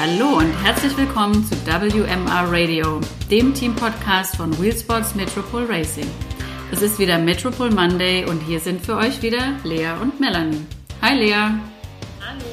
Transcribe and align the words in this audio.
Hallo 0.00 0.38
und 0.38 0.52
herzlich 0.62 0.96
willkommen 0.96 1.44
zu 1.44 1.56
WMR 1.66 2.52
Radio, 2.52 3.00
dem 3.32 3.52
Team-Podcast 3.52 4.36
von 4.36 4.56
Wheelsports 4.62 5.16
Metropol 5.16 5.64
Racing. 5.64 6.06
Es 6.70 6.82
ist 6.82 7.00
wieder 7.00 7.18
Metropol 7.18 7.72
Monday 7.72 8.24
und 8.24 8.38
hier 8.38 8.60
sind 8.60 8.80
für 8.80 8.94
euch 8.94 9.20
wieder 9.22 9.56
Lea 9.64 9.90
und 10.00 10.20
Melanie. 10.20 10.64
Hi 11.02 11.18
Lea. 11.18 11.34
Hallo. 11.34 12.44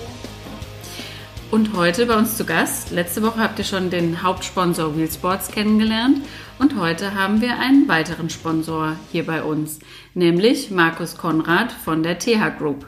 Und 1.52 1.76
heute 1.76 2.08
bei 2.08 2.18
uns 2.18 2.36
zu 2.36 2.46
Gast. 2.46 2.90
Letzte 2.90 3.22
Woche 3.22 3.42
habt 3.42 3.60
ihr 3.60 3.66
schon 3.66 3.92
den 3.92 4.24
Hauptsponsor 4.24 4.98
Wheelsports 4.98 5.52
kennengelernt 5.52 6.26
und 6.58 6.80
heute 6.80 7.14
haben 7.14 7.42
wir 7.42 7.60
einen 7.60 7.88
weiteren 7.88 8.32
Sponsor 8.32 8.96
hier 9.12 9.24
bei 9.24 9.44
uns, 9.44 9.78
nämlich 10.16 10.72
Markus 10.72 11.16
Konrad 11.16 11.72
von 11.72 12.02
der 12.02 12.18
TH 12.18 12.58
Group. 12.58 12.88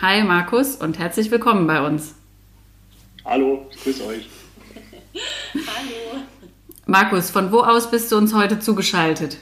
Hi 0.00 0.22
Markus 0.22 0.76
und 0.76 1.00
herzlich 1.00 1.32
willkommen 1.32 1.66
bei 1.66 1.84
uns. 1.84 2.15
Hallo, 3.26 3.66
ich 3.72 3.82
grüße 3.82 4.06
euch. 4.06 4.28
Hallo. 5.54 6.22
Markus, 6.86 7.30
von 7.30 7.50
wo 7.50 7.58
aus 7.60 7.90
bist 7.90 8.12
du 8.12 8.16
uns 8.16 8.32
heute 8.32 8.60
zugeschaltet? 8.60 9.38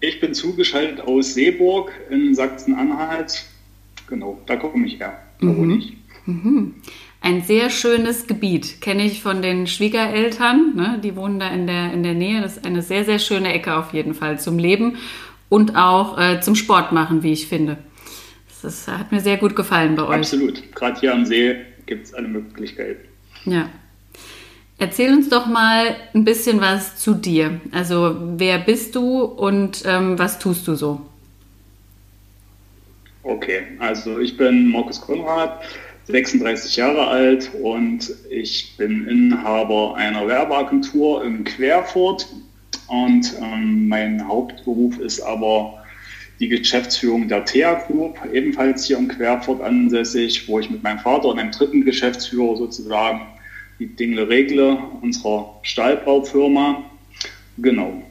Ich 0.00 0.18
bin 0.20 0.32
zugeschaltet 0.32 1.00
aus 1.02 1.34
Seeburg 1.34 1.92
in 2.10 2.34
Sachsen-Anhalt. 2.34 3.44
Genau, 4.08 4.40
da 4.46 4.56
komme 4.56 4.86
ich 4.86 4.98
her. 4.98 5.20
Da 5.40 5.46
Mhm. 5.46 5.56
wohne 5.58 5.76
ich. 5.76 5.92
Ein 7.20 7.42
sehr 7.42 7.70
schönes 7.70 8.26
Gebiet, 8.26 8.80
kenne 8.80 9.04
ich 9.04 9.22
von 9.22 9.42
den 9.42 9.66
Schwiegereltern. 9.66 10.72
Ne? 10.74 11.00
Die 11.04 11.14
wohnen 11.14 11.38
da 11.38 11.48
in 11.48 11.66
der, 11.66 11.92
in 11.92 12.02
der 12.02 12.14
Nähe. 12.14 12.40
Das 12.40 12.56
ist 12.56 12.66
eine 12.66 12.82
sehr, 12.82 13.04
sehr 13.04 13.18
schöne 13.18 13.52
Ecke 13.52 13.76
auf 13.76 13.92
jeden 13.92 14.14
Fall 14.14 14.40
zum 14.40 14.58
Leben 14.58 14.96
und 15.50 15.76
auch 15.76 16.18
äh, 16.18 16.40
zum 16.40 16.54
Sport 16.56 16.92
machen, 16.92 17.22
wie 17.22 17.32
ich 17.32 17.46
finde. 17.46 17.76
Das 18.62 18.72
ist, 18.72 18.88
hat 18.88 19.12
mir 19.12 19.20
sehr 19.20 19.36
gut 19.36 19.54
gefallen 19.54 19.96
bei 19.96 20.04
euch. 20.04 20.16
Absolut. 20.16 20.74
Gerade 20.74 21.00
hier 21.00 21.12
am 21.12 21.26
See 21.26 21.56
gibt 21.86 22.06
es 22.06 22.14
alle 22.14 22.28
Möglichkeiten. 22.28 23.06
Ja. 23.44 23.68
Erzähl 24.78 25.12
uns 25.12 25.28
doch 25.28 25.46
mal 25.46 25.96
ein 26.14 26.24
bisschen 26.24 26.60
was 26.60 26.96
zu 26.96 27.14
dir. 27.14 27.60
Also, 27.72 28.16
wer 28.36 28.58
bist 28.58 28.94
du 28.94 29.22
und 29.22 29.82
ähm, 29.86 30.18
was 30.18 30.38
tust 30.38 30.68
du 30.68 30.74
so? 30.74 31.00
Okay, 33.22 33.62
also 33.80 34.20
ich 34.20 34.36
bin 34.36 34.70
Markus 34.70 35.00
Konrad, 35.00 35.62
36 36.04 36.76
Jahre 36.76 37.08
alt 37.08 37.50
und 37.60 38.14
ich 38.30 38.76
bin 38.76 39.08
Inhaber 39.08 39.96
einer 39.96 40.28
Werbeagentur 40.28 41.24
in 41.24 41.42
Querfurt 41.42 42.28
und 42.86 43.34
ähm, 43.42 43.88
mein 43.88 44.28
Hauptberuf 44.28 44.98
ist 45.00 45.20
aber 45.20 45.82
die 46.40 46.48
Geschäftsführung 46.48 47.28
der 47.28 47.44
TEA 47.44 47.74
Group, 47.86 48.18
ebenfalls 48.32 48.84
hier 48.84 48.98
in 48.98 49.08
Querfurt 49.08 49.62
ansässig, 49.62 50.48
wo 50.48 50.58
ich 50.58 50.68
mit 50.68 50.82
meinem 50.82 50.98
Vater 50.98 51.28
und 51.28 51.38
einem 51.38 51.50
dritten 51.50 51.84
Geschäftsführer 51.84 52.56
sozusagen 52.56 53.22
die 53.78 53.86
Dinge 53.86 54.28
regle, 54.28 54.78
unserer 55.00 55.58
Stahlbaufirma. 55.62 56.84
Genau. 57.58 58.02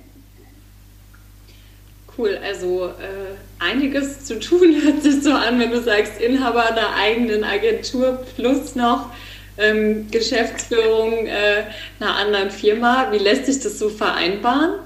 Cool, 2.17 2.39
also 2.43 2.87
äh, 2.87 3.35
einiges 3.59 4.25
zu 4.25 4.39
tun 4.39 4.75
hört 4.83 5.03
sich 5.03 5.21
so 5.21 5.33
an, 5.33 5.59
wenn 5.59 5.71
du 5.71 5.81
sagst, 5.81 6.21
Inhaber 6.21 6.71
einer 6.71 6.95
eigenen 6.95 7.43
Agentur 7.43 8.23
plus 8.35 8.75
noch 8.75 9.09
ähm, 9.57 10.07
Geschäftsführung 10.11 11.27
äh, 11.27 11.63
einer 11.99 12.15
anderen 12.15 12.51
Firma. 12.51 13.11
Wie 13.11 13.17
lässt 13.17 13.45
sich 13.45 13.59
das 13.59 13.79
so 13.79 13.89
vereinbaren? 13.89 14.84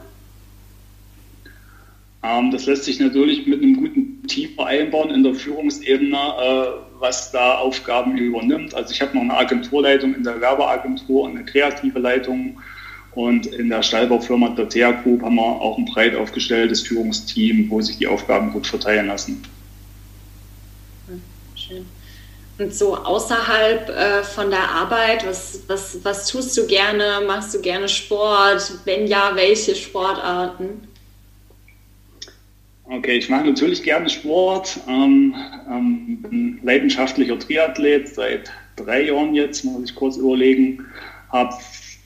Ähm, 2.23 2.51
das 2.51 2.65
lässt 2.65 2.83
sich 2.83 2.99
natürlich 2.99 3.47
mit 3.47 3.61
einem 3.61 3.77
guten 3.77 4.27
Team 4.27 4.53
vereinbaren 4.55 5.11
in 5.11 5.23
der 5.23 5.35
Führungsebene, 5.35 6.17
äh, 6.17 6.65
was 6.99 7.31
da 7.31 7.55
Aufgaben 7.59 8.17
übernimmt. 8.17 8.73
Also 8.73 8.91
ich 8.93 9.01
habe 9.01 9.15
noch 9.15 9.21
eine 9.21 9.37
Agenturleitung 9.37 10.13
in 10.15 10.23
der 10.23 10.41
Werbeagentur 10.41 11.23
und 11.23 11.31
eine 11.31 11.45
kreative 11.45 11.99
Leitung. 11.99 12.59
Und 13.11 13.47
in 13.47 13.69
der 13.69 13.81
Stallbaufirma 13.81 14.49
der 14.49 14.69
TEA 14.69 14.91
Group 14.91 15.23
haben 15.23 15.35
wir 15.35 15.41
auch 15.41 15.77
ein 15.77 15.85
breit 15.85 16.15
aufgestelltes 16.15 16.81
Führungsteam, 16.81 17.69
wo 17.69 17.81
sich 17.81 17.97
die 17.97 18.07
Aufgaben 18.07 18.51
gut 18.51 18.67
verteilen 18.67 19.07
lassen. 19.07 19.41
Schön. 21.55 21.85
Und 22.59 22.73
so 22.73 22.95
außerhalb 22.97 23.89
äh, 23.89 24.23
von 24.23 24.49
der 24.49 24.69
Arbeit, 24.69 25.25
was, 25.25 25.61
was, 25.67 25.97
was 26.03 26.27
tust 26.27 26.57
du 26.57 26.67
gerne? 26.67 27.21
Machst 27.25 27.53
du 27.53 27.61
gerne 27.61 27.87
Sport? 27.87 28.73
Wenn 28.83 29.07
ja, 29.07 29.31
welche 29.33 29.73
Sportarten? 29.75 30.88
Okay, 32.91 33.17
ich 33.17 33.29
mache 33.29 33.45
natürlich 33.45 33.83
gerne 33.83 34.09
Sport, 34.09 34.79
ähm, 34.87 35.35
ähm, 35.69 36.17
bin 36.23 36.59
leidenschaftlicher 36.63 37.37
Triathlet 37.37 38.07
seit 38.15 38.51
drei 38.77 39.03
Jahren 39.03 39.35
jetzt, 39.35 39.63
muss 39.63 39.83
ich 39.83 39.93
kurz 39.93 40.17
überlegen, 40.17 40.83
habe 41.31 41.53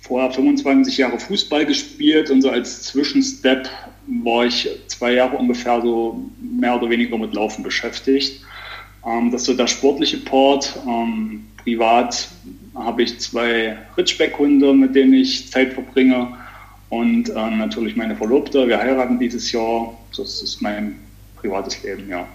vorher 0.02 0.30
25 0.30 0.98
Jahre 0.98 1.18
Fußball 1.18 1.66
gespielt 1.66 2.30
und 2.30 2.42
so 2.42 2.50
als 2.50 2.84
Zwischenstep 2.84 3.70
war 4.08 4.46
ich 4.46 4.68
zwei 4.88 5.14
Jahre 5.14 5.38
ungefähr 5.38 5.82
so 5.82 6.30
mehr 6.42 6.76
oder 6.76 6.90
weniger 6.90 7.18
mit 7.18 7.34
Laufen 7.34 7.64
beschäftigt. 7.64 8.42
Ähm, 9.06 9.32
das 9.32 9.44
ist 9.44 9.48
so 9.48 9.54
der 9.54 9.68
sportliche 9.68 10.18
Part. 10.18 10.78
Ähm, 10.86 11.46
privat 11.64 12.28
habe 12.76 13.04
ich 13.04 13.18
zwei 13.20 13.78
Ritschbeck-Hunde, 13.98 14.74
mit 14.74 14.96
denen 14.96 15.14
ich 15.14 15.50
Zeit 15.50 15.72
verbringe 15.72 16.36
und 16.90 17.30
äh, 17.30 17.34
natürlich 17.34 17.96
meine 17.96 18.18
Verlobte. 18.18 18.68
Wir 18.68 18.80
heiraten 18.80 19.18
dieses 19.18 19.50
Jahr. 19.54 19.98
Das 20.18 20.42
ist 20.42 20.62
mein 20.62 21.00
privates 21.36 21.82
Leben, 21.84 22.10
ja. 22.10 22.28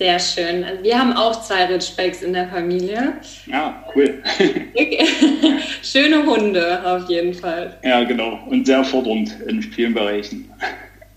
Sehr 0.00 0.18
schön. 0.18 0.64
Wir 0.82 0.98
haben 0.98 1.12
auch 1.12 1.42
zwei 1.42 1.66
Ritschbecks 1.66 2.22
in 2.22 2.32
der 2.32 2.48
Familie. 2.48 3.20
Ja, 3.44 3.84
cool. 3.94 4.22
Schöne 5.82 6.24
Hunde 6.24 6.82
auf 6.86 7.08
jeden 7.10 7.34
Fall. 7.34 7.78
ja, 7.82 8.02
genau. 8.04 8.40
Und 8.46 8.64
sehr 8.66 8.82
fordernd 8.82 9.38
in 9.46 9.62
vielen 9.62 9.92
Bereichen. 9.92 10.50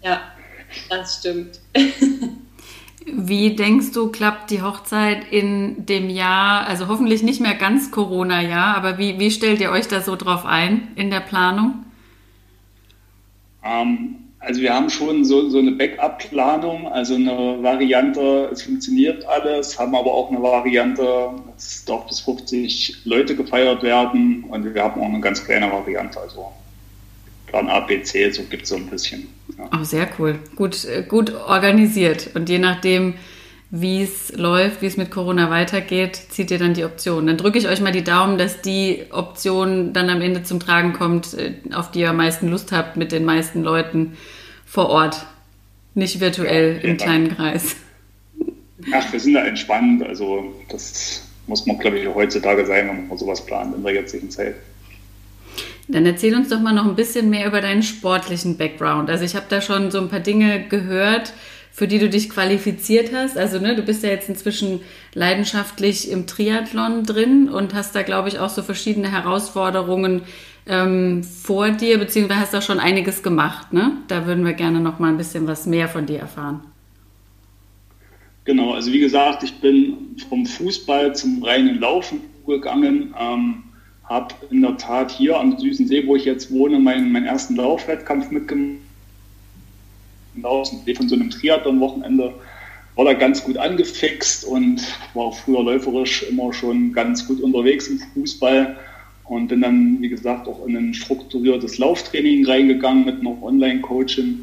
Ja, 0.04 0.22
das 0.90 1.20
stimmt. 1.20 1.62
Wie 3.06 3.56
denkst 3.56 3.92
du, 3.94 4.12
klappt 4.12 4.50
die 4.52 4.62
Hochzeit 4.62 5.32
in 5.32 5.86
dem 5.86 6.10
Jahr, 6.10 6.68
also 6.68 6.88
hoffentlich 6.88 7.24
nicht 7.24 7.42
mehr 7.42 7.56
ganz 7.56 7.92
Corona-Jahr, 7.92 8.76
aber 8.76 8.98
wie, 8.98 9.20
wie 9.20 9.32
stellt 9.32 9.60
ihr 9.62 9.72
euch 9.72 9.88
da 9.88 10.02
so 10.02 10.16
drauf 10.16 10.46
ein 10.46 10.90
in 10.96 11.10
der 11.10 11.20
Planung? 11.20 11.86
Ähm, 13.64 14.23
also 14.44 14.62
wir 14.62 14.74
haben 14.74 14.90
schon 14.90 15.24
so, 15.24 15.50
so 15.50 15.60
eine 15.60 15.72
Backup-Planung, 15.72 16.88
also 16.88 17.16
eine 17.16 17.58
Variante, 17.62 18.50
es 18.52 18.64
funktioniert 18.64 19.26
alles, 19.26 19.80
haben 19.80 19.96
aber 19.96 20.14
auch 20.14 20.30
eine 20.30 20.42
Variante, 20.42 21.30
es 21.58 21.86
darf 21.86 22.08
bis 22.08 22.20
50 22.22 23.06
Leute 23.06 23.36
gefeiert 23.36 23.84
werden 23.84 24.44
und 24.50 24.74
wir 24.74 24.84
haben 24.84 25.02
auch 25.02 25.06
eine 25.08 25.22
ganz 25.22 25.44
kleine 25.46 25.72
Variante, 25.72 26.20
also 26.20 26.52
Plan 27.48 27.70
A, 27.70 27.82
B, 27.82 28.02
C, 28.02 28.30
so 28.32 28.44
gibt 28.44 28.64
es 28.64 28.70
so 28.70 28.76
ein 28.76 28.88
bisschen. 28.88 29.28
Ja. 29.58 29.70
Oh, 29.80 29.84
sehr 29.84 30.10
cool. 30.18 30.40
Gut, 30.56 30.86
äh, 30.86 31.04
gut 31.04 31.34
organisiert. 31.34 32.32
Und 32.34 32.50
je 32.50 32.58
nachdem, 32.58 33.14
wie 33.76 34.04
es 34.04 34.32
läuft, 34.38 34.84
wie 34.84 34.86
es 34.86 34.98
mit 34.98 35.10
Corona 35.10 35.50
weitergeht, 35.50 36.16
zieht 36.16 36.52
ihr 36.52 36.60
dann 36.60 36.76
die 36.76 36.86
Option. 36.86 37.26
Dann 37.26 37.38
drücke 37.38 37.58
ich 37.58 37.68
euch 37.68 37.82
mal 37.82 37.92
die 37.92 38.04
Daumen, 38.04 38.38
dass 38.38 38.62
die 38.62 39.06
Option 39.10 39.94
dann 39.94 40.12
am 40.12 40.22
Ende 40.22 40.44
zum 40.44 40.60
Tragen 40.60 40.94
kommt, 40.94 41.34
äh, 41.34 41.56
auf 41.74 41.90
die 41.90 42.02
ihr 42.02 42.12
am 42.12 42.18
meisten 42.18 42.50
Lust 42.50 42.72
habt, 42.72 42.98
mit 42.98 43.12
den 43.12 43.26
meisten 43.26 43.64
Leuten 43.64 44.16
vor 44.64 44.90
Ort. 44.90 45.26
Nicht 45.96 46.20
virtuell 46.20 46.82
im 46.84 46.92
Ja. 46.92 46.96
kleinen 46.98 47.36
Kreis. 47.36 47.76
Ach, 48.94 49.12
wir 49.12 49.20
sind 49.20 49.34
da 49.34 49.44
entspannt, 49.44 50.04
also 50.04 50.54
das 50.70 51.24
muss 51.48 51.66
man, 51.66 51.80
glaube 51.80 51.98
ich, 51.98 52.08
heutzutage 52.08 52.68
sein, 52.68 52.88
wenn 52.90 53.08
man 53.08 53.18
sowas 53.18 53.44
plant 53.44 53.76
in 53.76 53.82
der 53.82 53.94
jetzigen 53.94 54.30
Zeit. 54.30 54.54
Dann 55.88 56.06
erzähl 56.06 56.36
uns 56.36 56.50
doch 56.50 56.60
mal 56.60 56.74
noch 56.74 56.86
ein 56.86 56.96
bisschen 56.96 57.32
mehr 57.32 57.48
über 57.48 57.60
deinen 57.60 57.82
sportlichen 57.82 58.56
Background. 58.56 59.10
Also 59.10 59.26
ich 59.26 59.36
habe 59.36 59.48
da 59.50 59.62
schon 59.62 59.90
so 59.90 60.00
ein 60.00 60.10
paar 60.10 60.20
Dinge 60.20 60.66
gehört, 60.70 61.34
für 61.74 61.88
die 61.88 61.98
du 61.98 62.08
dich 62.08 62.30
qualifiziert 62.30 63.12
hast. 63.14 63.36
Also 63.36 63.58
ne, 63.58 63.76
du 63.76 63.82
bist 63.82 64.04
ja 64.04 64.10
jetzt 64.10 64.30
inzwischen 64.30 64.82
leidenschaftlich 65.16 66.10
im 66.12 66.28
Triathlon 66.28 67.04
drin 67.04 67.50
und 67.50 67.74
hast 67.74 67.96
da, 67.96 68.04
glaube 68.04 68.30
ich, 68.30 68.38
auch 68.38 68.50
so 68.50 68.62
verschiedene 68.62 69.12
Herausforderungen 69.12 70.22
ähm, 70.68 71.24
vor 71.24 71.72
dir, 71.72 71.98
beziehungsweise 71.98 72.40
hast 72.40 72.54
da 72.54 72.62
schon 72.62 72.80
einiges 72.80 73.24
gemacht. 73.24 73.74
Ne? 73.74 73.98
Da 74.08 74.28
würden 74.28 74.46
wir 74.46 74.54
gerne 74.54 74.82
noch 74.82 75.00
mal 75.00 75.10
ein 75.10 75.18
bisschen 75.18 75.48
was 75.48 75.66
mehr 75.66 75.90
von 75.90 76.06
dir 76.06 76.20
erfahren. 76.20 76.62
Genau, 78.46 78.74
also 78.74 78.92
wie 78.92 79.00
gesagt, 79.00 79.42
ich 79.42 79.56
bin 79.56 80.16
vom 80.30 80.46
Fußball 80.46 81.16
zum 81.16 81.44
reinen 81.44 81.80
Laufen 81.80 82.22
gegangen, 82.46 83.16
ähm, 83.20 83.64
habe 84.04 84.36
in 84.52 84.62
der 84.62 84.78
Tat 84.78 85.10
hier 85.10 85.40
am 85.40 85.58
Süßen 85.58 85.88
See, 85.88 86.06
wo 86.06 86.16
ich 86.16 86.26
jetzt 86.26 86.52
wohne, 86.52 86.78
meinen, 86.78 87.12
meinen 87.12 87.26
ersten 87.26 87.56
Laufwettkampf 87.56 88.30
mitgemacht. 88.30 88.83
Von 90.42 91.10
so 91.10 91.16
einem 91.16 91.30
Triathlon-Wochenende 91.30 92.34
war 92.96 93.06
da 93.06 93.14
ganz 93.14 93.44
gut 93.44 93.58
angefixt 93.58 94.46
und 94.46 94.82
war 95.14 95.32
früher 95.32 95.64
läuferisch 95.64 96.24
immer 96.24 96.54
schon 96.54 96.94
ganz 96.94 97.28
gut 97.28 97.42
unterwegs 97.42 97.88
im 97.88 98.00
Fußball 98.00 98.78
und 99.26 99.48
bin 99.48 99.62
dann, 99.62 100.02
wie 100.02 100.10
gesagt, 100.10 100.48
auch 100.48 100.66
in 100.66 100.76
ein 100.76 100.94
strukturiertes 100.94 101.78
Lauftraining 101.78 102.46
reingegangen 102.46 103.06
mit 103.06 103.24
noch 103.24 103.42
Online-Coaching 103.42 104.40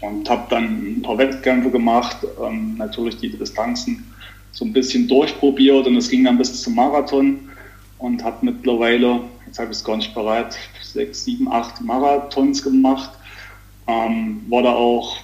und 0.00 0.30
habe 0.30 0.46
dann 0.50 0.98
ein 0.98 1.02
paar 1.02 1.18
Wettkämpfe 1.18 1.70
gemacht, 1.70 2.18
ähm, 2.44 2.76
natürlich 2.76 3.16
die 3.16 3.30
Distanzen 3.30 4.04
so 4.52 4.64
ein 4.64 4.72
bisschen 4.72 5.06
durchprobiert 5.06 5.86
und 5.86 5.96
es 5.96 6.08
ging 6.10 6.24
dann 6.24 6.38
bis 6.38 6.62
zum 6.62 6.74
Marathon 6.74 7.38
und 7.98 8.24
habe 8.24 8.46
mittlerweile, 8.46 9.20
jetzt 9.46 9.58
habe 9.58 9.70
ich 9.70 9.78
es 9.78 9.84
gar 9.84 9.96
nicht 9.96 10.14
bereit, 10.14 10.56
sechs, 10.82 11.24
sieben, 11.24 11.50
acht 11.52 11.80
Marathons 11.80 12.62
gemacht. 12.62 13.10
Ähm, 13.90 14.44
war 14.48 14.62
da 14.62 14.72
auch 14.72 15.16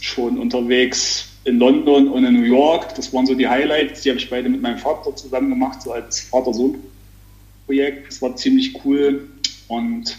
schon 0.00 0.38
unterwegs 0.38 1.28
in 1.44 1.58
London 1.58 2.08
und 2.08 2.24
in 2.24 2.34
New 2.34 2.46
York. 2.46 2.94
Das 2.94 3.12
waren 3.12 3.26
so 3.26 3.34
die 3.34 3.48
Highlights. 3.48 4.02
Die 4.02 4.10
habe 4.10 4.18
ich 4.18 4.30
beide 4.30 4.48
mit 4.48 4.62
meinem 4.62 4.78
Vater 4.78 5.14
zusammen 5.14 5.50
gemacht, 5.50 5.82
so 5.82 5.92
als 5.92 6.20
Vater-Sohn-Projekt. 6.20 8.08
Das 8.08 8.22
war 8.22 8.34
ziemlich 8.36 8.84
cool 8.84 9.28
und 9.68 10.16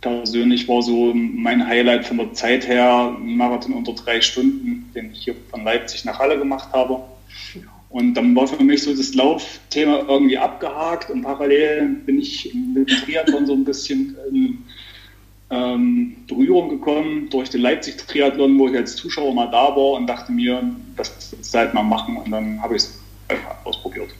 persönlich 0.00 0.68
war 0.68 0.82
so 0.82 1.12
mein 1.14 1.66
Highlight 1.66 2.06
von 2.06 2.18
der 2.18 2.32
Zeit 2.34 2.66
her 2.66 3.16
ein 3.18 3.36
Marathon 3.36 3.74
unter 3.74 3.92
drei 3.92 4.20
Stunden, 4.20 4.90
den 4.94 5.12
ich 5.12 5.24
hier 5.24 5.36
von 5.50 5.64
Leipzig 5.64 6.04
nach 6.04 6.18
Halle 6.18 6.38
gemacht 6.38 6.70
habe. 6.72 7.02
Und 7.90 8.14
dann 8.14 8.36
war 8.36 8.46
für 8.46 8.62
mich 8.62 8.82
so 8.84 8.94
das 8.94 9.14
Laufthema 9.14 10.04
irgendwie 10.08 10.38
abgehakt 10.38 11.10
und 11.10 11.22
parallel 11.22 11.88
bin 12.06 12.20
ich 12.20 12.54
mit 12.54 12.88
Triathlon 12.88 13.46
so 13.46 13.52
ein 13.52 13.64
bisschen 13.64 14.16
in 14.30 14.58
ähm, 15.50 16.16
Berührung 16.28 16.68
gekommen 16.68 17.28
durch 17.30 17.50
den 17.50 17.62
Leipzig-Triathlon, 17.62 18.58
wo 18.58 18.68
ich 18.68 18.76
als 18.76 18.96
Zuschauer 18.96 19.34
mal 19.34 19.50
da 19.50 19.74
war 19.74 19.92
und 19.92 20.06
dachte 20.06 20.32
mir, 20.32 20.62
das 20.96 21.32
ist 21.32 21.54
halt 21.54 21.74
mal 21.74 21.82
machen 21.82 22.16
und 22.16 22.30
dann 22.30 22.62
habe 22.62 22.76
ich 22.76 22.82
es 22.82 23.00
ausprobiert. 23.64 24.10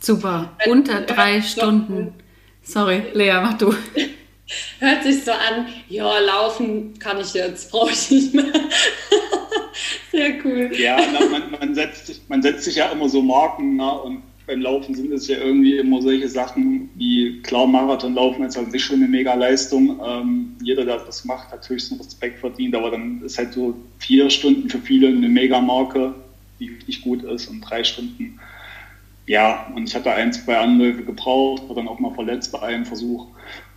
Super, 0.00 0.50
unter 0.66 1.02
drei 1.02 1.40
Stunden. 1.42 2.14
Sorry, 2.62 3.02
Lea, 3.14 3.40
mach 3.42 3.58
du. 3.58 3.72
Hört 4.78 5.02
sich 5.02 5.24
so 5.24 5.32
an, 5.32 5.66
ja, 5.88 6.18
laufen 6.20 6.98
kann 6.98 7.20
ich 7.20 7.34
jetzt, 7.34 7.70
brauche 7.70 7.92
ich 7.92 8.10
nicht 8.10 8.34
mehr. 8.34 8.44
Sehr 10.10 10.44
cool. 10.44 10.70
Ja, 10.74 10.96
na, 11.12 11.26
man, 11.26 11.50
man, 11.50 11.74
setzt 11.74 12.06
sich, 12.06 12.20
man 12.28 12.42
setzt 12.42 12.64
sich 12.64 12.76
ja 12.76 12.90
immer 12.90 13.08
so 13.08 13.22
Marken 13.22 13.76
na, 13.76 13.90
und 13.90 14.22
beim 14.48 14.62
Laufen 14.62 14.94
sind 14.94 15.12
es 15.12 15.28
ja 15.28 15.36
irgendwie 15.36 15.76
immer 15.76 16.00
solche 16.02 16.28
Sachen 16.28 16.88
wie, 16.94 17.40
klar, 17.42 17.66
Marathonlaufen 17.66 18.44
ist 18.44 18.56
halt 18.56 18.72
nicht 18.72 18.82
schon 18.82 18.96
eine 18.96 19.06
mega 19.06 19.34
Leistung. 19.34 20.00
Ähm, 20.04 20.56
jeder, 20.62 20.84
der 20.84 20.98
das 20.98 21.24
macht, 21.24 21.52
hat 21.52 21.68
höchsten 21.68 21.96
Respekt 21.96 22.40
verdient, 22.40 22.74
aber 22.74 22.90
dann 22.90 23.22
ist 23.22 23.38
halt 23.38 23.52
so 23.52 23.76
vier 23.98 24.30
Stunden 24.30 24.68
für 24.68 24.78
viele 24.78 25.08
eine 25.08 25.28
Mega-Marke, 25.28 26.14
die 26.58 26.70
richtig 26.70 27.02
gut 27.02 27.22
ist 27.22 27.46
und 27.48 27.60
drei 27.60 27.84
Stunden. 27.84 28.40
Ja, 29.26 29.70
und 29.76 29.86
ich 29.86 29.94
hatte 29.94 30.10
ein, 30.10 30.32
zwei 30.32 30.56
Anläufe 30.56 31.04
gebraucht, 31.04 31.68
war 31.68 31.76
dann 31.76 31.86
auch 31.86 32.00
mal 32.00 32.14
verletzt 32.14 32.50
bei 32.50 32.62
einem 32.62 32.86
Versuch 32.86 33.26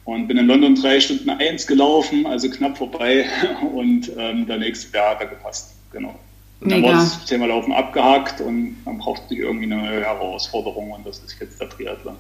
und 0.06 0.28
bin 0.28 0.38
in 0.38 0.48
London 0.48 0.76
drei 0.76 1.02
Stunden 1.02 1.30
eins 1.30 1.68
gelaufen, 1.68 2.26
also 2.26 2.50
knapp 2.50 2.78
vorbei 2.78 3.26
und 3.74 4.10
ähm, 4.18 4.48
der 4.48 4.58
nächste 4.58 4.96
Jahr 4.96 5.12
hat 5.12 5.22
er 5.22 5.28
gepasst, 5.28 5.76
genau. 5.92 6.18
Und 6.62 6.72
dann 6.72 6.84
war 6.84 6.94
das 6.94 7.26
Thema 7.26 7.48
Laufen 7.48 7.74
abgehakt 7.74 8.40
und 8.40 8.78
dann 8.86 9.00
brauchte 9.00 9.34
ich 9.34 9.40
irgendwie 9.40 9.66
eine 9.66 9.78
neue 9.78 10.02
Herausforderung 10.02 10.92
und 10.92 11.06
das 11.06 11.20
ist 11.20 11.36
jetzt 11.40 11.60
der 11.60 11.70
Triathlon. 11.70 12.16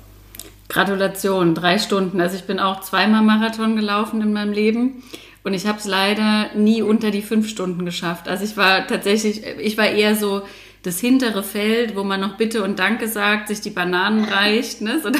Gratulation, 0.67 1.53
drei 1.53 1.77
Stunden. 1.77 2.19
Also 2.19 2.37
ich 2.37 2.45
bin 2.45 2.59
auch 2.59 2.81
zweimal 2.81 3.21
Marathon 3.21 3.75
gelaufen 3.75 4.21
in 4.21 4.33
meinem 4.33 4.51
Leben 4.51 5.03
und 5.43 5.53
ich 5.53 5.67
habe 5.67 5.77
es 5.77 5.85
leider 5.85 6.55
nie 6.55 6.81
unter 6.81 7.11
die 7.11 7.21
fünf 7.21 7.47
Stunden 7.49 7.85
geschafft. 7.85 8.27
Also 8.27 8.43
ich 8.43 8.57
war 8.57 8.87
tatsächlich, 8.87 9.45
ich 9.45 9.77
war 9.77 9.87
eher 9.87 10.15
so 10.15 10.41
das 10.81 10.99
hintere 10.99 11.43
Feld, 11.43 11.95
wo 11.95 12.03
man 12.03 12.19
noch 12.19 12.37
Bitte 12.37 12.63
und 12.63 12.79
Danke 12.79 13.07
sagt, 13.07 13.49
sich 13.49 13.61
die 13.61 13.69
Bananen 13.69 14.23
reicht. 14.23 14.81
Ne? 14.81 14.99
So, 15.01 15.09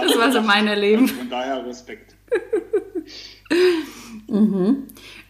das 0.00 0.18
war 0.18 0.30
so 0.30 0.40
mein 0.40 0.68
Erleben. 0.68 1.08
Von 1.08 1.28
daher 1.30 1.66
Respekt. 1.66 2.14
mhm. 4.28 4.84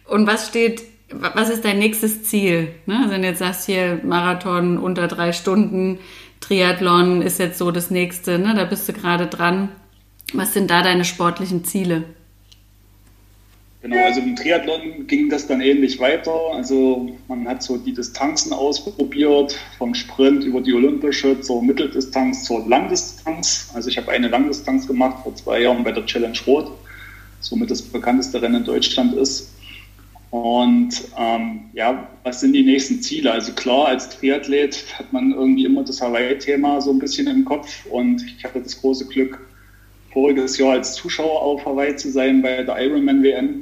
Und 0.05 0.27
was 0.27 0.49
steht, 0.49 0.83
was 1.19 1.49
ist 1.49 1.65
dein 1.65 1.79
nächstes 1.79 2.23
Ziel? 2.23 2.69
Ne? 2.85 2.97
Also 2.99 3.11
wenn 3.11 3.21
du 3.21 3.27
jetzt 3.27 3.39
sagst 3.39 3.65
hier 3.65 3.99
Marathon 4.03 4.77
unter 4.77 5.07
drei 5.07 5.31
Stunden, 5.31 5.99
Triathlon 6.39 7.21
ist 7.21 7.39
jetzt 7.39 7.57
so 7.57 7.71
das 7.71 7.89
nächste, 7.89 8.39
ne? 8.39 8.53
da 8.55 8.65
bist 8.65 8.87
du 8.87 8.93
gerade 8.93 9.27
dran. 9.27 9.69
Was 10.33 10.53
sind 10.53 10.69
da 10.71 10.81
deine 10.81 11.05
sportlichen 11.05 11.63
Ziele? 11.63 12.03
Genau, 13.83 14.01
also 14.05 14.21
im 14.21 14.33
Triathlon 14.37 15.07
ging 15.07 15.29
das 15.29 15.45
dann 15.45 15.59
ähnlich 15.59 15.99
weiter. 15.99 16.31
Also 16.53 17.17
man 17.27 17.45
hat 17.47 17.61
so 17.61 17.77
die 17.77 17.93
Distanzen 17.93 18.53
ausprobiert, 18.53 19.59
vom 19.77 19.93
Sprint 19.93 20.45
über 20.45 20.61
die 20.61 20.73
Olympische 20.73 21.41
zur 21.41 21.61
Mitteldistanz 21.61 22.45
zur 22.45 22.65
Langdistanz. 22.65 23.71
Also 23.73 23.89
ich 23.89 23.97
habe 23.97 24.09
eine 24.11 24.29
Langdistanz 24.29 24.87
gemacht 24.87 25.17
vor 25.23 25.35
zwei 25.35 25.61
Jahren 25.63 25.83
bei 25.83 25.91
der 25.91 26.05
Challenge 26.05 26.37
Rot, 26.47 26.71
somit 27.41 27.71
das 27.71 27.81
bekannteste 27.81 28.41
Rennen 28.41 28.55
in 28.55 28.63
Deutschland 28.63 29.15
ist. 29.15 29.52
Und 30.33 30.89
ähm, 31.15 31.65
ja, 31.73 32.07
was 32.23 32.39
sind 32.39 32.53
die 32.53 32.63
nächsten 32.63 33.03
Ziele? 33.03 33.31
Also 33.31 33.53
klar, 33.53 33.89
als 33.89 34.09
Triathlet 34.09 34.83
hat 34.97 35.13
man 35.13 35.31
irgendwie 35.31 35.63
immer 35.63 35.83
das 35.83 36.01
Hawaii-Thema 36.01 36.81
so 36.81 36.89
ein 36.89 36.97
bisschen 36.97 37.27
im 37.27 37.45
Kopf. 37.45 37.85
Und 37.85 38.25
ich 38.25 38.43
hatte 38.43 38.59
das 38.59 38.81
große 38.81 39.05
Glück, 39.05 39.39
voriges 40.11 40.57
Jahr 40.57 40.71
als 40.71 40.95
Zuschauer 40.95 41.39
auf 41.39 41.63
Hawaii 41.67 41.95
zu 41.97 42.09
sein 42.09 42.41
bei 42.41 42.63
der 42.63 42.83
Ironman 42.83 43.21
WM. 43.21 43.61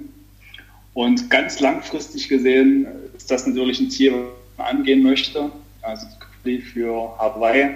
Und 0.94 1.30
ganz 1.30 1.60
langfristig 1.60 2.30
gesehen 2.30 2.88
ist 3.18 3.30
das 3.30 3.46
natürlich 3.46 3.82
ein 3.82 3.90
Ziel, 3.90 4.14
was 4.14 4.58
man 4.58 4.78
angehen 4.78 5.04
möchte. 5.04 5.52
Also 5.82 6.08
für 6.74 7.18
Hawaii. 7.18 7.72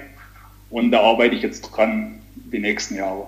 Und 0.69 0.91
da 0.91 1.01
arbeite 1.01 1.35
ich 1.35 1.41
jetzt 1.41 1.63
dran 1.63 2.21
die 2.49 2.59
nächsten 2.59 2.95
Jahre. 2.95 3.27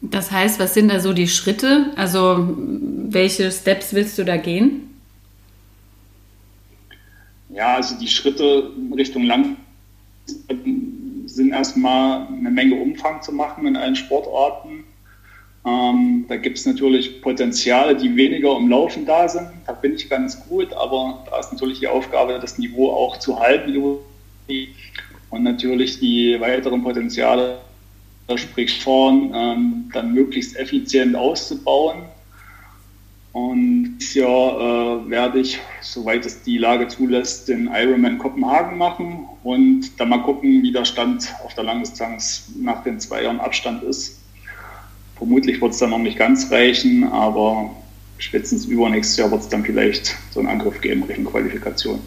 Das 0.00 0.30
heißt, 0.30 0.60
was 0.60 0.74
sind 0.74 0.90
da 0.90 1.00
so 1.00 1.12
die 1.12 1.28
Schritte? 1.28 1.92
Also 1.96 2.56
welche 2.56 3.50
Steps 3.50 3.92
willst 3.94 4.16
du 4.18 4.24
da 4.24 4.36
gehen? 4.36 4.94
Ja, 7.48 7.76
also 7.76 7.98
die 7.98 8.08
Schritte 8.08 8.70
Richtung 8.96 9.24
Lang 9.24 9.56
sind 11.26 11.50
erstmal 11.50 12.26
eine 12.28 12.50
Menge 12.50 12.76
Umfang 12.76 13.22
zu 13.22 13.32
machen 13.32 13.66
in 13.66 13.76
allen 13.76 13.96
Sportarten. 13.96 14.84
Ähm, 15.66 16.26
da 16.28 16.36
gibt 16.36 16.58
es 16.58 16.66
natürlich 16.66 17.20
Potenziale, 17.20 17.96
die 17.96 18.14
weniger 18.14 18.56
im 18.56 18.68
Laufen 18.68 19.04
da 19.04 19.28
sind. 19.28 19.48
Da 19.66 19.72
bin 19.72 19.94
ich 19.94 20.08
ganz 20.08 20.46
gut, 20.48 20.72
aber 20.72 21.24
da 21.28 21.40
ist 21.40 21.52
natürlich 21.52 21.80
die 21.80 21.88
Aufgabe, 21.88 22.38
das 22.40 22.58
Niveau 22.58 22.92
auch 22.92 23.18
zu 23.18 23.40
halten. 23.40 23.76
Und 25.30 25.42
natürlich 25.42 25.98
die 25.98 26.40
weiteren 26.40 26.82
Potenziale, 26.82 27.58
sprich 28.36 28.82
vorn, 28.82 29.32
ähm, 29.34 29.90
dann 29.92 30.12
möglichst 30.12 30.56
effizient 30.56 31.16
auszubauen. 31.16 32.02
Und 33.32 33.98
dieses 33.98 34.14
Jahr 34.14 35.06
äh, 35.06 35.10
werde 35.10 35.40
ich, 35.40 35.58
soweit 35.80 36.26
es 36.26 36.42
die 36.42 36.58
Lage 36.58 36.88
zulässt, 36.88 37.48
den 37.48 37.70
Ironman 37.72 38.18
Kopenhagen 38.18 38.76
machen 38.76 39.26
und 39.44 39.98
dann 39.98 40.08
mal 40.08 40.22
gucken, 40.22 40.62
wie 40.62 40.72
der 40.72 40.84
Stand 40.84 41.32
auf 41.44 41.54
der 41.54 41.64
Langdistanz 41.64 42.50
nach 42.58 42.82
den 42.82 42.98
zwei 42.98 43.22
Jahren 43.22 43.40
Abstand 43.40 43.82
ist. 43.82 44.20
Vermutlich 45.16 45.60
wird 45.60 45.72
es 45.72 45.78
dann 45.78 45.90
noch 45.90 45.98
nicht 45.98 46.18
ganz 46.18 46.50
reichen, 46.50 47.04
aber 47.04 47.70
spätestens 48.18 48.66
übernächstes 48.66 49.16
Jahr 49.16 49.30
wird 49.30 49.42
es 49.42 49.48
dann 49.48 49.64
vielleicht 49.64 50.16
so 50.30 50.40
einen 50.40 50.48
Angriff 50.48 50.80
geben 50.80 51.02
Richtung 51.04 51.26
Qualifikation. 51.26 52.00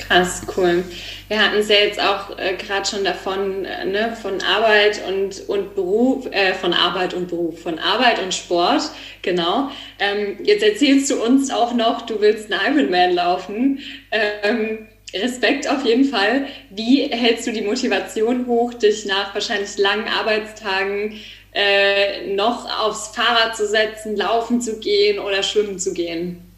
Krass, 0.00 0.42
cool. 0.56 0.82
Wir 1.28 1.44
hatten 1.44 1.58
es 1.58 1.68
ja 1.68 1.76
jetzt 1.76 2.00
auch 2.00 2.36
äh, 2.38 2.54
gerade 2.54 2.88
schon 2.88 3.04
davon, 3.04 3.64
äh, 3.64 3.84
ne, 3.84 4.16
von 4.20 4.40
Arbeit 4.42 5.00
und, 5.06 5.48
und 5.48 5.74
Beruf, 5.74 6.26
äh, 6.30 6.54
von 6.54 6.72
Arbeit 6.72 7.12
und 7.12 7.28
Beruf, 7.28 7.62
von 7.62 7.78
Arbeit 7.78 8.22
und 8.22 8.32
Sport, 8.32 8.82
genau. 9.22 9.70
Ähm, 9.98 10.38
jetzt 10.42 10.62
erzählst 10.62 11.10
du 11.10 11.22
uns 11.22 11.50
auch 11.50 11.74
noch, 11.74 12.02
du 12.06 12.20
willst 12.20 12.50
einen 12.50 12.78
Ironman 12.78 13.12
laufen. 13.12 13.80
Ähm, 14.10 14.88
Respekt 15.12 15.68
auf 15.68 15.84
jeden 15.84 16.04
Fall. 16.04 16.46
Wie 16.70 17.02
hältst 17.02 17.46
du 17.46 17.52
die 17.52 17.62
Motivation 17.62 18.46
hoch, 18.46 18.74
dich 18.74 19.04
nach 19.06 19.34
wahrscheinlich 19.34 19.76
langen 19.76 20.08
Arbeitstagen 20.08 21.20
äh, 21.52 22.34
noch 22.34 22.68
aufs 22.80 23.08
Fahrrad 23.08 23.56
zu 23.56 23.66
setzen, 23.66 24.16
laufen 24.16 24.60
zu 24.60 24.78
gehen 24.80 25.18
oder 25.18 25.42
schwimmen 25.42 25.78
zu 25.78 25.92
gehen? 25.92 26.49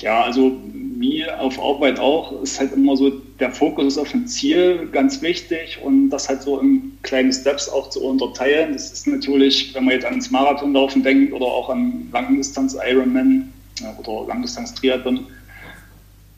Ja, 0.00 0.22
also 0.22 0.56
mir 0.72 1.40
auf 1.40 1.58
Arbeit 1.60 1.98
auch 1.98 2.42
ist 2.42 2.60
halt 2.60 2.72
immer 2.72 2.96
so 2.96 3.10
der 3.40 3.50
Fokus 3.50 3.98
auf 3.98 4.14
ein 4.14 4.26
Ziel 4.26 4.88
ganz 4.92 5.22
wichtig 5.22 5.78
und 5.82 6.10
das 6.10 6.28
halt 6.28 6.42
so 6.42 6.60
in 6.60 6.92
kleine 7.02 7.32
Steps 7.32 7.68
auch 7.68 7.90
zu 7.90 8.04
unterteilen. 8.04 8.72
Das 8.72 8.92
ist 8.92 9.06
natürlich, 9.06 9.74
wenn 9.74 9.84
man 9.84 9.94
jetzt 9.94 10.06
ans 10.06 10.30
Marathonlaufen 10.30 11.02
denkt 11.02 11.32
oder 11.32 11.46
auch 11.46 11.68
an 11.68 12.08
Langdistanz 12.12 12.76
Ironman 12.88 13.52
oder 13.98 14.26
Langdistanz 14.28 14.74
Triathlon, 14.74 15.26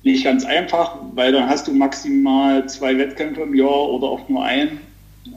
nicht 0.03 0.25
ganz 0.25 0.45
einfach, 0.47 0.97
weil 1.15 1.33
dann 1.33 1.49
hast 1.49 1.69
du 1.69 1.73
maximal 1.73 2.67
zwei 2.67 2.97
Wettkämpfe 2.97 3.43
im 3.43 3.55
Jahr 3.55 3.89
oder 3.91 4.07
auch 4.07 4.27
nur 4.31 4.43
einen. 4.43 4.81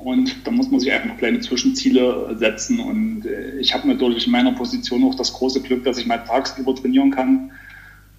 Und 0.01 0.35
da 0.45 0.51
muss 0.51 0.71
man 0.71 0.79
sich 0.79 0.91
einfach 0.91 1.17
kleine 1.17 1.41
Zwischenziele 1.41 2.37
setzen. 2.39 2.79
Und 2.79 3.25
äh, 3.25 3.59
ich 3.59 3.73
habe 3.73 3.85
natürlich 3.87 4.25
in 4.25 4.31
meiner 4.31 4.53
Position 4.53 5.03
auch 5.03 5.15
das 5.15 5.33
große 5.33 5.61
Glück, 5.61 5.83
dass 5.83 5.97
ich 5.97 6.05
mal 6.05 6.19
tagsüber 6.19 6.73
trainieren 6.73 7.11
kann 7.11 7.51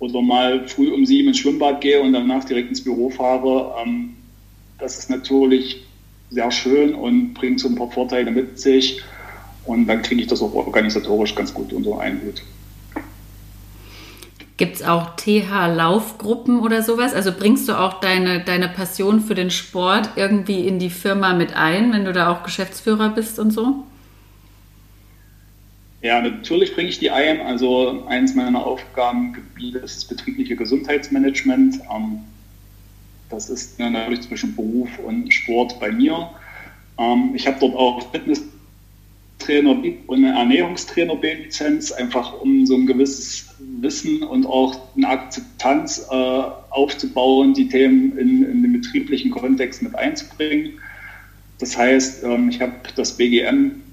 oder 0.05 0.23
mal 0.23 0.69
früh 0.69 0.93
um 0.93 1.07
sieben 1.07 1.29
ins 1.29 1.39
Schwimmbad 1.39 1.81
gehe 1.81 2.01
und 2.01 2.13
danach 2.13 2.45
direkt 2.45 2.69
ins 2.69 2.85
Büro 2.85 3.11
fahre. 3.11 3.75
Ähm, 3.83 4.15
das 4.79 4.99
ist 4.99 5.11
natürlich 5.11 5.83
sehr 6.31 6.51
schön 6.51 6.95
und 6.95 7.35
bringt 7.35 7.61
so 7.61 7.69
ein 7.69 7.75
paar 7.75 7.91
Vorteile 7.91 8.31
mit 8.31 8.59
sich. 8.59 9.03
Und 9.65 9.87
dann 9.87 10.03
kriege 10.03 10.21
ich 10.21 10.27
das 10.27 10.43
auch 10.43 10.53
organisatorisch 10.53 11.35
ganz 11.35 11.55
gut 11.55 11.73
unter 11.73 11.99
einen 11.99 12.21
Hut. 12.23 12.43
Gibt 14.57 14.77
es 14.77 14.83
auch 14.83 15.17
TH-Laufgruppen 15.17 16.61
oder 16.61 16.83
sowas? 16.83 17.13
Also 17.13 17.33
bringst 17.33 17.69
du 17.69 17.73
auch 17.73 18.01
deine, 18.01 18.45
deine 18.45 18.69
Passion 18.69 19.21
für 19.21 19.35
den 19.35 19.51
Sport 19.51 20.11
irgendwie 20.17 20.69
in 20.69 20.79
die 20.79 20.91
Firma 20.91 21.33
mit 21.33 21.57
ein, 21.57 21.93
wenn 21.93 22.05
du 22.05 22.13
da 22.13 22.31
auch 22.31 22.45
Geschäftsführer 22.45 23.09
bist 23.09 23.39
und 23.39 23.51
so? 23.51 23.85
Ja, 26.05 26.21
natürlich 26.21 26.75
bringe 26.75 26.91
ich 26.91 26.99
die 26.99 27.11
ein. 27.11 27.41
Also 27.41 28.05
eins 28.07 28.35
meiner 28.35 28.67
Aufgabengebiete 28.67 29.79
ist 29.79 29.97
das 29.97 30.05
betriebliche 30.05 30.55
Gesundheitsmanagement. 30.55 31.81
Ähm, 31.91 32.19
das 33.31 33.49
ist 33.49 33.79
natürlich 33.79 34.21
zwischen 34.21 34.55
Beruf 34.55 34.99
und 34.99 35.33
Sport 35.33 35.81
bei 35.81 35.91
mir. 35.91 36.29
Ähm, 36.99 37.31
ich 37.35 37.47
habe 37.47 37.57
dort 37.59 37.75
auch 37.75 38.13
Fitness 38.13 38.43
Trainer 39.39 39.71
und 40.07 40.25
eine 40.25 40.37
Ernährungstrainer 40.37 41.17
B-Lizenz, 41.17 41.91
einfach 41.91 42.39
um 42.39 42.67
so 42.67 42.75
ein 42.77 42.87
gewisses 42.87 43.55
Wissen 43.81 44.23
und 44.23 44.45
auch 44.45 44.79
eine 44.97 45.09
Akzeptanz 45.09 46.07
äh, 46.11 46.15
aufzubauen, 46.15 47.55
die 47.55 47.69
Themen 47.71 48.19
in, 48.19 48.45
in, 48.45 48.63
den 48.63 48.73
betrieblichen 48.75 49.31
Kontext 49.31 49.81
mit 49.81 49.95
einzubringen. 49.95 50.75
Das 51.61 51.79
heißt, 51.79 52.25
ähm, 52.25 52.51
ich 52.51 52.61
habe 52.61 52.75
das 52.95 53.17
BGM 53.17 53.84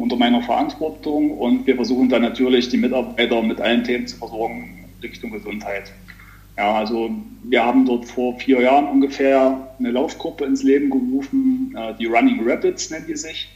unter 0.00 0.16
meiner 0.16 0.42
Verantwortung 0.42 1.32
und 1.32 1.66
wir 1.66 1.76
versuchen 1.76 2.08
dann 2.08 2.22
natürlich 2.22 2.68
die 2.68 2.76
Mitarbeiter 2.76 3.42
mit 3.42 3.60
allen 3.60 3.84
Themen 3.84 4.06
zu 4.06 4.16
versorgen 4.16 4.88
Richtung 5.02 5.30
Gesundheit. 5.30 5.92
Ja, 6.56 6.74
also 6.74 7.10
wir 7.44 7.64
haben 7.64 7.86
dort 7.86 8.04
vor 8.04 8.38
vier 8.38 8.60
Jahren 8.60 8.86
ungefähr 8.86 9.68
eine 9.78 9.90
Laufgruppe 9.90 10.44
ins 10.44 10.62
Leben 10.62 10.90
gerufen, 10.90 11.74
äh, 11.76 11.94
die 11.98 12.06
Running 12.06 12.40
Rapids 12.46 12.90
nennt 12.90 13.08
die 13.08 13.16
sich. 13.16 13.48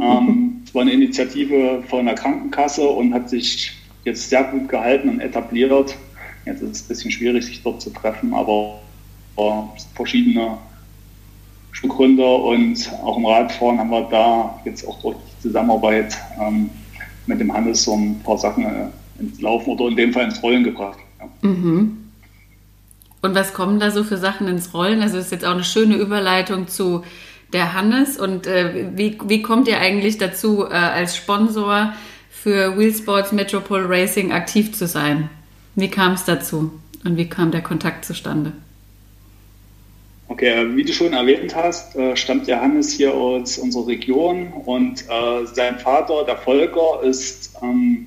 Ähm, 0.00 0.62
es 0.64 0.74
war 0.74 0.82
eine 0.82 0.92
Initiative 0.92 1.82
von 1.88 2.06
der 2.06 2.14
Krankenkasse 2.14 2.88
und 2.88 3.12
hat 3.12 3.28
sich 3.28 3.72
jetzt 4.04 4.30
sehr 4.30 4.44
gut 4.44 4.68
gehalten 4.68 5.08
und 5.08 5.20
etabliert. 5.20 5.96
Jetzt 6.46 6.62
ist 6.62 6.70
es 6.70 6.82
ein 6.82 6.88
bisschen 6.88 7.10
schwierig, 7.10 7.44
sich 7.44 7.62
dort 7.62 7.82
zu 7.82 7.90
treffen, 7.90 8.32
aber 8.32 8.80
verschiedene 9.94 10.58
Gründer 11.88 12.42
und 12.42 12.92
auch 13.02 13.16
im 13.16 13.26
Radfahren 13.26 13.78
haben 13.78 13.90
wir 13.90 14.02
da 14.10 14.60
jetzt 14.64 14.86
auch 14.86 15.00
durch 15.00 15.16
Zusammenarbeit 15.40 16.16
ähm, 16.40 16.70
mit 17.26 17.40
dem 17.40 17.52
Hannes 17.52 17.84
so 17.84 17.94
ein 17.94 18.20
paar 18.20 18.38
Sachen 18.38 18.64
äh, 18.64 18.88
ins 19.18 19.40
Laufen 19.40 19.70
oder 19.70 19.88
in 19.88 19.96
dem 19.96 20.12
Fall 20.12 20.24
ins 20.24 20.42
Rollen 20.42 20.64
gebracht. 20.64 20.98
Ja. 21.18 21.48
Mhm. 21.48 21.96
Und 23.22 23.34
was 23.34 23.52
kommen 23.52 23.80
da 23.80 23.90
so 23.90 24.02
für 24.02 24.16
Sachen 24.16 24.48
ins 24.48 24.72
Rollen? 24.72 25.02
Also 25.02 25.16
das 25.16 25.26
ist 25.26 25.32
jetzt 25.32 25.44
auch 25.44 25.52
eine 25.52 25.64
schöne 25.64 25.96
Überleitung 25.96 26.68
zu 26.68 27.04
der 27.52 27.74
Hannes. 27.74 28.18
Und 28.18 28.46
äh, 28.46 28.90
wie, 28.94 29.18
wie 29.26 29.42
kommt 29.42 29.68
ihr 29.68 29.78
eigentlich 29.78 30.18
dazu, 30.18 30.64
äh, 30.64 30.72
als 30.72 31.16
Sponsor 31.16 31.92
für 32.30 32.78
Wheelsports 32.78 33.32
Metropole 33.32 33.88
Racing 33.88 34.32
aktiv 34.32 34.72
zu 34.72 34.86
sein? 34.86 35.28
Wie 35.74 35.88
kam 35.88 36.12
es 36.12 36.24
dazu 36.24 36.72
und 37.04 37.16
wie 37.16 37.28
kam 37.28 37.50
der 37.50 37.62
Kontakt 37.62 38.04
zustande? 38.04 38.52
Okay, 40.30 40.46
äh, 40.46 40.76
wie 40.76 40.84
du 40.84 40.92
schon 40.92 41.12
erwähnt 41.12 41.56
hast, 41.56 41.96
äh, 41.96 42.16
stammt 42.16 42.46
der 42.46 42.60
Hannes 42.60 42.92
hier 42.92 43.12
aus 43.12 43.58
unserer 43.58 43.88
Region 43.88 44.52
und 44.64 45.02
äh, 45.08 45.44
sein 45.44 45.80
Vater, 45.80 46.24
der 46.24 46.36
Volker, 46.36 47.02
ist 47.02 47.56
ähm, 47.60 48.06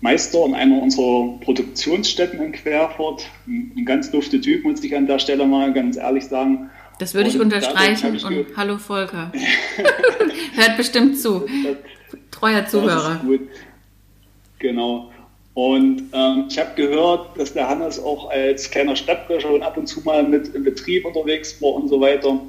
Meister 0.00 0.46
in 0.46 0.54
einer 0.54 0.80
unserer 0.80 1.38
Produktionsstätten 1.40 2.40
in 2.40 2.52
Querfurt. 2.52 3.28
Ein, 3.46 3.84
ganz 3.84 4.10
dufte 4.10 4.40
Typ, 4.40 4.64
muss 4.64 4.82
ich 4.82 4.96
an 4.96 5.06
der 5.06 5.18
Stelle 5.18 5.46
mal 5.46 5.74
ganz 5.74 5.98
ehrlich 5.98 6.24
sagen. 6.24 6.70
Das 6.98 7.12
würde 7.12 7.28
ich 7.28 7.38
unterstreichen 7.38 8.14
ich 8.14 8.24
und 8.24 8.46
hallo 8.56 8.78
Volker. 8.78 9.30
Hört 10.54 10.76
bestimmt 10.78 11.18
zu. 11.18 11.46
Treuer 12.30 12.64
Zuhörer. 12.64 13.20
Gut. 13.26 13.42
Genau. 14.58 15.10
Und 15.60 16.04
ähm, 16.14 16.46
ich 16.48 16.58
habe 16.58 16.70
gehört, 16.74 17.38
dass 17.38 17.52
der 17.52 17.68
Hannes 17.68 18.02
auch 18.02 18.30
als 18.30 18.70
kleiner 18.70 18.96
Stadtbürger 18.96 19.42
schon 19.42 19.62
ab 19.62 19.76
und 19.76 19.86
zu 19.86 20.00
mal 20.00 20.22
mit 20.22 20.54
im 20.54 20.64
Betrieb 20.64 21.04
unterwegs 21.04 21.60
war 21.60 21.74
und 21.74 21.88
so 21.88 22.00
weiter. 22.00 22.40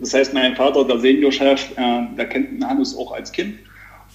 Das 0.00 0.14
heißt, 0.14 0.34
mein 0.34 0.56
Vater, 0.56 0.84
der 0.84 0.98
Seniorchef, 0.98 1.70
äh, 1.76 2.02
der 2.18 2.28
kennt 2.28 2.50
den 2.50 2.68
Hannes 2.68 2.98
auch 2.98 3.12
als 3.12 3.30
Kind. 3.30 3.54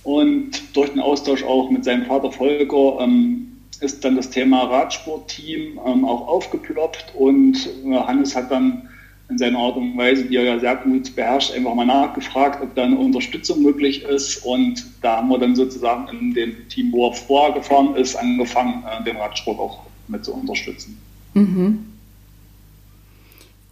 Und 0.04 0.52
durch 0.76 0.90
den 0.90 1.00
Austausch 1.00 1.46
auch 1.46 1.70
mit 1.70 1.86
seinem 1.86 2.08
Vater 2.08 2.30
Volker 2.30 2.98
ähm, 3.00 3.58
ist 3.80 4.04
dann 4.04 4.18
das 4.18 4.30
Thema 4.30 4.64
Radsportteam 4.66 5.80
ähm, 5.86 6.04
auch 6.04 6.28
aufgeploppt 6.28 7.14
und 7.18 7.70
äh, 7.86 7.94
Hannes 7.94 8.36
hat 8.36 8.52
dann 8.52 8.89
in 9.30 9.38
seiner 9.38 9.60
Art 9.60 9.78
und 9.78 9.96
Weise, 9.96 10.26
die 10.26 10.38
er 10.38 10.44
ja 10.44 10.60
sehr 10.60 10.76
gut 10.76 11.16
beherrscht, 11.16 11.54
einfach 11.54 11.76
mal 11.76 11.86
nachgefragt, 11.86 12.62
ob 12.64 12.74
da 12.76 12.84
eine 12.84 12.98
Unterstützung 12.98 13.62
möglich 13.62 14.04
ist. 14.04 14.44
Und 14.44 14.84
da 15.02 15.18
haben 15.18 15.30
wir 15.30 15.38
dann 15.38 15.56
sozusagen 15.56 16.08
in 16.10 16.34
dem 16.34 16.68
Team, 16.70 16.92
wo 16.92 17.08
er 17.08 17.14
vorgefahren 17.14 17.96
ist, 17.96 18.16
angefangen, 18.16 18.84
äh, 18.84 19.04
den 19.04 19.18
Radsport 19.18 19.60
auch 19.60 19.82
mit 20.08 20.26
zu 20.26 20.34
unterstützen. 20.34 21.00
Mhm. 21.36 21.86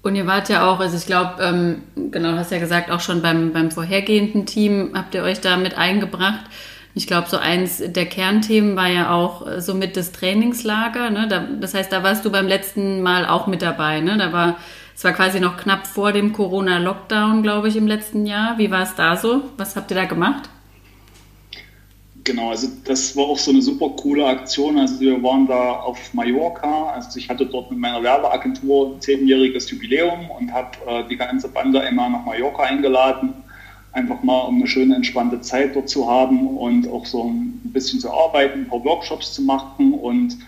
Und 0.03 0.15
ihr 0.15 0.27
wart 0.27 0.47
ja 0.47 0.69
auch, 0.71 0.79
also 0.79 0.95
ich 0.95 1.07
glaube, 1.07 1.41
ähm, 1.41 1.81
genau, 2.11 2.31
du 2.31 2.37
hast 2.37 2.51
ja 2.51 2.59
gesagt, 2.59 2.91
auch 2.91 3.01
schon 3.01 3.21
beim, 3.21 3.51
beim 3.51 3.71
vorhergehenden 3.71 4.45
Team 4.45 4.91
habt 4.93 5.15
ihr 5.15 5.23
euch 5.23 5.41
da 5.41 5.57
mit 5.57 5.77
eingebracht. 5.77 6.45
Ich 6.93 7.07
glaube, 7.07 7.27
so 7.29 7.37
eins 7.37 7.81
der 7.85 8.05
Kernthemen 8.05 8.75
war 8.75 8.87
ja 8.87 9.11
auch 9.11 9.47
äh, 9.47 9.59
so 9.59 9.73
mit 9.73 9.97
das 9.97 10.11
Trainingslager. 10.11 11.09
Ne? 11.09 11.27
Da, 11.27 11.47
das 11.59 11.73
heißt, 11.73 11.91
da 11.91 12.03
warst 12.03 12.23
du 12.25 12.31
beim 12.31 12.47
letzten 12.47 13.01
Mal 13.01 13.25
auch 13.25 13.47
mit 13.47 13.61
dabei. 13.61 13.99
Ne? 13.99 14.17
Da 14.17 14.31
war 14.31 14.57
es 14.97 15.03
war 15.03 15.13
quasi 15.13 15.39
noch 15.39 15.57
knapp 15.57 15.85
vor 15.85 16.11
dem 16.11 16.33
Corona-Lockdown, 16.33 17.43
glaube 17.43 17.67
ich, 17.67 17.75
im 17.75 17.85
letzten 17.85 18.25
Jahr. 18.25 18.57
Wie 18.57 18.71
war 18.71 18.81
es 18.81 18.95
da 18.95 19.15
so? 19.15 19.43
Was 19.55 19.75
habt 19.75 19.91
ihr 19.91 19.95
da 19.95 20.05
gemacht? 20.05 20.49
Genau, 22.23 22.49
also 22.49 22.67
das 22.83 23.15
war 23.15 23.25
auch 23.25 23.37
so 23.37 23.51
eine 23.51 23.61
super 23.61 23.89
coole 23.89 24.25
Aktion. 24.25 24.79
Also 24.79 24.99
wir 24.99 25.21
waren 25.21 25.45
da 25.45 25.73
auf 25.73 26.15
Mallorca. 26.15 26.89
Also 26.95 27.19
ich 27.19 27.29
hatte 27.29 27.45
dort 27.45 27.69
mit 27.69 27.79
meiner 27.79 28.01
Werbeagentur 28.01 28.95
ein 28.95 28.99
zehnjähriges 28.99 29.69
Jubiläum 29.69 30.31
und 30.31 30.51
habe 30.51 30.71
äh, 30.87 31.07
die 31.07 31.15
ganze 31.15 31.47
Bande 31.49 31.77
immer 31.81 32.09
nach 32.09 32.25
Mallorca 32.25 32.63
eingeladen. 32.63 33.35
Einfach 33.91 34.23
mal, 34.23 34.47
um 34.47 34.55
eine 34.55 34.65
schöne, 34.65 34.95
entspannte 34.95 35.41
Zeit 35.41 35.75
dort 35.75 35.89
zu 35.89 36.09
haben 36.09 36.57
und 36.57 36.89
auch 36.89 37.05
so 37.05 37.25
ein 37.25 37.61
bisschen 37.65 37.99
zu 37.99 38.11
arbeiten, 38.11 38.61
ein 38.61 38.67
paar 38.67 38.83
Workshops 38.83 39.31
zu 39.33 39.43
machen 39.43 39.93
und 39.93 40.39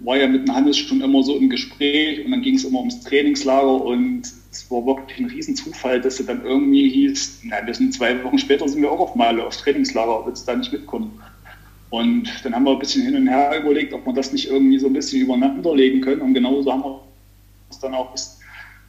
war 0.00 0.16
ja 0.16 0.26
mit 0.26 0.46
dem 0.46 0.54
Hannes 0.54 0.76
schon 0.76 1.00
immer 1.00 1.22
so 1.22 1.36
im 1.36 1.48
Gespräch 1.48 2.24
und 2.24 2.30
dann 2.30 2.42
ging 2.42 2.56
es 2.56 2.64
immer 2.64 2.80
ums 2.80 3.00
Trainingslager 3.00 3.82
und 3.82 4.22
es 4.50 4.70
war 4.70 4.84
wirklich 4.84 5.18
ein 5.18 5.26
Riesenzufall, 5.26 6.00
dass 6.00 6.20
es 6.20 6.26
dann 6.26 6.44
irgendwie 6.44 6.88
hieß, 6.88 7.40
na, 7.44 7.66
wir 7.66 7.74
sind 7.74 7.94
zwei 7.94 8.22
Wochen 8.22 8.38
später 8.38 8.68
sind 8.68 8.82
wir 8.82 8.90
auch 8.90 9.00
auf 9.00 9.14
Male 9.14 9.44
aufs 9.44 9.58
Trainingslager, 9.58 10.20
ob 10.20 10.28
jetzt 10.28 10.46
da 10.46 10.54
nicht 10.54 10.72
mitkommen. 10.72 11.20
Und 11.90 12.28
dann 12.44 12.54
haben 12.54 12.64
wir 12.64 12.72
ein 12.72 12.78
bisschen 12.78 13.02
hin 13.02 13.16
und 13.16 13.28
her 13.28 13.60
überlegt, 13.62 13.92
ob 13.92 14.04
wir 14.06 14.12
das 14.12 14.32
nicht 14.32 14.48
irgendwie 14.48 14.78
so 14.78 14.88
ein 14.88 14.92
bisschen 14.92 15.22
übereinander 15.22 15.74
legen 15.74 16.00
können 16.00 16.20
und 16.20 16.34
genauso 16.34 16.72
haben 16.72 16.82
wir 16.82 17.00
es 17.70 17.78
dann 17.78 17.94
auch 17.94 18.14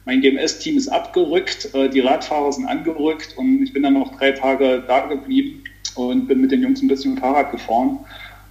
mein 0.04 0.22
GMS-Team 0.22 0.78
ist 0.78 0.88
abgerückt, 0.88 1.74
äh, 1.74 1.90
die 1.90 2.00
Radfahrer 2.00 2.50
sind 2.50 2.64
angerückt 2.64 3.34
und 3.36 3.62
ich 3.62 3.74
bin 3.74 3.82
dann 3.82 3.92
noch 3.92 4.16
drei 4.16 4.32
Tage 4.32 4.82
da 4.86 5.00
geblieben 5.00 5.62
und 5.96 6.26
bin 6.26 6.40
mit 6.40 6.50
den 6.50 6.62
Jungs 6.62 6.80
ein 6.80 6.88
bisschen 6.88 7.18
Fahrrad 7.18 7.50
gefahren 7.50 7.98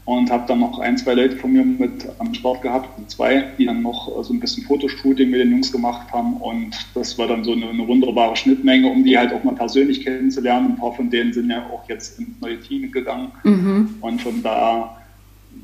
und 0.07 0.31
habe 0.31 0.45
dann 0.47 0.59
noch 0.59 0.79
ein, 0.79 0.97
zwei 0.97 1.15
Leute 1.15 1.35
von 1.35 1.51
mir 1.51 1.65
mit 1.65 2.07
am 2.19 2.33
Start 2.33 2.61
gehabt, 2.61 2.87
zwei, 3.09 3.43
die 3.57 3.65
dann 3.65 3.81
noch 3.81 4.23
so 4.23 4.33
ein 4.33 4.39
bisschen 4.39 4.63
Fotoshooting 4.63 5.29
mit 5.29 5.41
den 5.41 5.51
Jungs 5.51 5.69
gemacht 5.69 6.09
haben 6.13 6.37
und 6.37 6.77
das 6.95 7.17
war 7.17 7.27
dann 7.27 7.43
so 7.43 7.51
eine, 7.51 7.67
eine, 7.67 7.85
wunderbare 7.85 8.33
Schnittmenge, 8.37 8.87
um 8.87 9.03
die 9.03 9.17
halt 9.17 9.33
auch 9.33 9.43
mal 9.43 9.53
persönlich 9.53 10.05
kennenzulernen. 10.05 10.67
Ein 10.67 10.77
paar 10.77 10.93
von 10.93 11.09
denen 11.09 11.33
sind 11.33 11.49
ja 11.49 11.65
auch 11.69 11.87
jetzt 11.89 12.19
in 12.19 12.33
neue 12.39 12.57
Teams 12.57 12.93
gegangen 12.93 13.33
mhm. 13.43 13.95
und 13.99 14.21
von 14.21 14.41
da 14.41 14.97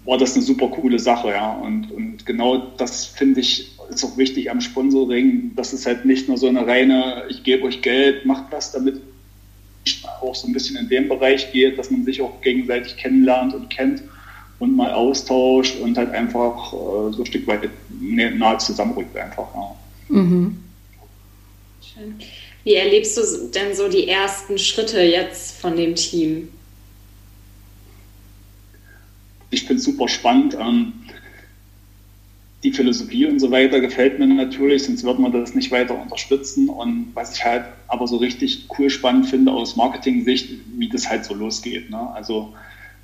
war 0.04 0.18
das 0.18 0.36
eine 0.36 0.44
super 0.44 0.68
coole 0.68 1.00
Sache, 1.00 1.30
ja. 1.30 1.54
Und, 1.54 1.90
und 1.92 2.26
genau 2.26 2.58
das 2.76 3.06
finde 3.06 3.40
ich 3.40 3.72
ist 3.90 4.04
auch 4.04 4.18
wichtig 4.18 4.52
am 4.52 4.60
Sponsoring, 4.60 5.56
dass 5.56 5.72
es 5.72 5.86
halt 5.86 6.04
nicht 6.04 6.28
nur 6.28 6.38
so 6.38 6.48
eine 6.48 6.68
reine, 6.68 7.24
ich 7.30 7.44
gebe 7.44 7.64
euch 7.64 7.82
Geld, 7.82 8.26
macht 8.26 8.46
was 8.52 8.74
damit, 8.74 9.00
auch 10.22 10.36
so 10.36 10.48
ein 10.48 10.54
bisschen 10.54 10.76
in 10.78 10.90
dem 10.90 11.08
Bereich 11.08 11.52
geht, 11.52 11.78
dass 11.78 11.92
man 11.92 12.04
sich 12.04 12.22
auch 12.22 12.42
gegenseitig 12.42 12.98
kennenlernt 12.98 13.54
und 13.54 13.70
kennt 13.70 14.02
und 14.64 14.78
mal 14.78 14.94
austauscht 14.94 15.78
und 15.82 15.98
halt 15.98 16.12
einfach 16.12 16.72
äh, 16.72 17.12
so 17.12 17.18
ein 17.20 17.26
Stück 17.26 17.46
weit 17.48 17.70
nahe 18.00 18.58
zusammenrückt 18.60 19.16
einfach. 19.18 19.48
Ja. 19.54 19.76
Mhm. 20.08 20.64
Schön. 21.82 22.16
Wie 22.64 22.76
erlebst 22.76 23.18
du 23.18 23.22
denn 23.54 23.76
so 23.76 23.90
die 23.90 24.08
ersten 24.08 24.58
Schritte 24.58 25.02
jetzt 25.02 25.60
von 25.60 25.76
dem 25.76 25.96
Team? 25.96 26.48
Ich 29.50 29.64
finde 29.66 29.80
es 29.80 29.84
super 29.84 30.08
spannend. 30.08 30.56
Ähm, 30.58 30.94
die 32.64 32.72
Philosophie 32.72 33.26
und 33.26 33.40
so 33.40 33.52
weiter 33.52 33.82
gefällt 33.82 34.18
mir 34.18 34.28
natürlich, 34.28 34.84
sonst 34.84 35.04
wird 35.04 35.20
man 35.20 35.34
das 35.34 35.54
nicht 35.54 35.72
weiter 35.72 36.02
unterstützen. 36.02 36.70
Und 36.70 37.08
was 37.14 37.36
ich 37.36 37.44
halt 37.44 37.66
aber 37.90 38.08
so 38.08 38.16
richtig 38.16 38.70
cool 38.80 38.90
spannend 38.90 39.26
finde 39.26 39.52
aus 39.52 39.76
Marketing-Sicht, 39.76 40.48
wie 40.78 40.88
das 40.88 41.10
halt 41.10 41.26
so 41.26 41.34
losgeht. 41.34 41.90
Ne? 41.90 42.10
Also 42.14 42.54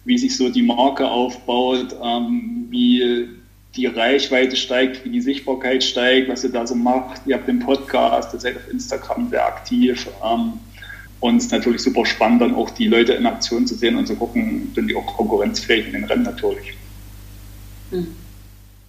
wie 0.05 0.17
sich 0.17 0.35
so 0.35 0.49
die 0.49 0.61
Marke 0.61 1.07
aufbaut, 1.09 1.95
ähm, 2.03 2.67
wie 2.69 3.29
die 3.75 3.85
Reichweite 3.85 4.55
steigt, 4.55 5.05
wie 5.05 5.09
die 5.09 5.21
Sichtbarkeit 5.21 5.83
steigt, 5.83 6.29
was 6.29 6.43
ihr 6.43 6.51
da 6.51 6.65
so 6.65 6.75
macht. 6.75 7.21
Ihr 7.25 7.35
habt 7.35 7.47
den 7.47 7.59
Podcast, 7.59 8.33
ihr 8.33 8.39
seid 8.39 8.57
auf 8.57 8.69
Instagram 8.71 9.29
sehr 9.29 9.45
aktiv. 9.45 10.07
Ähm, 10.23 10.53
und 11.19 11.37
es 11.37 11.45
ist 11.45 11.51
natürlich 11.51 11.81
super 11.81 12.05
spannend, 12.05 12.41
dann 12.41 12.55
auch 12.55 12.69
die 12.69 12.87
Leute 12.87 13.13
in 13.13 13.25
Aktion 13.25 13.67
zu 13.67 13.75
sehen 13.75 13.97
und 13.97 14.07
zu 14.07 14.15
gucken, 14.15 14.71
sind 14.73 14.87
die 14.87 14.95
auch 14.95 15.05
konkurrenzfähig 15.05 15.87
in 15.87 15.93
den 15.93 16.03
Rennen 16.05 16.23
natürlich. 16.23 16.73
Hm. 17.91 18.07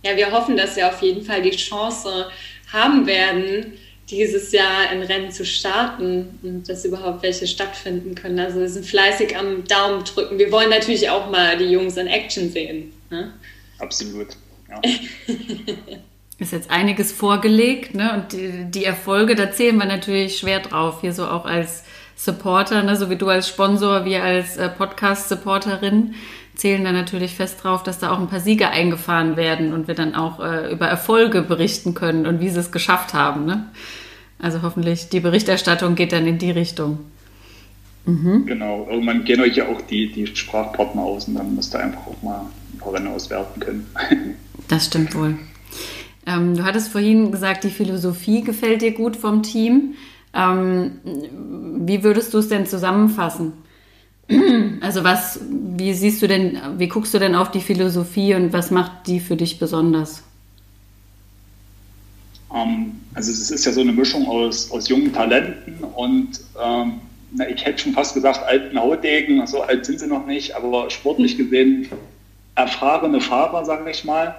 ja, 0.04 0.16
wir 0.16 0.30
hoffen, 0.30 0.56
dass 0.56 0.76
wir 0.76 0.86
auf 0.86 1.00
jeden 1.00 1.24
Fall 1.24 1.42
die 1.42 1.50
Chance 1.50 2.26
haben 2.72 3.06
werden, 3.06 3.72
dieses 4.10 4.52
Jahr 4.52 4.88
ein 4.90 5.02
Rennen 5.02 5.30
zu 5.30 5.44
starten 5.44 6.38
und 6.42 6.68
dass 6.68 6.84
überhaupt 6.84 7.22
welche 7.22 7.46
stattfinden 7.46 8.14
können. 8.14 8.38
Also 8.38 8.60
wir 8.60 8.68
sind 8.68 8.84
fleißig 8.84 9.36
am 9.36 9.64
Daumen 9.64 10.04
drücken. 10.04 10.38
Wir 10.38 10.50
wollen 10.52 10.70
natürlich 10.70 11.08
auch 11.10 11.30
mal 11.30 11.56
die 11.56 11.66
Jungs 11.66 11.96
in 11.96 12.06
Action 12.06 12.50
sehen. 12.50 12.92
Ne? 13.10 13.32
Absolut. 13.78 14.28
Ja. 14.68 14.80
ist 16.38 16.52
jetzt 16.52 16.70
einiges 16.70 17.12
vorgelegt, 17.12 17.94
ne? 17.94 18.14
Und 18.14 18.32
die, 18.32 18.64
die, 18.70 18.84
Erfolge, 18.84 19.34
da 19.34 19.52
zählen 19.52 19.76
wir 19.76 19.84
natürlich 19.84 20.38
schwer 20.38 20.60
drauf. 20.60 21.02
Hier 21.02 21.12
so 21.12 21.26
auch 21.26 21.44
als 21.44 21.84
Supporter, 22.16 22.82
ne? 22.82 22.96
so 22.96 23.10
wie 23.10 23.16
du 23.16 23.28
als 23.28 23.48
Sponsor, 23.48 24.04
wir 24.04 24.22
als 24.24 24.56
äh, 24.56 24.68
Podcast-Supporterin 24.68 26.14
zählen 26.54 26.84
da 26.84 26.92
natürlich 26.92 27.34
fest 27.34 27.62
drauf, 27.62 27.82
dass 27.82 27.98
da 27.98 28.10
auch 28.12 28.18
ein 28.18 28.28
paar 28.28 28.40
Siege 28.40 28.68
eingefahren 28.68 29.36
werden 29.36 29.72
und 29.72 29.88
wir 29.88 29.94
dann 29.94 30.14
auch 30.14 30.40
äh, 30.40 30.70
über 30.70 30.86
Erfolge 30.86 31.42
berichten 31.42 31.94
können 31.94 32.26
und 32.26 32.40
wie 32.40 32.50
sie 32.50 32.60
es 32.60 32.72
geschafft 32.72 33.14
haben. 33.14 33.46
Ne? 33.46 33.68
Also 34.42 34.62
hoffentlich 34.62 35.08
die 35.08 35.20
Berichterstattung 35.20 35.94
geht 35.94 36.12
dann 36.12 36.26
in 36.26 36.38
die 36.38 36.50
Richtung. 36.50 36.98
Mhm. 38.06 38.46
Genau, 38.46 38.86
irgendwann 38.90 39.24
gehen 39.24 39.40
euch 39.40 39.56
ja 39.56 39.68
auch 39.68 39.80
die, 39.82 40.10
die 40.10 40.26
Sprachpartner 40.26 41.02
aus 41.02 41.28
und 41.28 41.34
dann 41.34 41.54
müsst 41.54 41.74
ihr 41.74 41.80
einfach 41.80 42.06
auch 42.06 42.22
mal 42.22 42.46
ein 42.72 42.78
paar 42.78 42.94
Rennen 42.94 43.08
auswerten 43.08 43.60
können. 43.60 43.86
das 44.68 44.86
stimmt 44.86 45.14
wohl. 45.14 45.38
Ähm, 46.26 46.56
du 46.56 46.64
hattest 46.64 46.88
vorhin 46.88 47.30
gesagt, 47.30 47.64
die 47.64 47.70
Philosophie 47.70 48.42
gefällt 48.42 48.82
dir 48.82 48.92
gut 48.92 49.16
vom 49.16 49.42
Team. 49.42 49.94
Ähm, 50.32 50.92
wie 51.86 52.02
würdest 52.02 52.32
du 52.32 52.38
es 52.38 52.48
denn 52.48 52.66
zusammenfassen? 52.66 53.52
Also 54.82 55.04
was, 55.04 55.40
wie 55.50 55.92
siehst 55.92 56.22
du 56.22 56.26
denn, 56.26 56.56
wie 56.78 56.88
guckst 56.88 57.12
du 57.12 57.18
denn 57.18 57.34
auf 57.34 57.50
die 57.50 57.60
Philosophie 57.60 58.34
und 58.34 58.50
was 58.54 58.70
macht 58.70 59.08
die 59.08 59.20
für 59.20 59.36
dich 59.36 59.58
besonders? 59.58 60.22
Ähm, 62.54 63.00
also 63.14 63.30
es 63.30 63.50
ist 63.50 63.64
ja 63.64 63.72
so 63.72 63.80
eine 63.80 63.92
Mischung 63.92 64.26
aus, 64.28 64.70
aus 64.70 64.88
jungen 64.88 65.12
Talenten 65.12 65.78
und 65.94 66.40
ähm, 66.62 67.00
na, 67.32 67.48
ich 67.48 67.64
hätte 67.64 67.78
schon 67.78 67.92
fast 67.92 68.14
gesagt 68.14 68.42
alten 68.44 68.78
Hautdegen, 68.78 69.46
so 69.46 69.62
alt 69.62 69.86
sind 69.86 70.00
sie 70.00 70.06
noch 70.06 70.26
nicht, 70.26 70.56
aber 70.56 70.90
sportlich 70.90 71.36
gesehen 71.36 71.88
erfahrene 72.56 73.20
Fahrer, 73.20 73.64
sage 73.64 73.90
ich 73.90 74.04
mal. 74.04 74.34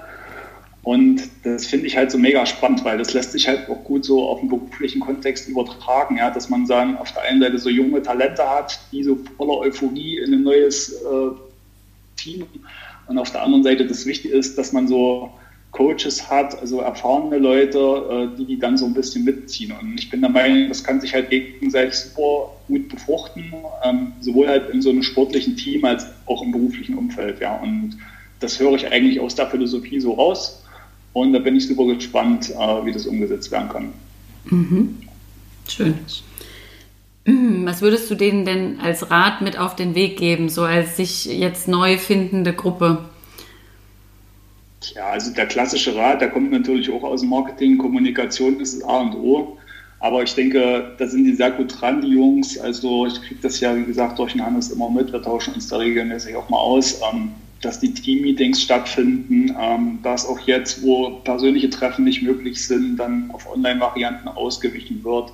Und 0.83 1.29
das 1.43 1.67
finde 1.67 1.85
ich 1.85 1.95
halt 1.95 2.09
so 2.09 2.17
mega 2.17 2.45
spannend, 2.45 2.83
weil 2.83 2.97
das 2.97 3.13
lässt 3.13 3.33
sich 3.33 3.47
halt 3.47 3.69
auch 3.69 3.83
gut 3.83 4.03
so 4.03 4.27
auf 4.27 4.39
den 4.39 4.49
beruflichen 4.49 4.99
Kontext 4.99 5.47
übertragen, 5.47 6.17
ja, 6.17 6.31
dass 6.31 6.49
man 6.49 6.65
sagen, 6.65 6.97
auf 6.97 7.11
der 7.13 7.21
einen 7.23 7.39
Seite 7.39 7.59
so 7.59 7.69
junge 7.69 8.01
Talente 8.01 8.49
hat, 8.49 8.79
die 8.91 9.03
so 9.03 9.17
voller 9.37 9.59
Euphorie 9.59 10.17
in 10.17 10.33
ein 10.33 10.43
neues 10.43 10.93
äh, 10.93 11.31
Team 12.17 12.47
und 13.07 13.17
auf 13.19 13.31
der 13.31 13.43
anderen 13.43 13.63
Seite 13.63 13.85
das 13.85 14.05
Wichtige 14.07 14.33
ist, 14.33 14.57
dass 14.57 14.73
man 14.73 14.87
so 14.87 15.29
Coaches 15.71 16.29
hat, 16.29 16.59
also 16.59 16.81
erfahrene 16.81 17.37
Leute, 17.37 17.79
äh, 17.79 18.37
die 18.37 18.45
die 18.45 18.59
dann 18.59 18.77
so 18.77 18.85
ein 18.85 18.93
bisschen 18.93 19.23
mitziehen. 19.23 19.73
Und 19.79 19.97
ich 19.97 20.09
bin 20.09 20.21
der 20.21 20.29
Meinung, 20.29 20.67
das 20.67 20.83
kann 20.83 20.99
sich 20.99 21.13
halt 21.13 21.29
gegenseitig 21.29 21.95
super 21.95 22.51
gut 22.67 22.89
befruchten, 22.89 23.53
ähm, 23.83 24.11
sowohl 24.19 24.47
halt 24.47 24.69
in 24.69 24.81
so 24.81 24.89
einem 24.89 25.01
sportlichen 25.01 25.55
Team 25.55 25.85
als 25.85 26.05
auch 26.25 26.41
im 26.41 26.51
beruflichen 26.51 26.97
Umfeld, 26.97 27.39
ja. 27.39 27.55
Und 27.57 27.97
das 28.41 28.59
höre 28.59 28.73
ich 28.73 28.91
eigentlich 28.91 29.19
aus 29.19 29.35
der 29.35 29.47
Philosophie 29.47 29.99
so 29.99 30.13
raus. 30.13 30.61
Und 31.13 31.33
da 31.33 31.39
bin 31.39 31.55
ich 31.55 31.67
super 31.67 31.85
gespannt, 31.85 32.49
äh, 32.49 32.85
wie 32.85 32.91
das 32.91 33.05
umgesetzt 33.05 33.51
werden 33.51 33.69
kann. 33.69 33.93
Mhm. 34.45 34.97
Schön. 35.67 35.95
Mhm. 37.25 37.65
Was 37.65 37.81
würdest 37.81 38.09
du 38.11 38.15
denen 38.15 38.45
denn 38.45 38.79
als 38.81 39.09
Rat 39.09 39.41
mit 39.41 39.57
auf 39.57 39.75
den 39.75 39.95
Weg 39.95 40.17
geben, 40.17 40.49
so 40.49 40.63
als 40.63 40.97
sich 40.97 41.25
jetzt 41.25 41.67
neu 41.67 41.97
findende 41.97 42.53
Gruppe? 42.53 43.09
Ja, 44.95 45.09
also 45.09 45.31
der 45.31 45.45
klassische 45.45 45.95
Rat, 45.95 46.21
der 46.21 46.29
kommt 46.29 46.51
natürlich 46.51 46.89
auch 46.91 47.03
aus 47.03 47.21
dem 47.21 47.29
Marketing, 47.29 47.77
Kommunikation 47.77 48.59
ist 48.59 48.75
das 48.75 48.83
A 48.87 49.01
und 49.01 49.15
O. 49.15 49.57
Aber 49.99 50.23
ich 50.23 50.33
denke, 50.33 50.95
da 50.97 51.07
sind 51.07 51.25
die 51.25 51.35
sehr 51.35 51.51
gut 51.51 51.79
dran, 51.79 52.01
die 52.01 52.09
Jungs. 52.09 52.57
Also 52.57 53.05
ich 53.05 53.21
kriege 53.21 53.41
das 53.41 53.59
ja, 53.59 53.75
wie 53.75 53.83
gesagt, 53.83 54.17
durch 54.17 54.31
den 54.31 54.43
Hannes 54.43 54.71
immer 54.71 54.89
mit. 54.89 55.13
Wir 55.13 55.21
tauschen 55.21 55.53
uns 55.53 55.67
da 55.67 55.77
regelmäßig 55.77 56.35
auch 56.35 56.49
mal 56.49 56.57
aus. 56.57 56.99
Ähm, 57.13 57.31
dass 57.61 57.79
die 57.79 57.93
Team-Meetings 57.93 58.61
stattfinden, 58.61 59.55
ähm, 59.59 59.99
dass 60.01 60.25
auch 60.25 60.39
jetzt, 60.39 60.81
wo 60.83 61.11
persönliche 61.23 61.69
Treffen 61.69 62.03
nicht 62.03 62.23
möglich 62.23 62.65
sind, 62.65 62.97
dann 62.97 63.29
auf 63.31 63.49
Online-Varianten 63.51 64.27
ausgewichen 64.27 65.03
wird, 65.03 65.31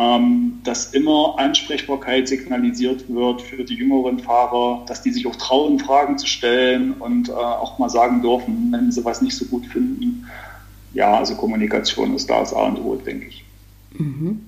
ähm, 0.00 0.60
dass 0.64 0.94
immer 0.94 1.34
Ansprechbarkeit 1.36 2.26
signalisiert 2.26 3.04
wird 3.08 3.42
für 3.42 3.64
die 3.64 3.74
jüngeren 3.74 4.18
Fahrer, 4.18 4.82
dass 4.86 5.02
die 5.02 5.10
sich 5.10 5.26
auch 5.26 5.36
trauen, 5.36 5.78
Fragen 5.78 6.16
zu 6.16 6.26
stellen 6.26 6.92
und 6.92 7.28
äh, 7.28 7.32
auch 7.32 7.78
mal 7.78 7.90
sagen 7.90 8.22
dürfen, 8.22 8.72
wenn 8.72 8.90
sie 8.90 9.04
was 9.04 9.20
nicht 9.20 9.36
so 9.36 9.44
gut 9.44 9.66
finden. 9.66 10.26
Ja, 10.94 11.18
also 11.18 11.34
Kommunikation 11.34 12.14
ist 12.14 12.30
da 12.30 12.40
das 12.40 12.54
A 12.54 12.62
und 12.62 12.78
O, 12.78 12.96
denke 12.96 13.26
ich. 13.26 13.44
Mhm. 13.92 14.46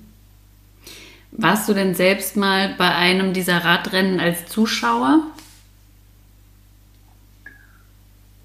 Warst 1.33 1.69
du 1.69 1.73
denn 1.73 1.93
selbst 1.93 2.35
mal 2.35 2.73
bei 2.77 2.89
einem 2.89 3.33
dieser 3.33 3.63
Radrennen 3.63 4.19
als 4.19 4.47
Zuschauer? 4.47 5.21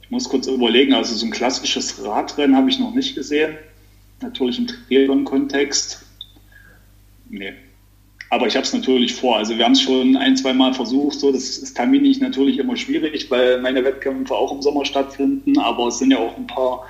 Ich 0.02 0.10
muss 0.10 0.28
kurz 0.28 0.46
überlegen, 0.46 0.92
also 0.92 1.14
so 1.14 1.24
ein 1.24 1.32
klassisches 1.32 2.04
Radrennen 2.04 2.54
habe 2.56 2.68
ich 2.68 2.78
noch 2.78 2.94
nicht 2.94 3.14
gesehen. 3.14 3.56
Natürlich 4.20 4.58
im 4.58 4.66
Triathlon-Kontext. 4.66 6.07
Nee. 7.30 7.52
Aber 8.30 8.46
ich 8.46 8.56
habe 8.56 8.64
es 8.64 8.72
natürlich 8.72 9.14
vor. 9.14 9.38
Also 9.38 9.56
wir 9.56 9.64
haben 9.64 9.72
es 9.72 9.80
schon 9.80 10.16
ein, 10.16 10.36
zwei 10.36 10.52
Mal 10.52 10.74
versucht. 10.74 11.18
So, 11.18 11.32
das 11.32 11.58
ist 11.58 11.74
terminlich 11.74 12.20
natürlich 12.20 12.58
immer 12.58 12.76
schwierig, 12.76 13.30
weil 13.30 13.60
meine 13.60 13.82
Wettkämpfe 13.84 14.34
auch 14.34 14.52
im 14.52 14.60
Sommer 14.60 14.84
stattfinden. 14.84 15.58
Aber 15.58 15.88
es 15.88 15.98
sind 15.98 16.10
ja 16.10 16.18
auch 16.18 16.36
ein 16.36 16.46
paar 16.46 16.86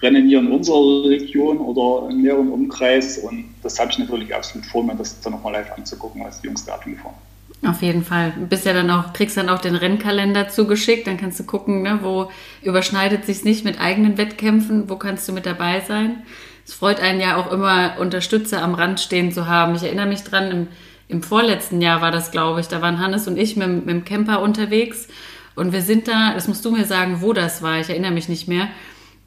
Rennen 0.00 0.28
hier 0.28 0.38
in 0.38 0.52
unserer 0.52 1.08
Region 1.08 1.58
oder 1.58 2.08
im 2.10 2.22
näheren 2.22 2.50
Umkreis. 2.50 3.18
Und 3.18 3.46
das 3.62 3.80
habe 3.80 3.90
ich 3.90 3.98
natürlich 3.98 4.32
absolut 4.32 4.66
vor, 4.66 4.84
mir 4.84 4.94
das 4.94 5.20
dann 5.20 5.32
nochmal 5.32 5.54
live 5.54 5.72
anzugucken, 5.72 6.22
was 6.24 6.40
die 6.40 6.46
Jungs 6.46 6.64
da 6.64 6.74
abgefahren 6.74 7.16
auf 7.64 7.82
jeden 7.82 8.04
Fall. 8.04 8.32
Bist 8.48 8.66
ja 8.66 8.72
dann 8.72 8.90
auch, 8.90 9.12
kriegst 9.12 9.36
dann 9.36 9.48
auch 9.48 9.60
den 9.60 9.74
Rennkalender 9.74 10.48
zugeschickt, 10.48 11.06
dann 11.06 11.16
kannst 11.16 11.40
du 11.40 11.44
gucken, 11.44 11.82
ne, 11.82 12.00
wo 12.02 12.30
überschneidet 12.62 13.24
sich 13.24 13.44
nicht 13.44 13.64
mit 13.64 13.80
eigenen 13.80 14.18
Wettkämpfen, 14.18 14.88
wo 14.88 14.96
kannst 14.96 15.28
du 15.28 15.32
mit 15.32 15.46
dabei 15.46 15.80
sein. 15.80 16.22
Es 16.66 16.74
freut 16.74 17.00
einen 17.00 17.20
ja 17.20 17.36
auch 17.36 17.50
immer, 17.50 17.94
Unterstützer 17.98 18.62
am 18.62 18.74
Rand 18.74 19.00
stehen 19.00 19.32
zu 19.32 19.46
haben. 19.46 19.74
Ich 19.76 19.84
erinnere 19.84 20.06
mich 20.06 20.24
dran, 20.24 20.50
im, 20.50 20.68
im 21.08 21.22
vorletzten 21.22 21.80
Jahr 21.80 22.02
war 22.02 22.10
das, 22.10 22.30
glaube 22.32 22.60
ich, 22.60 22.68
da 22.68 22.82
waren 22.82 22.98
Hannes 22.98 23.26
und 23.28 23.38
ich 23.38 23.56
mit, 23.56 23.86
mit 23.86 23.88
dem 23.88 24.04
Camper 24.04 24.42
unterwegs 24.42 25.08
und 25.54 25.72
wir 25.72 25.80
sind 25.80 26.08
da, 26.08 26.34
das 26.34 26.48
musst 26.48 26.64
du 26.64 26.70
mir 26.70 26.84
sagen, 26.84 27.22
wo 27.22 27.32
das 27.32 27.62
war, 27.62 27.80
ich 27.80 27.88
erinnere 27.88 28.10
mich 28.10 28.28
nicht 28.28 28.48
mehr. 28.48 28.68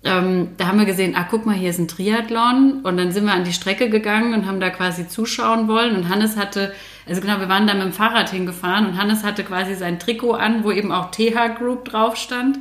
Ähm, 0.04 0.49
da 0.58 0.67
haben 0.67 0.80
wir 0.80 0.86
gesehen, 0.86 1.15
ah, 1.15 1.28
guck 1.30 1.45
mal, 1.45 1.56
hier 1.56 1.71
ist 1.71 1.80
ein 1.80 1.89
Triathlon. 1.89 2.82
Und 2.84 2.95
dann 2.95 3.12
sind 3.12 3.25
wir 3.25 3.34
an 3.34 3.43
die 3.43 3.52
Strecke 3.52 3.89
gegangen 3.89 4.34
und 4.34 4.45
haben 4.45 4.62
da 4.62 4.69
quasi 4.69 5.10
zuschauen 5.10 5.67
wollen. 5.67 5.93
Und 5.93 6.08
Hannes 6.08 6.38
hatte 6.38 6.71
also 7.10 7.21
genau, 7.21 7.39
wir 7.39 7.49
waren 7.49 7.65
da 7.65 7.73
mit 7.73 7.84
dem 7.84 7.91
Fahrrad 7.91 8.30
hingefahren 8.30 8.86
und 8.86 8.97
Hannes 8.97 9.23
hatte 9.23 9.43
quasi 9.43 9.73
sein 9.73 9.97
Trikot 9.97 10.34
an, 10.34 10.63
wo 10.63 10.71
eben 10.71 10.91
auch 10.91 11.10
TH 11.10 11.58
Group 11.58 11.86
drauf 11.86 12.15
stand. 12.15 12.60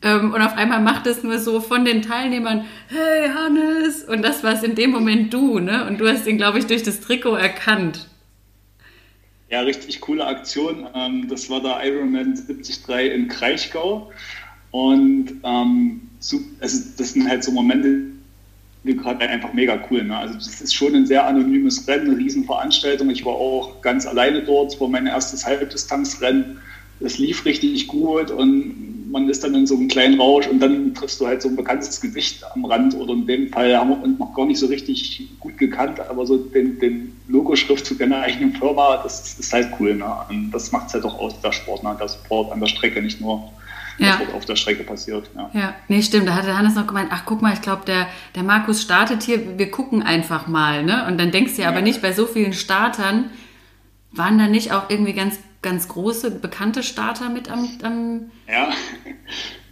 Ähm, 0.00 0.32
und 0.32 0.40
auf 0.40 0.54
einmal 0.56 0.80
macht 0.80 1.06
es 1.06 1.22
nur 1.22 1.38
so 1.38 1.60
von 1.60 1.84
den 1.84 2.02
Teilnehmern, 2.02 2.64
hey 2.88 3.28
Hannes! 3.28 4.04
Und 4.04 4.22
das 4.22 4.44
war 4.44 4.54
es 4.54 4.62
in 4.62 4.74
dem 4.74 4.90
Moment 4.90 5.34
du, 5.34 5.58
ne? 5.58 5.86
Und 5.86 5.98
du 5.98 6.08
hast 6.08 6.26
ihn, 6.26 6.36
glaube 6.36 6.58
ich, 6.58 6.66
durch 6.66 6.82
das 6.82 7.00
Trikot 7.00 7.34
erkannt. 7.34 8.08
Ja, 9.50 9.60
richtig 9.62 10.00
coole 10.00 10.26
Aktion. 10.26 10.86
Ähm, 10.94 11.26
das 11.28 11.50
war 11.50 11.60
der 11.60 11.84
Ironman 11.84 12.34
73 12.34 13.12
in 13.12 13.28
Kraichgau. 13.28 14.12
Und 14.70 15.32
ähm, 15.42 16.02
also 16.60 16.78
das 16.96 17.12
sind 17.12 17.28
halt 17.28 17.42
so 17.42 17.50
Momente, 17.52 18.02
gerade 18.84 19.20
einfach 19.28 19.52
mega 19.52 19.78
cool. 19.90 20.04
Ne? 20.04 20.16
Also 20.16 20.34
das 20.34 20.60
ist 20.60 20.74
schon 20.74 20.94
ein 20.94 21.06
sehr 21.06 21.26
anonymes 21.26 21.86
Rennen, 21.88 22.10
eine 22.10 22.18
Riesenveranstaltung. 22.18 23.10
Ich 23.10 23.24
war 23.24 23.34
auch 23.34 23.80
ganz 23.82 24.06
alleine 24.06 24.42
dort, 24.42 24.80
war 24.80 24.88
mein 24.88 25.06
erstes 25.06 25.44
Halbdistanzrennen. 25.44 26.58
Es 27.00 27.18
lief 27.18 27.44
richtig 27.44 27.86
gut 27.86 28.30
und 28.30 28.97
man 29.10 29.28
ist 29.28 29.44
dann 29.44 29.54
in 29.54 29.66
so 29.66 29.76
einem 29.76 29.88
kleinen 29.88 30.20
Rausch 30.20 30.46
und 30.46 30.60
dann 30.60 30.94
triffst 30.94 31.20
du 31.20 31.26
halt 31.26 31.42
so 31.42 31.48
ein 31.48 31.56
bekanntes 31.56 32.00
Gesicht 32.00 32.42
am 32.54 32.64
Rand 32.64 32.94
oder 32.94 33.12
in 33.12 33.26
dem 33.26 33.48
Fall 33.48 33.76
haben 33.76 33.90
wir 33.90 34.02
uns 34.02 34.18
noch 34.18 34.34
gar 34.34 34.46
nicht 34.46 34.58
so 34.58 34.66
richtig 34.66 35.28
gut 35.40 35.56
gekannt, 35.58 36.00
aber 36.00 36.26
so 36.26 36.36
den, 36.36 36.78
den 36.78 37.16
Logoschriftzug 37.28 37.98
deiner 37.98 38.20
eigenen 38.20 38.54
Firma, 38.54 39.00
das 39.02 39.38
ist 39.38 39.52
halt 39.52 39.68
cool. 39.78 39.94
Ne? 39.94 40.06
Und 40.28 40.50
das 40.50 40.72
macht 40.72 40.88
es 40.88 40.94
halt 40.94 41.04
auch 41.04 41.18
aus, 41.18 41.40
der 41.40 41.52
Sport, 41.52 41.82
ne? 41.82 41.96
der 41.98 42.08
Sport 42.08 42.52
an 42.52 42.60
der 42.60 42.66
Strecke, 42.66 43.02
nicht 43.02 43.20
nur 43.20 43.50
ja. 43.98 44.20
was 44.20 44.34
auf 44.34 44.44
der 44.44 44.56
Strecke 44.56 44.84
passiert. 44.84 45.30
Ja. 45.34 45.50
ja, 45.52 45.74
nee, 45.88 46.02
stimmt. 46.02 46.28
Da 46.28 46.34
hatte 46.34 46.56
Hannes 46.56 46.74
noch 46.74 46.86
gemeint, 46.86 47.10
ach 47.12 47.22
guck 47.24 47.42
mal, 47.42 47.52
ich 47.52 47.62
glaube, 47.62 47.82
der, 47.86 48.06
der 48.34 48.42
Markus 48.42 48.82
startet 48.82 49.22
hier, 49.22 49.58
wir 49.58 49.70
gucken 49.70 50.02
einfach 50.02 50.46
mal. 50.46 50.84
Ne? 50.84 51.06
Und 51.06 51.18
dann 51.18 51.30
denkst 51.30 51.56
du 51.56 51.62
ja, 51.62 51.68
aber 51.68 51.82
nicht 51.82 52.02
bei 52.02 52.12
so 52.12 52.26
vielen 52.26 52.52
Startern, 52.52 53.30
waren 54.12 54.38
da 54.38 54.46
nicht 54.46 54.72
auch 54.72 54.88
irgendwie 54.88 55.12
ganz, 55.12 55.38
ganz 55.62 55.88
große, 55.88 56.30
bekannte 56.30 56.82
Starter 56.82 57.28
mit 57.28 57.50
am... 57.50 57.68
am 57.82 58.30
ja, 58.48 58.70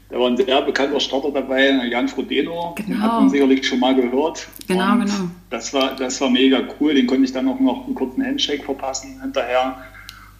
da 0.08 0.18
war 0.18 0.28
ein 0.28 0.36
sehr 0.36 0.62
bekannter 0.62 1.00
Starter 1.00 1.30
dabei, 1.30 1.70
Jan 1.88 2.08
Frodeno, 2.08 2.74
genau. 2.76 2.88
den 2.88 3.02
hat 3.02 3.12
man 3.12 3.30
sicherlich 3.30 3.66
schon 3.66 3.80
mal 3.80 3.94
gehört. 3.94 4.46
Genau, 4.68 4.92
Und 4.92 5.00
genau. 5.00 5.30
Das 5.50 5.72
war, 5.74 5.96
das 5.96 6.20
war 6.20 6.30
mega 6.30 6.62
cool, 6.80 6.94
den 6.94 7.06
konnte 7.06 7.24
ich 7.24 7.32
dann 7.32 7.48
auch 7.48 7.58
noch 7.60 7.86
einen 7.86 7.94
kurzen 7.94 8.24
Handshake 8.24 8.62
verpassen 8.62 9.20
hinterher. 9.20 9.76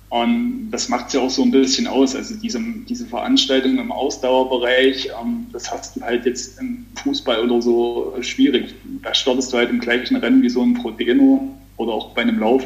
Und 0.09 0.71
das 0.71 0.89
macht 0.89 1.09
es 1.09 1.15
ja 1.15 1.21
auch 1.21 1.31
so 1.31 1.43
ein 1.43 1.51
bisschen 1.51 1.89
aus. 1.89 2.15
Also 2.15 2.37
diese, 2.37 2.61
diese 2.89 3.07
Veranstaltung 3.07 3.79
im 3.79 3.91
Ausdauerbereich, 3.91 5.11
ähm, 5.21 5.47
das 5.53 5.71
hast 5.71 5.97
du 5.97 6.01
halt 6.01 6.27
jetzt 6.27 6.61
im 6.61 6.87
Fußball 7.03 7.41
oder 7.41 7.61
so 7.61 8.15
schwierig. 8.21 8.77
Da 9.03 9.13
startest 9.15 9.53
du 9.53 9.57
halt 9.57 9.71
im 9.71 9.81
gleichen 9.81 10.17
Rennen 10.17 10.43
wie 10.43 10.49
so 10.49 10.63
ein 10.63 10.75
Prodeno 10.75 11.49
oder 11.77 11.93
auch 11.93 12.11
bei 12.11 12.23
einem 12.23 12.39
Lauf 12.39 12.65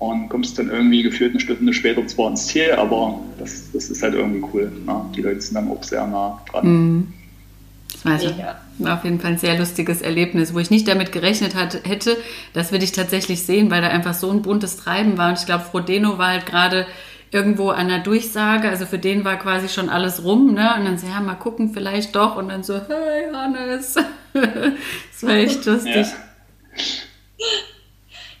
und 0.00 0.30
kommst 0.30 0.58
dann 0.58 0.70
irgendwie 0.70 1.02
gefühlt 1.02 1.32
eine 1.32 1.40
Stunde 1.40 1.72
später 1.74 2.04
zwar 2.06 2.30
ins 2.30 2.46
Ziel, 2.46 2.72
aber 2.72 3.20
das, 3.38 3.70
das 3.72 3.90
ist 3.90 4.02
halt 4.02 4.14
irgendwie 4.14 4.42
cool. 4.52 4.72
Ne? 4.86 5.04
Die 5.14 5.20
Leute 5.20 5.42
sind 5.42 5.54
dann 5.54 5.70
auch 5.70 5.82
sehr 5.82 6.06
nah 6.06 6.40
dran. 6.50 6.66
Mhm. 6.66 7.12
Das 7.92 8.04
weiß 8.04 8.22
ich. 8.24 8.34
War 8.78 8.94
auf 8.96 9.04
jeden 9.04 9.20
Fall 9.20 9.32
ein 9.32 9.38
sehr 9.38 9.58
lustiges 9.58 10.00
Erlebnis, 10.00 10.54
wo 10.54 10.58
ich 10.58 10.70
nicht 10.70 10.88
damit 10.88 11.12
gerechnet 11.12 11.54
hat, 11.54 11.86
hätte, 11.86 12.16
dass 12.54 12.72
wir 12.72 12.78
dich 12.78 12.92
tatsächlich 12.92 13.42
sehen, 13.42 13.70
weil 13.70 13.82
da 13.82 13.88
einfach 13.88 14.14
so 14.14 14.30
ein 14.30 14.40
buntes 14.40 14.78
Treiben 14.78 15.18
war. 15.18 15.28
Und 15.28 15.38
ich 15.38 15.44
glaube, 15.44 15.64
Frodeno 15.64 16.16
war 16.16 16.28
halt 16.28 16.46
gerade 16.46 16.86
irgendwo 17.30 17.68
an 17.68 17.88
der 17.88 17.98
Durchsage, 17.98 18.70
also 18.70 18.86
für 18.86 18.98
den 18.98 19.24
war 19.26 19.36
quasi 19.36 19.68
schon 19.68 19.90
alles 19.90 20.24
rum, 20.24 20.54
ne? 20.54 20.76
Und 20.78 20.86
dann 20.86 20.96
so, 20.96 21.06
ja, 21.08 21.20
mal 21.20 21.34
gucken, 21.34 21.74
vielleicht 21.74 22.16
doch. 22.16 22.36
Und 22.36 22.48
dann 22.48 22.62
so, 22.62 22.74
hey, 22.74 23.30
Hannes. 23.34 23.96
das 24.32 25.22
war 25.22 25.34
echt 25.34 25.66
lustig. 25.66 25.94
Ja. 25.94 26.06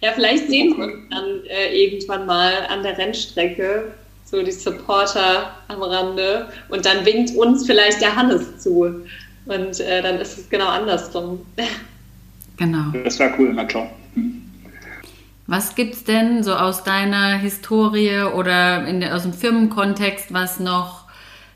Ja, 0.00 0.12
vielleicht 0.14 0.48
sehen 0.48 0.76
wir 0.76 0.84
uns 0.84 1.08
dann 1.10 1.44
äh, 1.46 1.74
irgendwann 1.74 2.26
mal 2.26 2.66
an 2.68 2.82
der 2.82 2.96
Rennstrecke, 2.96 3.92
so 4.24 4.42
die 4.42 4.52
Supporter 4.52 5.50
am 5.68 5.82
Rande. 5.82 6.48
Und 6.70 6.86
dann 6.86 7.04
winkt 7.04 7.36
uns 7.36 7.66
vielleicht 7.66 8.00
der 8.00 8.16
Hannes 8.16 8.58
zu. 8.58 9.04
Und 9.46 9.80
äh, 9.80 10.02
dann 10.02 10.18
ist 10.18 10.38
es 10.38 10.48
genau 10.48 10.68
andersrum. 10.68 11.44
Genau. 12.56 12.92
Das 13.04 13.18
wäre 13.18 13.34
cool, 13.38 13.52
na 13.54 13.64
klar. 13.64 13.90
Hm. 14.14 14.42
Was 15.46 15.74
gibt 15.74 15.94
es 15.94 16.04
denn 16.04 16.44
so 16.44 16.54
aus 16.54 16.84
deiner 16.84 17.38
Historie 17.38 18.20
oder 18.20 18.86
in 18.86 19.00
der, 19.00 19.16
aus 19.16 19.22
dem 19.22 19.32
Firmenkontext, 19.32 20.32
was 20.32 20.60
noch, 20.60 21.04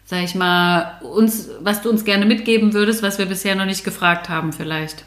sag 0.04 0.24
ich 0.24 0.34
mal, 0.34 1.00
uns, 1.02 1.48
was 1.60 1.80
du 1.80 1.90
uns 1.90 2.04
gerne 2.04 2.26
mitgeben 2.26 2.74
würdest, 2.74 3.02
was 3.02 3.18
wir 3.18 3.26
bisher 3.26 3.54
noch 3.54 3.66
nicht 3.66 3.84
gefragt 3.84 4.28
haben, 4.28 4.52
vielleicht? 4.52 5.04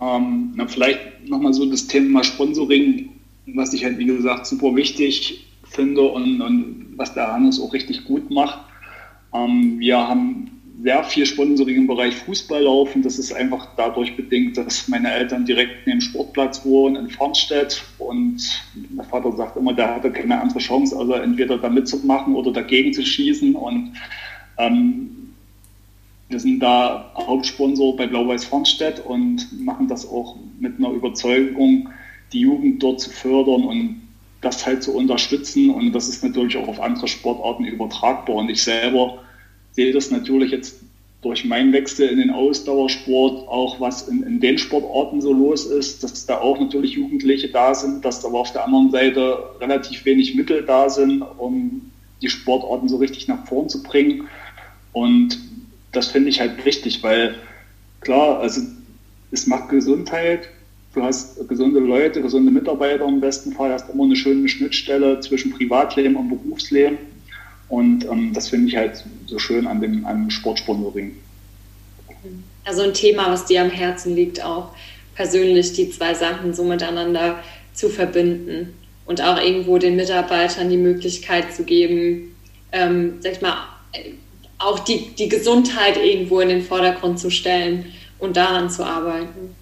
Ähm, 0.00 0.52
na, 0.56 0.66
vielleicht 0.66 1.28
nochmal 1.28 1.52
so 1.52 1.66
das 1.66 1.86
Thema 1.86 2.24
Sponsoring, 2.24 3.10
was 3.46 3.72
ich 3.74 3.84
halt, 3.84 3.98
wie 3.98 4.06
gesagt, 4.06 4.46
super 4.46 4.74
wichtig 4.74 5.46
finde 5.64 6.02
und, 6.02 6.40
und 6.40 6.94
was 6.96 7.14
der 7.14 7.32
Hannes 7.32 7.60
auch 7.60 7.72
richtig 7.72 8.04
gut 8.04 8.30
macht. 8.30 8.58
Ähm, 9.34 9.78
wir 9.78 9.96
haben 9.96 10.50
sehr 10.82 11.04
viel 11.04 11.26
Sponsoring 11.26 11.76
im 11.76 11.86
Bereich 11.86 12.16
Fußball 12.16 12.62
laufen. 12.62 13.02
Das 13.02 13.18
ist 13.18 13.32
einfach 13.32 13.68
dadurch 13.76 14.16
bedingt, 14.16 14.56
dass 14.56 14.88
meine 14.88 15.12
Eltern 15.12 15.44
direkt 15.44 15.86
neben 15.86 15.98
dem 15.98 16.00
Sportplatz 16.00 16.64
wohnen 16.64 16.96
in 16.96 17.10
Farnstedt. 17.10 17.82
Und 17.98 18.42
mein 18.90 19.06
Vater 19.06 19.32
sagt 19.36 19.56
immer, 19.56 19.74
der 19.74 19.94
hatte 19.94 20.10
keine 20.10 20.40
andere 20.40 20.58
Chance, 20.58 20.96
also 20.96 21.12
entweder 21.12 21.58
da 21.58 21.68
mitzumachen 21.68 22.34
oder 22.34 22.52
dagegen 22.52 22.92
zu 22.92 23.04
schießen. 23.04 23.54
Und 23.54 23.92
ähm, 24.56 25.19
wir 26.30 26.38
sind 26.38 26.60
da 26.60 27.10
Hauptsponsor 27.16 27.96
bei 27.96 28.06
Blau-Weiß 28.06 28.44
Farnstedt 28.44 29.04
und 29.04 29.48
machen 29.60 29.88
das 29.88 30.08
auch 30.08 30.36
mit 30.60 30.78
einer 30.78 30.90
Überzeugung, 30.90 31.88
die 32.32 32.40
Jugend 32.40 32.80
dort 32.82 33.00
zu 33.00 33.10
fördern 33.10 33.64
und 33.64 34.02
das 34.40 34.64
halt 34.64 34.82
zu 34.82 34.94
unterstützen. 34.94 35.70
Und 35.70 35.92
das 35.92 36.08
ist 36.08 36.22
natürlich 36.22 36.56
auch 36.56 36.68
auf 36.68 36.80
andere 36.80 37.08
Sportarten 37.08 37.64
übertragbar. 37.64 38.36
Und 38.36 38.48
ich 38.48 38.62
selber 38.62 39.18
sehe 39.72 39.92
das 39.92 40.12
natürlich 40.12 40.52
jetzt 40.52 40.80
durch 41.20 41.44
meinen 41.44 41.72
Wechsel 41.72 42.08
in 42.08 42.18
den 42.18 42.30
Ausdauersport 42.30 43.48
auch, 43.48 43.80
was 43.80 44.08
in, 44.08 44.22
in 44.22 44.38
den 44.38 44.56
Sportarten 44.56 45.20
so 45.20 45.32
los 45.32 45.66
ist, 45.66 46.02
dass 46.04 46.26
da 46.26 46.38
auch 46.38 46.58
natürlich 46.60 46.92
Jugendliche 46.92 47.48
da 47.48 47.74
sind, 47.74 48.04
dass 48.04 48.24
aber 48.24 48.38
auf 48.38 48.52
der 48.52 48.64
anderen 48.64 48.92
Seite 48.92 49.36
relativ 49.60 50.04
wenig 50.04 50.36
Mittel 50.36 50.64
da 50.64 50.88
sind, 50.88 51.22
um 51.22 51.90
die 52.22 52.30
Sportarten 52.30 52.88
so 52.88 52.98
richtig 52.98 53.26
nach 53.26 53.44
vorn 53.46 53.68
zu 53.68 53.82
bringen. 53.82 54.28
Und 54.92 55.49
das 55.92 56.08
finde 56.08 56.30
ich 56.30 56.40
halt 56.40 56.64
richtig, 56.64 57.02
weil 57.02 57.36
klar, 58.00 58.40
also 58.40 58.62
es 59.30 59.46
macht 59.46 59.68
Gesundheit. 59.68 60.48
Du 60.94 61.02
hast 61.02 61.48
gesunde 61.48 61.78
Leute, 61.78 62.20
gesunde 62.20 62.50
Mitarbeiter 62.50 63.06
im 63.06 63.20
besten 63.20 63.52
Fall, 63.52 63.72
hast 63.72 63.88
immer 63.90 64.04
eine 64.04 64.16
schöne 64.16 64.48
Schnittstelle 64.48 65.20
zwischen 65.20 65.52
Privatleben 65.52 66.16
und 66.16 66.28
Berufsleben. 66.30 66.98
Und 67.68 68.04
ähm, 68.04 68.32
das 68.32 68.48
finde 68.48 68.68
ich 68.68 68.76
halt 68.76 69.04
so 69.26 69.38
schön 69.38 69.66
an 69.68 69.80
dem, 69.80 70.04
an 70.04 70.22
dem 70.22 70.30
Sportsponsoring. 70.30 71.14
Also 72.64 72.82
ein 72.82 72.92
Thema, 72.92 73.30
was 73.30 73.46
dir 73.46 73.62
am 73.62 73.70
Herzen 73.70 74.16
liegt, 74.16 74.44
auch 74.44 74.74
persönlich 75.14 75.72
die 75.72 75.90
zwei 75.90 76.14
Sachen 76.14 76.52
so 76.52 76.64
miteinander 76.64 77.38
zu 77.72 77.88
verbinden 77.88 78.74
und 79.06 79.22
auch 79.22 79.40
irgendwo 79.40 79.78
den 79.78 79.96
Mitarbeitern 79.96 80.68
die 80.68 80.76
Möglichkeit 80.76 81.54
zu 81.54 81.64
geben, 81.64 82.34
ähm, 82.72 83.14
sag 83.20 83.32
ich 83.32 83.40
mal, 83.40 83.56
auch 84.60 84.78
die, 84.80 85.10
die 85.18 85.28
Gesundheit 85.28 85.96
irgendwo 85.96 86.40
in 86.40 86.48
den 86.48 86.62
Vordergrund 86.62 87.18
zu 87.18 87.30
stellen 87.30 87.86
und 88.18 88.36
daran 88.36 88.70
zu 88.70 88.84
arbeiten. 88.84 89.54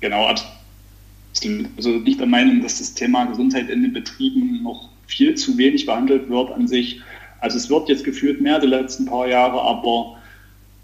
Genau, 0.00 0.26
absolut. 0.26 1.66
Also 1.76 1.90
nicht 1.90 2.20
der 2.20 2.26
Meinung, 2.26 2.62
dass 2.62 2.78
das 2.78 2.94
Thema 2.94 3.24
Gesundheit 3.24 3.68
in 3.70 3.82
den 3.82 3.92
Betrieben 3.92 4.62
noch 4.62 4.88
viel 5.06 5.34
zu 5.34 5.56
wenig 5.58 5.86
behandelt 5.86 6.28
wird 6.28 6.50
an 6.52 6.68
sich. 6.68 7.00
Also 7.40 7.56
es 7.56 7.70
wird 7.70 7.88
jetzt 7.88 8.04
gefühlt 8.04 8.40
mehr 8.40 8.58
die 8.58 8.66
letzten 8.66 9.06
paar 9.06 9.26
Jahre, 9.26 9.60
aber 9.60 10.16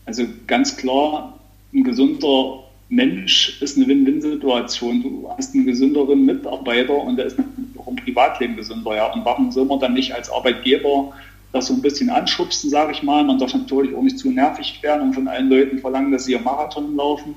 also 0.07 0.25
ganz 0.47 0.77
klar, 0.77 1.39
ein 1.75 1.85
gesunder 1.85 2.65
Mensch 2.89 3.61
ist 3.61 3.77
eine 3.77 3.89
Win-Win-Situation. 3.89 5.03
Du 5.03 5.29
hast 5.37 5.55
einen 5.55 5.67
gesünderen 5.67 6.25
Mitarbeiter 6.25 6.95
und 6.95 7.17
der 7.17 7.27
ist 7.27 7.39
auch 7.77 7.89
im 7.89 7.97
Privatleben 7.97 8.57
gesünder. 8.57 8.97
Ja. 8.97 9.13
Und 9.13 9.25
warum 9.25 9.51
soll 9.51 9.67
man 9.67 9.81
dann 9.81 9.95
nicht 9.95 10.15
als 10.15 10.31
Arbeitgeber 10.31 11.13
das 11.53 11.67
so 11.67 11.75
ein 11.75 11.83
bisschen 11.83 12.11
anschubsen, 12.11 12.71
sage 12.71 12.93
ich 12.93 13.03
mal. 13.03 13.25
Man 13.25 13.39
darf 13.39 13.55
natürlich 13.55 13.95
auch 13.95 14.03
nicht 14.03 14.19
zu 14.19 14.31
nervig 14.31 14.83
werden 14.83 15.03
und 15.03 15.15
von 15.15 15.29
allen 15.29 15.49
Leuten 15.49 15.79
verlangen, 15.79 16.13
dass 16.13 16.25
sie 16.25 16.33
ihr 16.33 16.41
Marathon 16.41 16.97
laufen. 16.97 17.35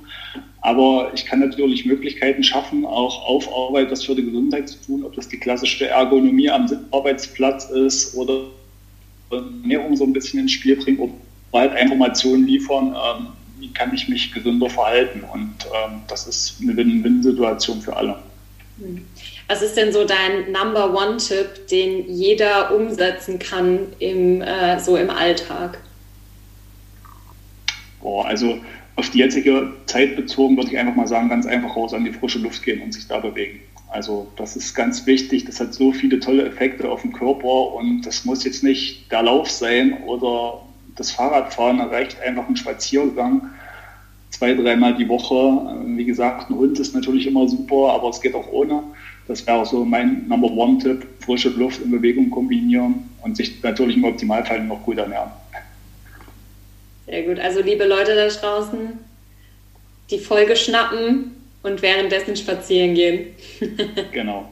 Aber 0.61 1.11
ich 1.13 1.25
kann 1.25 1.39
natürlich 1.39 1.85
Möglichkeiten 1.85 2.43
schaffen, 2.43 2.85
auch 2.85 3.25
auf 3.27 3.47
Arbeit 3.53 3.91
was 3.91 4.03
für 4.03 4.15
die 4.15 4.25
Gesundheit 4.25 4.67
zu 4.67 4.77
tun, 4.81 5.03
ob 5.03 5.15
das 5.15 5.29
die 5.29 5.37
klassische 5.37 5.87
Ergonomie 5.87 6.49
am 6.49 6.67
Arbeitsplatz 6.91 7.69
ist 7.69 8.15
oder 8.15 8.41
Ernährung 9.31 9.95
so 9.95 10.03
ein 10.03 10.13
bisschen 10.13 10.39
ins 10.39 10.51
Spiel 10.51 10.75
bringen 10.75 10.99
oder 10.99 11.13
bald 11.51 11.79
Informationen 11.79 12.45
liefern, 12.45 12.95
ähm, 12.95 13.27
wie 13.59 13.71
kann 13.71 13.93
ich 13.93 14.09
mich 14.09 14.33
gesünder 14.33 14.69
verhalten. 14.69 15.23
Und 15.31 15.53
ähm, 15.65 16.01
das 16.07 16.27
ist 16.27 16.57
eine 16.61 16.75
Win-Win-Situation 16.75 17.81
für 17.81 17.95
alle. 17.95 18.15
Mhm. 18.77 19.05
Was 19.49 19.63
ist 19.63 19.75
denn 19.75 19.91
so 19.91 20.05
dein 20.05 20.51
Number 20.51 20.93
One-Tipp, 20.93 21.67
den 21.71 22.07
jeder 22.07 22.75
umsetzen 22.75 23.39
kann 23.39 23.79
im, 23.97 24.43
äh, 24.43 24.79
so 24.79 24.95
im 24.95 25.09
Alltag? 25.09 25.79
Boah, 27.99 28.27
also 28.27 28.59
auf 28.95 29.09
die 29.09 29.17
jetzige 29.17 29.73
Zeit 29.87 30.15
bezogen 30.15 30.55
würde 30.55 30.69
ich 30.69 30.77
einfach 30.77 30.95
mal 30.95 31.07
sagen, 31.07 31.29
ganz 31.29 31.47
einfach 31.47 31.75
raus 31.75 31.95
an 31.95 32.05
die 32.05 32.13
frische 32.13 32.37
Luft 32.37 32.61
gehen 32.61 32.79
und 32.81 32.93
sich 32.93 33.07
da 33.07 33.17
bewegen. 33.17 33.59
Also 33.87 34.27
das 34.35 34.55
ist 34.55 34.75
ganz 34.75 35.07
wichtig. 35.07 35.45
Das 35.45 35.59
hat 35.59 35.73
so 35.73 35.93
viele 35.93 36.19
tolle 36.19 36.45
Effekte 36.45 36.87
auf 36.87 37.01
den 37.01 37.11
Körper 37.11 37.73
und 37.73 38.03
das 38.03 38.25
muss 38.25 38.43
jetzt 38.43 38.63
nicht 38.63 39.11
der 39.11 39.23
Lauf 39.23 39.49
sein 39.49 40.03
oder 40.05 40.61
das 40.95 41.09
Fahrradfahren. 41.09 41.79
Da 41.79 41.85
reicht 41.85 42.21
einfach 42.21 42.47
ein 42.47 42.55
Spaziergang 42.55 43.49
zwei, 44.29 44.53
dreimal 44.53 44.93
die 44.93 45.09
Woche. 45.09 45.75
Wie 45.85 46.05
gesagt, 46.05 46.51
ein 46.51 46.55
Hund 46.55 46.79
ist 46.79 46.93
natürlich 46.93 47.25
immer 47.25 47.47
super, 47.47 47.93
aber 47.93 48.09
es 48.09 48.21
geht 48.21 48.35
auch 48.35 48.51
ohne. 48.51 48.83
Das 49.29 49.45
wäre 49.45 49.63
so 49.63 49.85
mein 49.85 50.27
Number 50.27 50.49
One-Tipp, 50.49 51.05
frische 51.19 51.49
Luft 51.49 51.83
und 51.83 51.91
Bewegung 51.91 52.31
kombinieren 52.31 53.07
und 53.21 53.37
sich 53.37 53.61
natürlich 53.61 53.95
im 53.95 54.03
Optimalfall 54.03 54.63
noch 54.63 54.81
gut 54.81 54.97
ernähren. 54.97 55.29
Sehr 57.05 57.21
gut. 57.21 57.37
Also 57.37 57.61
liebe 57.61 57.85
Leute 57.85 58.15
da 58.15 58.27
draußen, 58.27 58.79
die 60.09 60.17
Folge 60.17 60.55
schnappen 60.55 61.35
und 61.61 61.79
währenddessen 61.83 62.35
spazieren 62.35 62.95
gehen. 62.95 63.27
genau. 64.11 64.51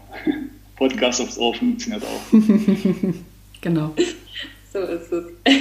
Podcast 0.76 1.22
aufs 1.22 1.40
Ohr 1.40 1.56
funktioniert 1.56 2.04
auch. 2.04 2.32
genau. 3.62 3.96
So 4.72 4.80
ist 4.80 5.12
es. 5.12 5.26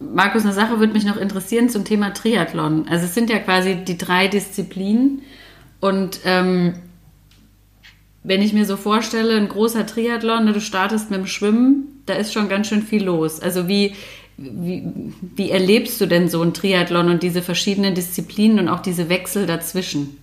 Markus, 0.00 0.42
eine 0.42 0.52
Sache 0.52 0.80
würde 0.80 0.94
mich 0.94 1.04
noch 1.04 1.16
interessieren 1.16 1.68
zum 1.68 1.84
Thema 1.84 2.12
Triathlon. 2.12 2.88
Also 2.88 3.04
es 3.04 3.14
sind 3.14 3.30
ja 3.30 3.38
quasi 3.38 3.76
die 3.76 3.96
drei 3.96 4.26
Disziplinen 4.26 5.22
und 5.80 6.18
ähm, 6.24 6.74
wenn 8.24 8.42
ich 8.42 8.52
mir 8.52 8.66
so 8.66 8.76
vorstelle, 8.76 9.36
ein 9.36 9.48
großer 9.48 9.86
Triathlon, 9.86 10.44
ne, 10.44 10.52
du 10.52 10.60
startest 10.60 11.10
mit 11.10 11.20
dem 11.20 11.26
Schwimmen, 11.26 12.02
da 12.06 12.14
ist 12.14 12.32
schon 12.32 12.48
ganz 12.48 12.68
schön 12.68 12.82
viel 12.82 13.04
los. 13.04 13.40
Also 13.40 13.68
wie, 13.68 13.94
wie, 14.36 14.84
wie 15.36 15.50
erlebst 15.50 16.00
du 16.00 16.06
denn 16.06 16.28
so 16.28 16.42
ein 16.42 16.54
Triathlon 16.54 17.08
und 17.08 17.22
diese 17.22 17.42
verschiedenen 17.42 17.94
Disziplinen 17.94 18.60
und 18.60 18.68
auch 18.68 18.80
diese 18.80 19.08
Wechsel 19.08 19.46
dazwischen? 19.46 20.18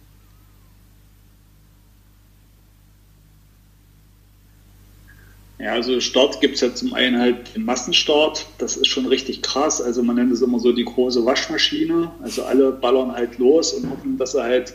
Ja, 5.60 5.74
also 5.74 6.00
Start 6.00 6.40
gibt 6.40 6.56
es 6.56 6.62
ja 6.62 6.74
zum 6.74 6.94
einen 6.94 7.20
halt 7.20 7.54
den 7.54 7.66
Massenstart. 7.66 8.46
Das 8.60 8.78
ist 8.78 8.88
schon 8.88 9.06
richtig 9.06 9.42
krass. 9.42 9.82
Also 9.82 10.02
man 10.02 10.16
nennt 10.16 10.32
es 10.32 10.42
immer 10.42 10.58
so 10.58 10.72
die 10.72 10.86
große 10.86 11.26
Waschmaschine. 11.26 12.12
Also 12.24 12.44
alle 12.44 12.72
ballern 12.72 13.12
halt 13.12 13.38
los 13.40 13.74
und 13.74 13.90
hoffen, 13.90 14.18
dass 14.18 14.32
sie 14.32 14.42
halt 14.42 14.74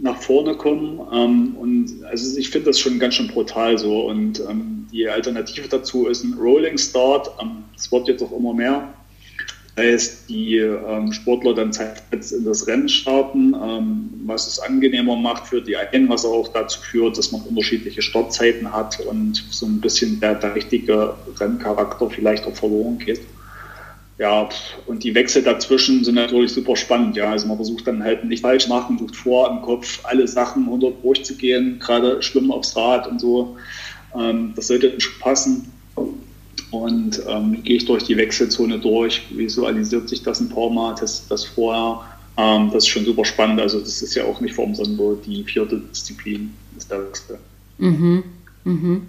nach 0.00 0.20
vorne 0.20 0.54
kommen. 0.54 1.00
Ähm, 1.12 1.56
und 1.56 2.04
also 2.04 2.38
ich 2.38 2.50
finde 2.50 2.66
das 2.68 2.78
schon 2.78 2.98
ganz 2.98 3.14
schön 3.14 3.28
brutal 3.28 3.78
so. 3.78 4.06
Und 4.06 4.40
ähm, 4.48 4.86
die 4.92 5.08
Alternative 5.08 5.68
dazu 5.68 6.06
ist 6.06 6.24
ein 6.24 6.34
Rolling 6.34 6.78
Start. 6.78 7.30
Ähm, 7.40 7.64
das 7.74 7.90
wird 7.90 8.08
jetzt 8.08 8.22
auch 8.22 8.36
immer 8.36 8.54
mehr. 8.54 8.94
Das 9.74 9.84
heißt, 9.84 10.28
die 10.28 10.56
ähm, 10.56 11.12
Sportler 11.12 11.54
dann 11.54 11.72
zeitversetzt 11.72 12.32
in 12.32 12.44
das 12.44 12.66
Rennen 12.66 12.88
starten, 12.88 13.54
ähm, 13.54 14.10
was 14.24 14.48
es 14.48 14.58
angenehmer 14.58 15.14
macht 15.14 15.46
für 15.46 15.60
die 15.62 15.76
einen, 15.76 16.08
was 16.08 16.24
auch 16.24 16.48
dazu 16.48 16.80
führt, 16.80 17.16
dass 17.16 17.30
man 17.30 17.42
unterschiedliche 17.42 18.02
Startzeiten 18.02 18.72
hat 18.72 18.98
und 19.00 19.36
so 19.50 19.66
ein 19.66 19.80
bisschen 19.80 20.18
der, 20.18 20.34
der 20.34 20.56
richtige 20.56 21.14
Renncharakter 21.38 22.10
vielleicht 22.10 22.44
auch 22.46 22.56
verloren 22.56 22.98
geht 22.98 23.20
ja, 24.18 24.48
und 24.86 25.04
die 25.04 25.14
Wechsel 25.14 25.42
dazwischen 25.42 26.04
sind 26.04 26.16
natürlich 26.16 26.52
super 26.52 26.74
spannend. 26.74 27.16
Ja, 27.16 27.30
also 27.30 27.46
man 27.46 27.56
versucht 27.56 27.86
dann 27.86 28.02
halt 28.02 28.24
nicht 28.24 28.42
falsch 28.42 28.66
machen, 28.66 28.98
sucht 28.98 29.14
vor 29.14 29.48
im 29.50 29.62
Kopf 29.62 30.00
alle 30.04 30.26
Sachen 30.26 30.64
100 30.64 31.04
durchzugehen, 31.04 31.78
gerade 31.78 32.20
schlimm 32.20 32.50
aufs 32.50 32.76
Rad 32.76 33.06
und 33.06 33.20
so. 33.20 33.56
Ähm, 34.16 34.52
das 34.56 34.66
sollte 34.66 34.88
nicht 34.88 35.20
passen. 35.20 35.72
Und 36.70 37.22
ähm, 37.26 37.62
gehe 37.62 37.76
ich 37.76 37.86
durch 37.86 38.02
die 38.02 38.16
Wechselzone 38.16 38.78
durch, 38.78 39.22
visualisiert 39.30 40.08
sich 40.08 40.22
das 40.22 40.40
ein 40.40 40.50
paar 40.50 40.68
Mal, 40.68 40.96
das, 41.00 41.26
das 41.28 41.44
vorher. 41.44 42.04
Ähm, 42.36 42.70
das 42.72 42.84
ist 42.84 42.88
schon 42.88 43.04
super 43.04 43.24
spannend. 43.24 43.60
Also 43.60 43.78
das 43.78 44.02
ist 44.02 44.14
ja 44.14 44.24
auch 44.24 44.40
nicht 44.40 44.54
vom 44.54 44.74
Sonbo 44.74 45.14
die 45.14 45.44
vierte 45.44 45.78
Disziplin, 45.78 46.52
ist 46.76 46.90
der 46.90 47.06
Wechsel. 47.06 47.38
Mhm. 47.78 48.24
Mhm. 48.64 49.06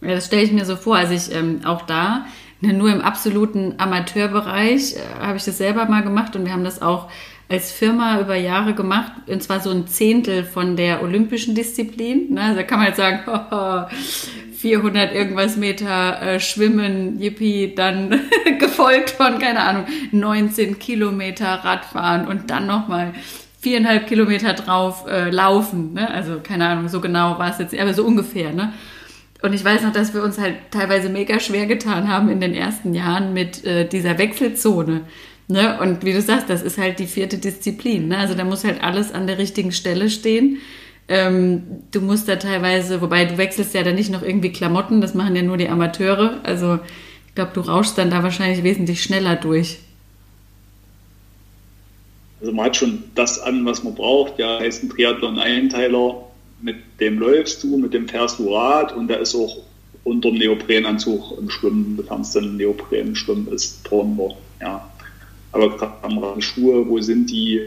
Ja, 0.00 0.14
das 0.14 0.26
stelle 0.26 0.42
ich 0.42 0.52
mir 0.52 0.64
so 0.64 0.76
vor. 0.76 0.96
Also 0.96 1.14
ich 1.14 1.34
ähm, 1.34 1.60
auch 1.64 1.82
da 1.82 2.26
nur 2.60 2.90
im 2.90 3.00
absoluten 3.00 3.74
Amateurbereich 3.78 4.96
äh, 4.96 4.98
habe 5.20 5.36
ich 5.36 5.44
das 5.44 5.58
selber 5.58 5.86
mal 5.86 6.02
gemacht 6.02 6.36
und 6.36 6.44
wir 6.44 6.52
haben 6.52 6.64
das 6.64 6.82
auch 6.82 7.08
als 7.48 7.70
Firma 7.70 8.20
über 8.20 8.34
Jahre 8.34 8.74
gemacht, 8.74 9.12
und 9.28 9.40
zwar 9.40 9.60
so 9.60 9.70
ein 9.70 9.86
Zehntel 9.86 10.42
von 10.42 10.76
der 10.76 11.02
olympischen 11.02 11.54
Disziplin. 11.54 12.34
Ne? 12.34 12.42
Also 12.42 12.56
da 12.56 12.62
kann 12.64 12.78
man 12.78 12.88
jetzt 12.88 12.96
sagen, 12.96 13.20
oh, 13.50 13.84
400 14.56 15.14
irgendwas 15.14 15.56
Meter 15.56 16.20
äh, 16.20 16.40
Schwimmen, 16.40 17.20
yippie, 17.20 17.74
dann 17.74 18.20
gefolgt 18.58 19.10
von, 19.10 19.38
keine 19.38 19.60
Ahnung, 19.60 19.86
19 20.10 20.78
Kilometer 20.78 21.46
Radfahren 21.46 22.26
und 22.26 22.50
dann 22.50 22.66
nochmal 22.66 23.12
viereinhalb 23.60 24.08
Kilometer 24.08 24.52
drauf 24.54 25.06
äh, 25.08 25.30
laufen. 25.30 25.92
Ne? 25.92 26.10
Also 26.10 26.40
keine 26.42 26.66
Ahnung, 26.66 26.88
so 26.88 27.00
genau 27.00 27.38
war 27.38 27.50
es 27.50 27.58
jetzt, 27.58 27.78
aber 27.78 27.94
so 27.94 28.04
ungefähr. 28.04 28.52
Ne? 28.52 28.72
Und 29.42 29.52
ich 29.52 29.64
weiß 29.64 29.82
noch, 29.82 29.92
dass 29.92 30.14
wir 30.14 30.22
uns 30.22 30.38
halt 30.38 30.56
teilweise 30.70 31.08
mega 31.08 31.38
schwer 31.40 31.66
getan 31.66 32.08
haben 32.08 32.28
in 32.28 32.40
den 32.40 32.54
ersten 32.54 32.94
Jahren 32.94 33.34
mit 33.34 33.64
äh, 33.64 33.86
dieser 33.86 34.18
Wechselzone. 34.18 35.02
Ne? 35.48 35.78
Und 35.80 36.04
wie 36.04 36.12
du 36.12 36.22
sagst, 36.22 36.50
das 36.50 36.62
ist 36.62 36.78
halt 36.78 36.98
die 36.98 37.06
vierte 37.06 37.38
Disziplin. 37.38 38.08
Ne? 38.08 38.18
Also 38.18 38.34
da 38.34 38.44
muss 38.44 38.64
halt 38.64 38.82
alles 38.82 39.12
an 39.12 39.26
der 39.26 39.38
richtigen 39.38 39.72
Stelle 39.72 40.10
stehen. 40.10 40.58
Ähm, 41.08 41.62
du 41.92 42.00
musst 42.00 42.28
da 42.28 42.36
teilweise, 42.36 43.00
wobei 43.00 43.26
du 43.26 43.38
wechselst 43.38 43.74
ja 43.74 43.82
dann 43.82 43.94
nicht 43.94 44.10
noch 44.10 44.22
irgendwie 44.22 44.50
Klamotten, 44.50 45.00
das 45.00 45.14
machen 45.14 45.36
ja 45.36 45.42
nur 45.42 45.56
die 45.56 45.68
Amateure. 45.68 46.40
Also 46.42 46.80
ich 47.28 47.34
glaube, 47.34 47.52
du 47.54 47.60
rauschst 47.60 47.96
dann 47.96 48.10
da 48.10 48.22
wahrscheinlich 48.22 48.64
wesentlich 48.64 49.02
schneller 49.02 49.36
durch. 49.36 49.78
Also 52.40 52.52
man 52.52 52.66
hat 52.66 52.76
schon 52.76 53.04
das 53.14 53.38
an, 53.38 53.64
was 53.64 53.84
man 53.84 53.94
braucht. 53.94 54.38
Ja, 54.38 54.58
heißt 54.58 54.82
ein 54.82 54.90
Triathlon-Einteiler 54.90 56.25
mit 56.60 56.76
dem 57.00 57.18
läufst 57.18 57.62
du, 57.62 57.76
mit 57.76 57.94
dem 57.94 58.08
fährst 58.08 58.38
du 58.38 58.54
Rad 58.54 58.94
und 58.94 59.08
der 59.08 59.20
ist 59.20 59.34
auch 59.34 59.58
unter 60.04 60.30
dem 60.30 60.38
Neoprenanzug 60.38 61.38
im 61.38 61.50
Schwimmen, 61.50 61.96
du 61.96 62.04
kannst 62.04 62.34
dann 62.36 62.56
Neopren 62.56 63.16
schwimmen, 63.16 63.48
ist 63.48 63.82
drunter, 63.82 64.36
ja. 64.60 64.88
Aber 65.52 65.76
gerade 65.76 65.94
am 66.02 66.40
Schuhe, 66.40 66.86
wo 66.88 67.00
sind 67.00 67.30
die? 67.30 67.60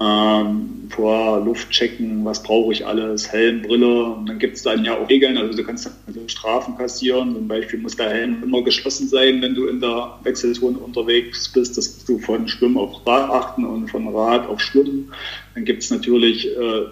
Ähm, 0.00 0.88
vor 0.88 1.44
Luft 1.44 1.70
checken, 1.70 2.24
was 2.24 2.42
brauche 2.42 2.72
ich 2.72 2.84
alles, 2.84 3.30
Helm, 3.30 3.62
Brille. 3.62 4.04
Und 4.04 4.28
dann 4.28 4.38
gibt 4.38 4.56
es 4.56 4.62
dann 4.62 4.84
ja 4.84 4.96
auch 4.96 5.08
Regeln, 5.08 5.36
also 5.36 5.56
du 5.56 5.64
kannst 5.64 5.86
dann 5.86 6.28
Strafen 6.28 6.76
kassieren. 6.76 7.34
Zum 7.34 7.46
Beispiel 7.46 7.78
muss 7.78 7.96
der 7.96 8.10
Helm 8.10 8.42
immer 8.42 8.62
geschlossen 8.62 9.08
sein, 9.08 9.40
wenn 9.42 9.54
du 9.54 9.66
in 9.66 9.80
der 9.80 10.18
Wechselzone 10.24 10.78
unterwegs 10.78 11.48
bist, 11.48 11.76
dass 11.78 12.04
du 12.04 12.18
von 12.18 12.48
Schwimmen 12.48 12.78
auf 12.78 13.06
Rad 13.06 13.30
achten 13.30 13.64
und 13.64 13.88
von 13.88 14.08
Rad 14.08 14.48
auf 14.48 14.60
Schwimmen. 14.60 15.12
Dann 15.54 15.64
gibt 15.64 15.82
es 15.82 15.90
natürlich 15.90 16.48
äh, 16.56 16.86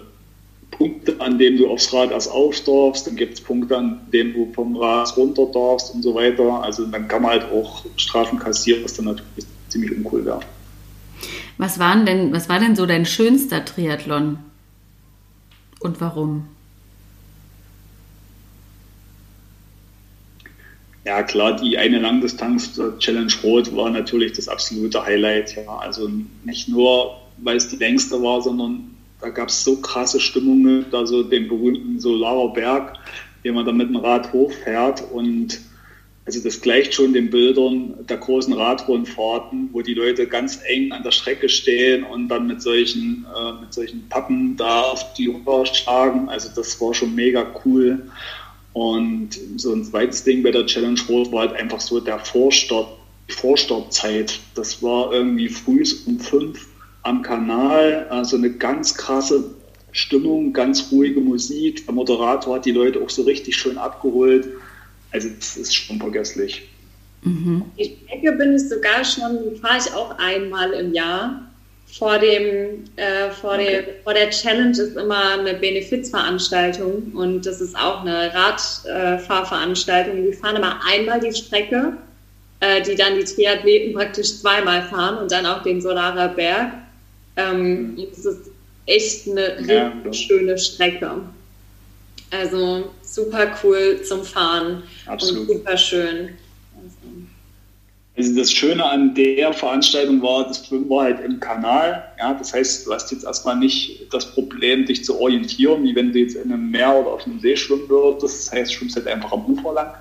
Punkte, 0.71 1.15
an 1.19 1.37
denen 1.37 1.57
du 1.57 1.69
aufs 1.69 1.93
Rad 1.93 2.11
erst 2.11 2.31
auf 2.31 2.59
darfst, 2.61 3.05
dann 3.05 3.15
gibt 3.15 3.35
es 3.35 3.41
Punkte, 3.41 3.77
an 3.77 4.01
denen 4.11 4.33
du 4.33 4.51
vom 4.53 4.75
Rad 4.75 5.15
runter 5.17 5.45
darfst 5.45 5.93
und 5.93 6.01
so 6.01 6.15
weiter. 6.15 6.63
Also 6.63 6.85
dann 6.85 7.07
kann 7.07 7.21
man 7.21 7.31
halt 7.31 7.51
auch 7.51 7.85
Strafen 7.97 8.39
kassieren, 8.39 8.83
was 8.83 8.93
dann 8.93 9.05
natürlich 9.05 9.45
ziemlich 9.69 9.91
uncool 9.95 10.25
wäre. 10.25 10.39
Was, 11.57 11.77
waren 11.77 12.05
denn, 12.05 12.33
was 12.33 12.49
war 12.49 12.59
denn 12.59 12.75
so 12.75 12.85
dein 12.85 13.05
schönster 13.05 13.63
Triathlon? 13.63 14.39
Und 15.79 16.01
warum? 16.01 16.47
Ja, 21.03 21.23
klar, 21.23 21.55
die 21.55 21.77
eine 21.77 21.99
Langdistanz 21.99 22.79
Challenge 22.99 23.33
Rot 23.43 23.75
war 23.75 23.89
natürlich 23.89 24.33
das 24.33 24.47
absolute 24.47 25.03
Highlight. 25.03 25.55
Ja. 25.55 25.77
Also 25.77 26.09
nicht 26.43 26.69
nur, 26.69 27.17
weil 27.37 27.57
es 27.57 27.67
die 27.67 27.77
längste 27.77 28.21
war, 28.21 28.41
sondern 28.41 28.91
da 29.21 29.29
gab 29.29 29.49
es 29.49 29.63
so 29.63 29.77
krasse 29.77 30.19
Stimmungen, 30.19 30.85
da 30.91 31.05
so 31.05 31.23
den 31.23 31.47
berühmten 31.47 31.99
Solarer 31.99 32.53
Berg, 32.53 32.93
den 33.43 33.55
man 33.55 33.65
da 33.65 33.71
mit 33.71 33.89
dem 33.89 33.97
Rad 33.97 34.33
hochfährt 34.33 35.03
und 35.11 35.59
also 36.25 36.39
das 36.43 36.61
gleicht 36.61 36.93
schon 36.93 37.13
den 37.13 37.31
Bildern 37.31 38.05
der 38.07 38.17
großen 38.17 38.53
Radrundfahrten, 38.53 39.69
wo 39.71 39.81
die 39.81 39.95
Leute 39.95 40.27
ganz 40.27 40.59
eng 40.65 40.91
an 40.91 41.03
der 41.03 41.11
Strecke 41.11 41.49
stehen 41.49 42.03
und 42.03 42.29
dann 42.29 42.45
mit 42.45 42.61
solchen, 42.61 43.25
äh, 43.35 43.53
mit 43.59 43.73
solchen 43.73 44.07
Pappen 44.07 44.55
da 44.55 44.81
auf 44.81 45.13
die 45.15 45.27
Rüber 45.27 45.65
schlagen. 45.65 46.29
Also 46.29 46.49
das 46.55 46.79
war 46.79 46.93
schon 46.93 47.15
mega 47.15 47.45
cool. 47.65 48.03
Und 48.73 49.29
so 49.57 49.73
ein 49.73 49.83
zweites 49.83 50.23
Ding 50.23 50.43
bei 50.43 50.51
der 50.51 50.67
Challenge 50.67 51.01
Rot 51.09 51.31
war 51.31 51.41
halt 51.41 51.53
einfach 51.53 51.81
so 51.81 51.99
der 51.99 52.19
Vorstart, 52.19 52.87
Vorstartzeit. 53.27 54.39
Das 54.53 54.83
war 54.83 55.11
irgendwie 55.11 55.49
früh 55.49 55.83
um 56.05 56.19
fünf 56.19 56.67
am 57.03 57.21
Kanal, 57.21 58.07
also 58.09 58.37
eine 58.37 58.51
ganz 58.51 58.95
krasse 58.95 59.43
Stimmung, 59.91 60.53
ganz 60.53 60.91
ruhige 60.91 61.19
Musik. 61.19 61.85
Der 61.85 61.93
Moderator 61.93 62.55
hat 62.55 62.65
die 62.65 62.71
Leute 62.71 63.01
auch 63.01 63.09
so 63.09 63.23
richtig 63.23 63.55
schön 63.55 63.77
abgeholt. 63.77 64.47
Also 65.11 65.29
das 65.37 65.57
ist 65.57 65.75
schon 65.75 65.99
vergesslich. 65.99 66.69
Mhm. 67.23 67.63
Die 67.77 67.97
Strecke 68.05 68.31
bin 68.33 68.55
ich 68.55 68.69
sogar 68.69 69.03
schon, 69.03 69.57
fahre 69.61 69.77
ich 69.79 69.93
auch 69.93 70.17
einmal 70.17 70.71
im 70.71 70.93
Jahr. 70.93 71.47
Vor, 71.99 72.19
dem, 72.19 72.85
äh, 72.95 73.29
vor, 73.31 73.55
okay. 73.55 73.65
der, 73.65 73.83
vor 74.05 74.13
der 74.13 74.29
Challenge 74.29 74.71
ist 74.71 74.95
immer 74.95 75.37
eine 75.39 75.55
Benefizveranstaltung 75.55 77.11
und 77.13 77.45
das 77.45 77.59
ist 77.59 77.75
auch 77.77 78.01
eine 78.01 78.33
Radfahrveranstaltung. 78.33 80.17
Äh, 80.17 80.27
Wir 80.27 80.33
fahren 80.33 80.55
immer 80.55 80.79
einmal 80.89 81.19
die 81.19 81.33
Strecke, 81.33 81.97
äh, 82.61 82.81
die 82.81 82.95
dann 82.95 83.15
die 83.15 83.25
Triathleten 83.25 83.93
praktisch 83.93 84.39
zweimal 84.39 84.83
fahren 84.83 85.17
und 85.17 85.33
dann 85.33 85.45
auch 85.45 85.63
den 85.63 85.81
Solarer 85.81 86.29
Berg. 86.29 86.71
Ähm, 87.35 87.97
es 88.11 88.25
ist 88.25 88.51
echt 88.85 89.27
eine 89.27 89.61
ja, 89.65 90.13
schöne 90.13 90.57
Strecke. 90.57 91.21
Also 92.31 92.91
super 93.03 93.57
cool 93.63 94.01
zum 94.03 94.23
Fahren 94.23 94.83
Absolut. 95.05 95.49
und 95.49 95.57
super 95.57 95.77
schön. 95.77 96.29
Also 98.17 98.35
das 98.35 98.51
Schöne 98.51 98.85
an 98.85 99.15
der 99.15 99.53
Veranstaltung 99.53 100.21
war, 100.21 100.47
das 100.47 100.65
Schwimmen 100.65 100.89
war 100.89 101.05
halt 101.05 101.21
im 101.21 101.39
Kanal. 101.39 102.05
Ja, 102.19 102.33
das 102.33 102.53
heißt, 102.53 102.85
du 102.85 102.93
hast 102.93 103.11
jetzt 103.11 103.23
erstmal 103.23 103.57
nicht 103.57 104.13
das 104.13 104.33
Problem, 104.33 104.85
dich 104.85 105.03
zu 105.05 105.19
orientieren, 105.19 105.83
wie 105.83 105.95
wenn 105.95 106.11
du 106.11 106.19
jetzt 106.19 106.35
in 106.35 106.51
einem 106.51 106.69
Meer 106.69 106.93
oder 106.93 107.11
auf 107.11 107.25
einem 107.25 107.39
See 107.39 107.55
schwimmen 107.55 107.87
würdest. 107.87 108.49
Das 108.49 108.51
heißt, 108.51 108.71
du 108.71 108.75
schwimmst 108.75 108.95
halt 108.97 109.07
einfach 109.07 109.31
am 109.31 109.45
Ufer 109.45 109.73
lang. 109.73 109.93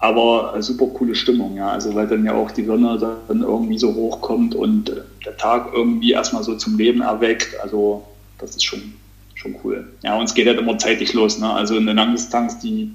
Aber 0.00 0.54
super 0.62 0.86
coole 0.86 1.14
Stimmung, 1.14 1.56
ja. 1.56 1.70
Also 1.70 1.94
weil 1.94 2.06
dann 2.06 2.24
ja 2.24 2.34
auch 2.34 2.50
die 2.50 2.64
Sonne 2.64 2.98
dann 2.98 3.42
irgendwie 3.42 3.78
so 3.78 3.94
hochkommt 3.94 4.54
und 4.54 4.90
äh, 4.90 5.02
der 5.24 5.36
Tag 5.36 5.70
irgendwie 5.74 6.12
erstmal 6.12 6.44
so 6.44 6.54
zum 6.56 6.78
Leben 6.78 7.00
erweckt. 7.00 7.58
Also 7.60 8.04
das 8.38 8.50
ist 8.50 8.64
schon, 8.64 8.94
schon 9.34 9.56
cool. 9.64 9.88
Ja, 10.02 10.16
und 10.16 10.24
es 10.24 10.34
geht 10.34 10.46
halt 10.46 10.58
immer 10.58 10.78
zeitig 10.78 11.12
los. 11.14 11.38
Ne? 11.38 11.50
Also 11.50 11.76
eine 11.76 11.92
Langdistanz, 11.92 12.60
die 12.60 12.92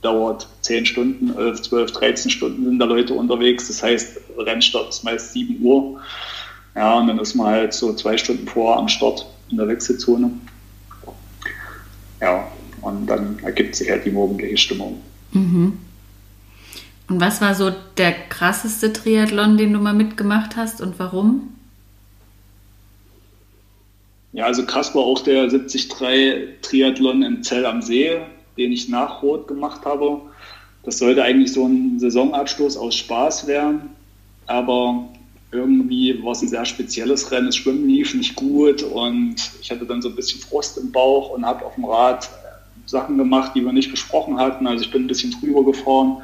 dauert 0.00 0.46
10 0.60 0.86
Stunden, 0.86 1.34
11, 1.36 1.62
12, 1.62 1.92
13 1.92 2.30
Stunden 2.30 2.64
sind 2.64 2.78
da 2.78 2.84
Leute 2.84 3.14
unterwegs. 3.14 3.66
Das 3.66 3.82
heißt, 3.82 4.20
Rennstart 4.38 4.90
ist 4.90 5.02
meist 5.02 5.32
7 5.32 5.60
Uhr. 5.60 6.00
Ja, 6.76 6.98
und 6.98 7.08
dann 7.08 7.18
ist 7.18 7.34
man 7.34 7.46
halt 7.46 7.72
so 7.72 7.92
zwei 7.94 8.16
Stunden 8.16 8.46
vor 8.46 8.76
am 8.76 8.88
Start 8.88 9.26
in 9.50 9.56
der 9.56 9.68
Wechselzone. 9.68 10.30
Ja, 12.20 12.46
und 12.80 13.06
dann 13.06 13.38
ergibt 13.42 13.76
sich 13.76 13.90
halt 13.90 14.04
die 14.04 14.10
morgendliche 14.10 14.56
Stimmung. 14.56 15.00
Mhm. 15.32 15.78
Und 17.08 17.20
was 17.20 17.40
war 17.40 17.54
so 17.54 17.70
der 17.98 18.12
krasseste 18.12 18.92
Triathlon, 18.92 19.56
den 19.56 19.72
du 19.72 19.78
mal 19.78 19.92
mitgemacht 19.92 20.56
hast 20.56 20.80
und 20.80 20.98
warum? 20.98 21.54
Ja, 24.32 24.46
also 24.46 24.64
krass 24.64 24.94
war 24.94 25.02
auch 25.02 25.20
der 25.20 25.46
73 25.46 25.88
Triathlon 26.62 27.22
in 27.22 27.42
Zell 27.42 27.66
am 27.66 27.82
See, 27.82 28.18
den 28.56 28.72
ich 28.72 28.88
nach 28.88 29.22
Rot 29.22 29.46
gemacht 29.46 29.84
habe. 29.84 30.20
Das 30.82 30.98
sollte 30.98 31.22
eigentlich 31.22 31.52
so 31.52 31.66
ein 31.66 32.00
Saisonabschluss 32.00 32.76
aus 32.76 32.96
Spaß 32.96 33.46
werden, 33.46 33.90
aber 34.46 35.08
irgendwie 35.52 36.20
war 36.22 36.32
es 36.32 36.42
ein 36.42 36.48
sehr 36.48 36.64
spezielles 36.64 37.30
Rennen. 37.30 37.46
Das 37.46 37.56
Schwimmen 37.56 37.86
lief 37.86 38.12
nicht 38.14 38.34
gut 38.34 38.82
und 38.82 39.36
ich 39.60 39.70
hatte 39.70 39.86
dann 39.86 40.02
so 40.02 40.08
ein 40.08 40.16
bisschen 40.16 40.40
Frost 40.40 40.78
im 40.78 40.90
Bauch 40.90 41.30
und 41.30 41.46
habe 41.46 41.64
auf 41.64 41.76
dem 41.76 41.84
Rad 41.84 42.28
Sachen 42.86 43.16
gemacht, 43.16 43.52
die 43.54 43.64
wir 43.64 43.72
nicht 43.72 43.90
besprochen 43.90 44.38
hatten. 44.38 44.66
Also 44.66 44.84
ich 44.84 44.90
bin 44.90 45.04
ein 45.04 45.06
bisschen 45.06 45.30
drüber 45.30 45.64
gefahren 45.64 46.22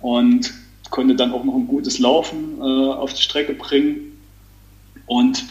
und 0.00 0.52
konnte 0.90 1.14
dann 1.14 1.32
auch 1.32 1.44
noch 1.44 1.54
ein 1.54 1.66
gutes 1.66 1.98
Laufen 1.98 2.58
äh, 2.58 2.62
auf 2.62 3.14
die 3.14 3.22
Strecke 3.22 3.54
bringen 3.54 4.18
und 5.06 5.44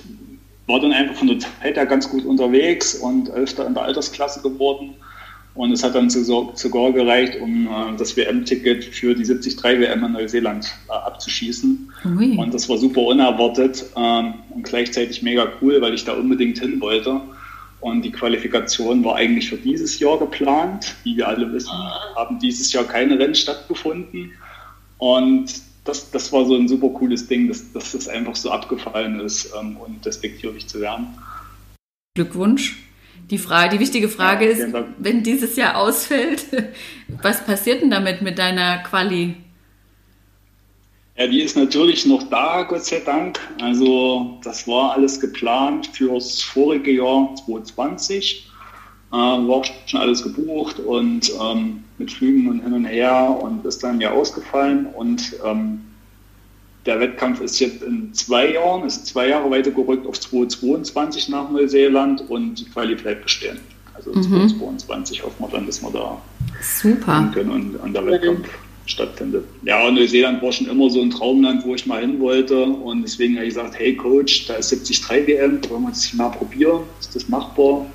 war 0.68 0.80
dann 0.80 0.94
einfach 0.94 1.16
von 1.16 1.28
der 1.28 1.40
Zeit 1.40 1.76
her 1.76 1.86
ganz 1.86 2.10
gut 2.10 2.26
unterwegs 2.26 2.96
und 2.96 3.30
Elfter 3.30 3.66
in 3.66 3.74
der 3.74 3.84
Altersklasse 3.84 4.42
geworden. 4.42 4.96
Und 5.56 5.72
es 5.72 5.84
hat 5.84 5.96
dann 5.96 6.10
sogar 6.10 6.94
gereicht, 6.94 7.42
um 7.42 7.68
äh, 7.68 7.98
das 7.98 8.16
WM-Ticket 8.16 8.84
für 8.86 9.16
die 9.16 9.24
73 9.24 9.62
WM 9.64 10.06
in 10.06 10.12
Neuseeland 10.12 10.74
äh, 10.88 10.94
abzuschießen. 10.94 11.92
Ui. 12.18 12.38
Und 12.38 12.54
das 12.54 12.70
war 12.70 12.78
super 12.78 13.02
unerwartet 13.02 13.84
ähm, 13.98 14.36
und 14.52 14.64
gleichzeitig 14.64 15.24
mega 15.24 15.52
cool, 15.62 15.82
weil 15.82 15.96
ich 15.96 16.06
da 16.06 16.14
unbedingt 16.14 16.60
hin 16.60 16.80
wollte. 16.80 17.20
Und 17.82 18.02
die 18.04 18.12
Qualifikation 18.12 19.04
war 19.06 19.16
eigentlich 19.16 19.50
für 19.50 19.58
dieses 19.58 20.00
Jahr 20.00 20.18
geplant. 20.20 20.96
Wie 21.04 21.16
wir 21.16 21.28
alle 21.28 21.52
wissen, 21.54 21.72
haben 22.16 22.40
dieses 22.40 22.74
Jahr 22.74 22.84
keine 22.84 23.18
Rennen 23.18 23.36
stattgefunden. 23.36 24.34
Und 24.98 25.54
das, 25.86 26.12
das 26.12 26.32
war 26.34 26.46
so 26.46 26.56
ein 26.56 26.68
super 26.68 26.90
cooles 26.90 27.28
Ding, 27.28 27.48
dass, 27.48 27.72
dass 27.72 27.94
das 27.94 28.08
einfach 28.08 28.36
so 28.36 28.52
abgefallen 28.52 29.20
ist 29.22 29.54
ähm, 29.60 29.78
und 29.78 30.06
despektierlich 30.06 30.68
zu 30.68 30.82
werden. 30.82 31.08
Glückwunsch. 32.16 32.84
Die, 33.30 33.38
Frage, 33.38 33.76
die 33.76 33.80
wichtige 33.80 34.10
Frage 34.10 34.46
ja, 34.46 34.52
ist, 34.52 34.74
wenn 34.98 35.24
dieses 35.24 35.56
Jahr 35.56 35.78
ausfällt, 35.78 36.46
was 37.22 37.46
passiert 37.46 37.82
denn 37.82 37.92
damit 37.92 38.22
mit 38.22 38.38
deiner 38.40 38.80
Quali? 38.80 39.36
Ja, 41.20 41.28
die 41.28 41.42
ist 41.42 41.58
natürlich 41.58 42.06
noch 42.06 42.24
da, 42.30 42.64
Gott 42.64 42.86
sei 42.86 43.02
Dank. 43.06 43.42
Also 43.60 44.40
das 44.42 44.66
war 44.70 44.94
alles 44.94 45.20
geplant 45.20 45.88
fürs 45.88 46.42
vorige 46.42 46.92
Jahr 46.92 47.36
2020. 47.46 48.50
Äh, 49.12 49.16
war 49.16 49.64
schon 49.86 50.00
alles 50.00 50.24
gebucht 50.24 50.80
und 50.80 51.30
ähm, 51.42 51.84
mit 51.98 52.10
Flügen 52.10 52.48
und 52.48 52.62
hin 52.62 52.72
und 52.72 52.86
her 52.86 53.38
und 53.42 53.66
ist 53.66 53.84
dann 53.84 54.00
ja 54.00 54.12
ausgefallen. 54.12 54.86
Und 54.86 55.36
ähm, 55.44 55.82
der 56.86 57.02
Wettkampf 57.02 57.42
ist 57.42 57.60
jetzt 57.60 57.84
in 57.84 58.14
zwei 58.14 58.54
Jahren, 58.54 58.88
ist 58.88 59.06
zwei 59.06 59.28
Jahre 59.28 59.52
weiter 59.52 59.72
gerückt 59.72 60.08
auf 60.08 60.18
2022 60.18 61.28
nach 61.28 61.50
Neuseeland 61.50 62.30
und 62.30 62.62
die 62.62 62.66
Quali 62.66 62.96
bleibt 62.96 63.24
bestehen. 63.24 63.60
Also 63.94 64.12
mhm. 64.12 64.22
2022 64.24 65.22
hoffen 65.22 65.36
wir 65.40 65.50
dann, 65.50 65.66
dass 65.66 65.82
wir 65.82 65.92
da 65.92 66.22
Super. 66.62 67.30
können 67.34 67.52
und, 67.52 67.76
und 67.76 67.94
der 67.94 68.06
Wettkampf 68.06 68.48
stattfindet. 68.90 69.46
Ja, 69.64 69.90
Neuseeland 69.90 70.42
war 70.42 70.52
schon 70.52 70.68
immer 70.68 70.90
so 70.90 71.02
ein 71.02 71.12
Traumland, 71.12 71.64
wo 71.66 71.76
ich 71.76 71.86
mal 71.86 72.02
hin 72.02 72.20
wollte. 72.20 72.64
Und 72.64 73.04
deswegen 73.04 73.36
habe 73.36 73.46
ich 73.46 73.54
gesagt, 73.54 73.78
hey 73.78 73.96
Coach, 73.96 74.48
da 74.48 74.56
ist 74.56 74.72
73 74.72 75.28
WM, 75.28 75.62
wollen 75.70 75.84
wir 75.84 75.90
das 75.90 76.14
mal 76.14 76.30
probieren? 76.30 76.82
Ist 77.00 77.16
das 77.16 77.30
machbar? 77.30 77.86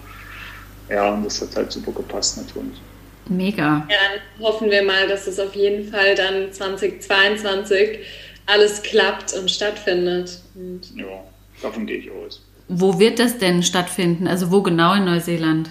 Ja, 0.89 1.15
und 1.15 1.25
das 1.25 1.41
hat 1.41 1.57
halt 1.57 1.73
super 1.73 1.93
gepasst 1.93 2.37
natürlich. 2.37 2.81
Mega. 3.29 3.87
Ja, 3.91 3.97
dann 4.37 4.47
hoffen 4.47 4.71
wir 4.71 4.83
mal, 4.83 5.09
dass 5.09 5.27
es 5.27 5.41
auf 5.41 5.55
jeden 5.55 5.91
Fall 5.91 6.15
dann 6.15 6.53
2022 6.53 7.99
alles 8.47 8.83
klappt 8.83 9.33
und 9.33 9.51
stattfindet. 9.51 10.41
Und 10.55 10.83
ja, 10.95 11.25
davon 11.63 11.87
gehe 11.87 11.99
ich 11.99 12.11
aus. 12.11 12.43
Wo 12.69 12.99
wird 12.99 13.19
das 13.19 13.39
denn 13.39 13.63
stattfinden? 13.63 14.27
Also 14.27 14.51
wo 14.51 14.63
genau 14.63 14.95
in 14.95 15.05
Neuseeland? 15.05 15.71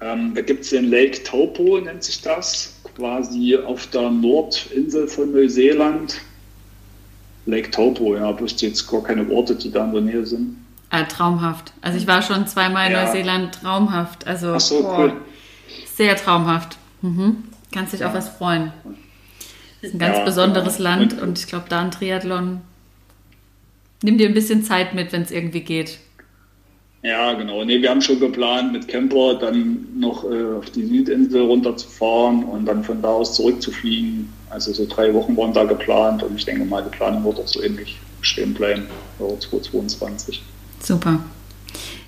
Ähm, 0.00 0.34
da 0.34 0.42
gibt 0.42 0.64
es 0.64 0.70
den 0.70 0.90
Lake 0.90 1.22
Taupo, 1.24 1.78
nennt 1.80 2.04
sich 2.04 2.20
das 2.20 2.75
quasi 2.96 3.56
auf 3.56 3.86
der 3.88 4.10
Nordinsel 4.10 5.06
von 5.06 5.32
Neuseeland. 5.32 6.20
Lake 7.44 7.70
Taupo, 7.70 8.16
ja, 8.16 8.38
wüsste 8.40 8.66
jetzt 8.66 8.90
gar 8.90 9.02
keine 9.02 9.30
Orte, 9.30 9.54
die 9.54 9.70
da 9.70 9.84
in 9.84 9.92
der 9.92 10.00
Nähe 10.00 10.26
sind. 10.26 10.56
Ah, 10.90 11.04
traumhaft. 11.04 11.72
Also 11.80 11.98
ich 11.98 12.06
war 12.06 12.22
schon 12.22 12.46
zweimal 12.46 12.88
in 12.88 12.92
ja. 12.92 13.04
Neuseeland, 13.04 13.54
traumhaft. 13.54 14.26
Also 14.26 14.54
Ach 14.54 14.60
so, 14.60 14.88
cool. 14.96 15.12
sehr 15.94 16.16
traumhaft. 16.16 16.76
Mhm. 17.02 17.44
Kannst 17.72 17.92
dich 17.92 18.00
ja. 18.00 18.08
auf 18.08 18.14
was 18.14 18.28
freuen. 18.28 18.72
Das 19.80 19.90
ist 19.90 19.94
ein 19.94 19.98
ganz 19.98 20.18
ja, 20.18 20.24
besonderes 20.24 20.78
genau. 20.78 20.90
Land 20.90 21.20
und 21.20 21.38
ich 21.38 21.46
glaube, 21.46 21.66
da 21.68 21.80
ein 21.82 21.90
Triathlon. 21.90 22.62
Nimm 24.02 24.18
dir 24.18 24.28
ein 24.28 24.34
bisschen 24.34 24.62
Zeit 24.62 24.94
mit, 24.94 25.12
wenn 25.12 25.22
es 25.22 25.30
irgendwie 25.30 25.60
geht. 25.60 25.98
Ja, 27.06 27.34
genau. 27.34 27.62
Nee, 27.62 27.80
wir 27.80 27.90
haben 27.90 28.02
schon 28.02 28.18
geplant, 28.18 28.72
mit 28.72 28.88
Camper 28.88 29.34
dann 29.34 29.86
noch 29.94 30.24
äh, 30.24 30.56
auf 30.58 30.68
die 30.70 30.84
Südinsel 30.84 31.42
runterzufahren 31.42 32.42
und 32.42 32.66
dann 32.66 32.82
von 32.82 33.00
da 33.00 33.10
aus 33.10 33.36
zurückzufliegen. 33.36 34.28
Also 34.50 34.72
so 34.72 34.86
drei 34.88 35.14
Wochen 35.14 35.36
waren 35.36 35.52
da 35.52 35.62
geplant 35.62 36.24
und 36.24 36.34
ich 36.34 36.44
denke 36.44 36.64
mal, 36.64 36.82
die 36.82 36.90
Planung 36.96 37.22
wird 37.22 37.38
auch 37.38 37.46
so 37.46 37.62
ähnlich 37.62 37.96
stehen 38.22 38.54
bleiben, 38.54 38.86
2022. 39.18 40.42
Super. 40.80 41.20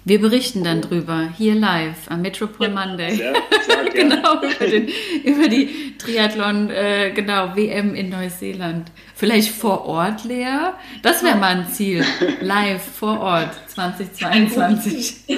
Wir 0.08 0.22
berichten 0.22 0.64
dann 0.64 0.80
drüber, 0.80 1.28
hier 1.36 1.54
live 1.54 2.08
am 2.08 2.22
Metropol 2.22 2.68
ja, 2.68 2.72
Monday. 2.72 3.14
Sehr, 3.14 3.34
sehr 3.66 3.90
genau, 3.90 4.40
über, 4.42 4.66
den, 4.66 4.88
über, 5.22 5.48
die 5.48 5.98
Triathlon, 5.98 6.70
äh, 6.70 7.10
genau, 7.14 7.54
WM 7.54 7.94
in 7.94 8.08
Neuseeland. 8.08 8.90
Vielleicht 9.14 9.50
vor 9.50 9.84
Ort, 9.84 10.24
Lea? 10.24 10.70
Das 11.02 11.22
wäre 11.22 11.36
mal 11.36 11.58
ein 11.58 11.68
Ziel. 11.68 12.06
Live 12.40 12.82
vor 12.82 13.20
Ort 13.20 13.50
2022. 13.66 15.16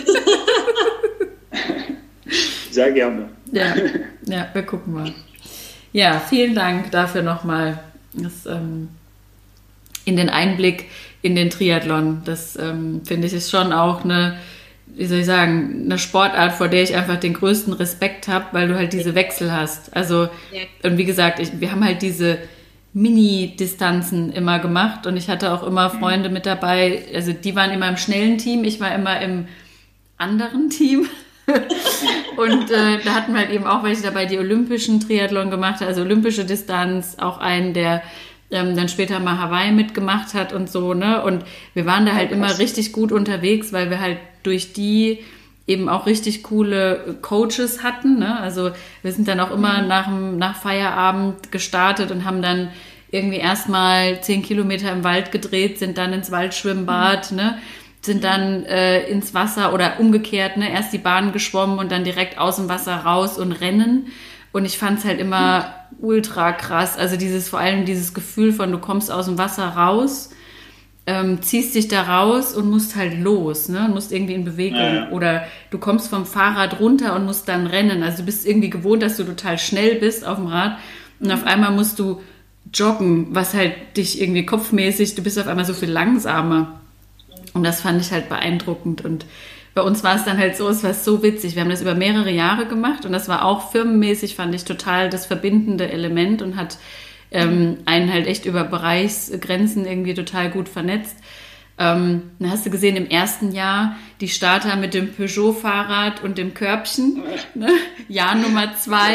Sehr 2.71 2.93
gerne. 2.93 3.29
Ja, 3.51 3.75
ja, 4.27 4.49
wir 4.53 4.63
gucken 4.63 4.95
mal. 4.95 5.13
Ja, 5.93 6.21
vielen 6.21 6.55
Dank 6.55 6.93
dafür 6.93 7.23
nochmal. 7.23 7.81
Das, 8.13 8.47
ähm, 8.47 8.91
in 10.05 10.17
den 10.17 10.29
Einblick 10.29 10.85
in 11.23 11.35
den 11.35 11.51
Triathlon. 11.51 12.23
Das 12.25 12.55
ähm, 12.55 13.03
finde 13.05 13.27
ich 13.27 13.33
ist 13.33 13.51
schon 13.51 13.73
auch 13.73 14.05
eine 14.05 14.39
wie 14.97 15.07
soll 15.07 15.19
ich 15.19 15.27
sagen, 15.27 15.83
eine 15.85 15.99
Sportart, 15.99 16.53
vor 16.53 16.69
der 16.69 16.83
ich 16.83 16.95
einfach 16.95 17.17
den 17.17 17.35
größten 17.35 17.73
Respekt 17.73 18.29
habe, 18.29 18.47
weil 18.53 18.69
du 18.69 18.77
halt 18.77 18.93
diese 18.93 19.15
Wechsel 19.15 19.53
hast. 19.53 19.97
Also, 19.97 20.25
ja. 20.53 20.63
und 20.83 20.99
wie 20.99 21.05
gesagt, 21.05 21.39
ich, 21.39 21.61
wir 21.61 21.73
haben 21.73 21.85
halt 21.85 22.03
diese 22.03 22.39
Mini-Distanzen 22.93 24.33
immer 24.33 24.59
gemacht 24.59 25.07
und 25.07 25.17
ich 25.17 25.29
hatte 25.29 25.53
auch 25.53 25.63
immer 25.63 25.93
mhm. 25.93 25.99
Freunde 25.99 26.29
mit 26.29 26.47
dabei, 26.47 27.05
also 27.15 27.33
die 27.33 27.55
waren 27.55 27.71
immer 27.71 27.89
im 27.89 27.97
schnellen 27.97 28.39
Team, 28.39 28.65
ich 28.65 28.81
war 28.81 28.95
immer 28.95 29.21
im 29.21 29.47
anderen 30.17 30.71
Team. 30.71 31.07
und 32.37 32.71
äh, 32.71 32.99
da 33.05 33.15
hatten 33.15 33.33
wir 33.33 33.41
halt 33.41 33.51
eben 33.51 33.67
auch 33.67 33.83
welche 33.83 34.03
dabei, 34.03 34.27
die 34.27 34.39
olympischen 34.39 35.01
Triathlon 35.01 35.51
gemacht 35.51 35.83
also 35.83 36.03
olympische 36.03 36.45
Distanz, 36.45 37.17
auch 37.19 37.39
einen, 37.39 37.75
der 37.75 38.03
ähm, 38.51 38.77
dann 38.77 38.89
später 38.89 39.21
mal 39.21 39.39
Hawaii 39.39 39.73
mitgemacht 39.73 40.35
hat 40.35 40.53
und 40.53 40.71
so, 40.71 40.95
ne? 40.95 41.23
Und 41.23 41.45
wir 41.75 41.87
waren 41.87 42.07
da 42.07 42.15
halt 42.15 42.31
ja, 42.31 42.37
immer 42.37 42.59
richtig 42.59 42.93
gut 42.93 43.13
unterwegs, 43.13 43.73
weil 43.73 43.91
wir 43.91 44.01
halt 44.01 44.19
durch 44.43 44.73
die 44.73 45.21
eben 45.71 45.89
auch 45.89 46.07
richtig 46.07 46.43
coole 46.43 47.17
Coaches 47.23 47.85
hatten. 47.85 48.19
Ne? 48.19 48.41
Also 48.41 48.73
wir 49.03 49.13
sind 49.13 49.29
dann 49.29 49.39
auch 49.39 49.53
immer 49.53 49.83
mhm. 49.83 49.89
nach, 49.89 50.09
nach 50.11 50.57
Feierabend 50.57 51.53
gestartet 51.53 52.11
und 52.11 52.25
haben 52.25 52.43
dann 52.43 52.71
irgendwie 53.13 53.39
erstmal 53.39 54.21
zehn 54.21 54.43
Kilometer 54.43 54.91
im 54.91 55.05
Wald 55.05 55.31
gedreht, 55.31 55.79
sind 55.79 55.97
dann 55.97 56.13
ins 56.13 56.31
Waldschwimmbad, 56.31 57.31
mhm. 57.31 57.37
ne? 57.37 57.59
sind 58.03 58.25
dann 58.25 58.65
äh, 58.65 59.07
ins 59.09 59.35
Wasser 59.35 59.75
oder 59.75 60.01
umgekehrt, 60.01 60.57
ne? 60.57 60.73
erst 60.73 60.93
die 60.93 60.99
Bahn 60.99 61.33
geschwommen 61.33 61.79
und 61.79 61.93
dann 61.93 62.03
direkt 62.03 62.39
aus 62.39 62.57
dem 62.57 62.69
Wasser 62.69 62.97
raus 62.97 63.39
und 63.39 63.53
rennen. 63.53 64.07
Und 64.53 64.65
ich 64.65 64.79
fand 64.79 64.99
es 64.99 65.05
halt 65.05 65.21
immer 65.21 65.75
ultra 66.01 66.53
krass. 66.53 66.97
Also 66.97 67.17
dieses, 67.17 67.49
vor 67.49 67.61
allem 67.61 67.85
dieses 67.85 68.15
Gefühl 68.15 68.53
von, 68.53 68.73
du 68.73 68.79
kommst 68.79 69.11
aus 69.11 69.27
dem 69.27 69.39
Wasser 69.39 69.69
raus 69.69 70.31
ähm, 71.11 71.43
ziehst 71.43 71.75
dich 71.75 71.89
da 71.89 72.03
raus 72.03 72.55
und 72.55 72.71
musst 72.71 72.95
halt 72.95 73.19
los, 73.19 73.69
ne? 73.69 73.87
Und 73.87 73.95
musst 73.95 74.13
irgendwie 74.13 74.35
in 74.35 74.45
Bewegung. 74.45 74.79
Ja, 74.79 74.95
ja. 74.95 75.11
Oder 75.11 75.45
du 75.71 75.79
kommst 75.79 76.09
vom 76.09 76.25
Fahrrad 76.25 76.79
runter 76.79 77.17
und 77.17 77.25
musst 77.25 77.49
dann 77.49 77.67
rennen. 77.67 78.05
Also 78.05 78.19
du 78.19 78.27
bist 78.27 78.47
irgendwie 78.47 78.71
gewohnt, 78.71 79.03
dass 79.03 79.17
du 79.17 79.25
total 79.25 79.59
schnell 79.59 79.97
bist 79.97 80.25
auf 80.25 80.37
dem 80.37 80.47
Rad. 80.47 80.79
Und 81.19 81.33
auf 81.33 81.45
einmal 81.45 81.73
musst 81.73 81.99
du 81.99 82.21
joggen, 82.73 83.35
was 83.35 83.55
halt 83.55 83.75
dich 83.97 84.21
irgendwie 84.21 84.47
kopfmäßig, 84.47 85.17
du 85.17 85.23
bist 85.23 85.39
auf 85.39 85.49
einmal 85.49 85.65
so 85.65 85.75
viel 85.75 85.91
langsamer. 85.91 86.81
Und 87.55 87.65
das 87.65 87.81
fand 87.81 88.01
ich 88.01 88.13
halt 88.13 88.29
beeindruckend. 88.29 89.05
Und 89.05 89.27
bei 89.81 89.87
uns 89.87 90.05
war 90.05 90.15
es 90.15 90.25
dann 90.25 90.37
halt 90.37 90.59
so, 90.59 90.69
es 90.69 90.85
war 90.85 90.93
so 90.93 91.23
witzig. 91.23 91.55
Wir 91.55 91.63
haben 91.63 91.71
das 91.71 91.81
über 91.81 91.95
mehrere 91.95 92.31
Jahre 92.31 92.67
gemacht 92.67 93.07
und 93.07 93.13
das 93.13 93.31
war 93.31 93.47
auch 93.47 93.73
firmenmäßig, 93.73 94.35
fand 94.35 94.55
ich 94.55 94.67
total 94.67 95.09
das 95.09 95.25
verbindende 95.25 95.91
Element 95.91 96.43
und 96.43 96.57
hat 96.57 96.77
ähm, 97.31 97.79
einen 97.87 98.13
halt 98.13 98.27
echt 98.27 98.45
über 98.45 98.63
Bereichsgrenzen 98.65 99.87
irgendwie 99.87 100.13
total 100.13 100.51
gut 100.51 100.69
vernetzt. 100.69 101.17
Ähm, 101.79 102.33
dann 102.39 102.51
hast 102.51 102.67
du 102.67 102.71
gesehen, 102.71 102.95
im 102.97 103.09
ersten 103.09 103.53
Jahr 103.53 103.97
die 104.21 104.29
Starter 104.29 104.77
mit 104.77 104.93
dem 104.93 105.15
Peugeot-Fahrrad 105.15 106.23
und 106.23 106.37
dem 106.37 106.53
Körbchen. 106.53 107.23
Ne? 107.55 107.71
Jahr 108.07 108.35
Nummer 108.35 108.77
zwei. 108.77 109.15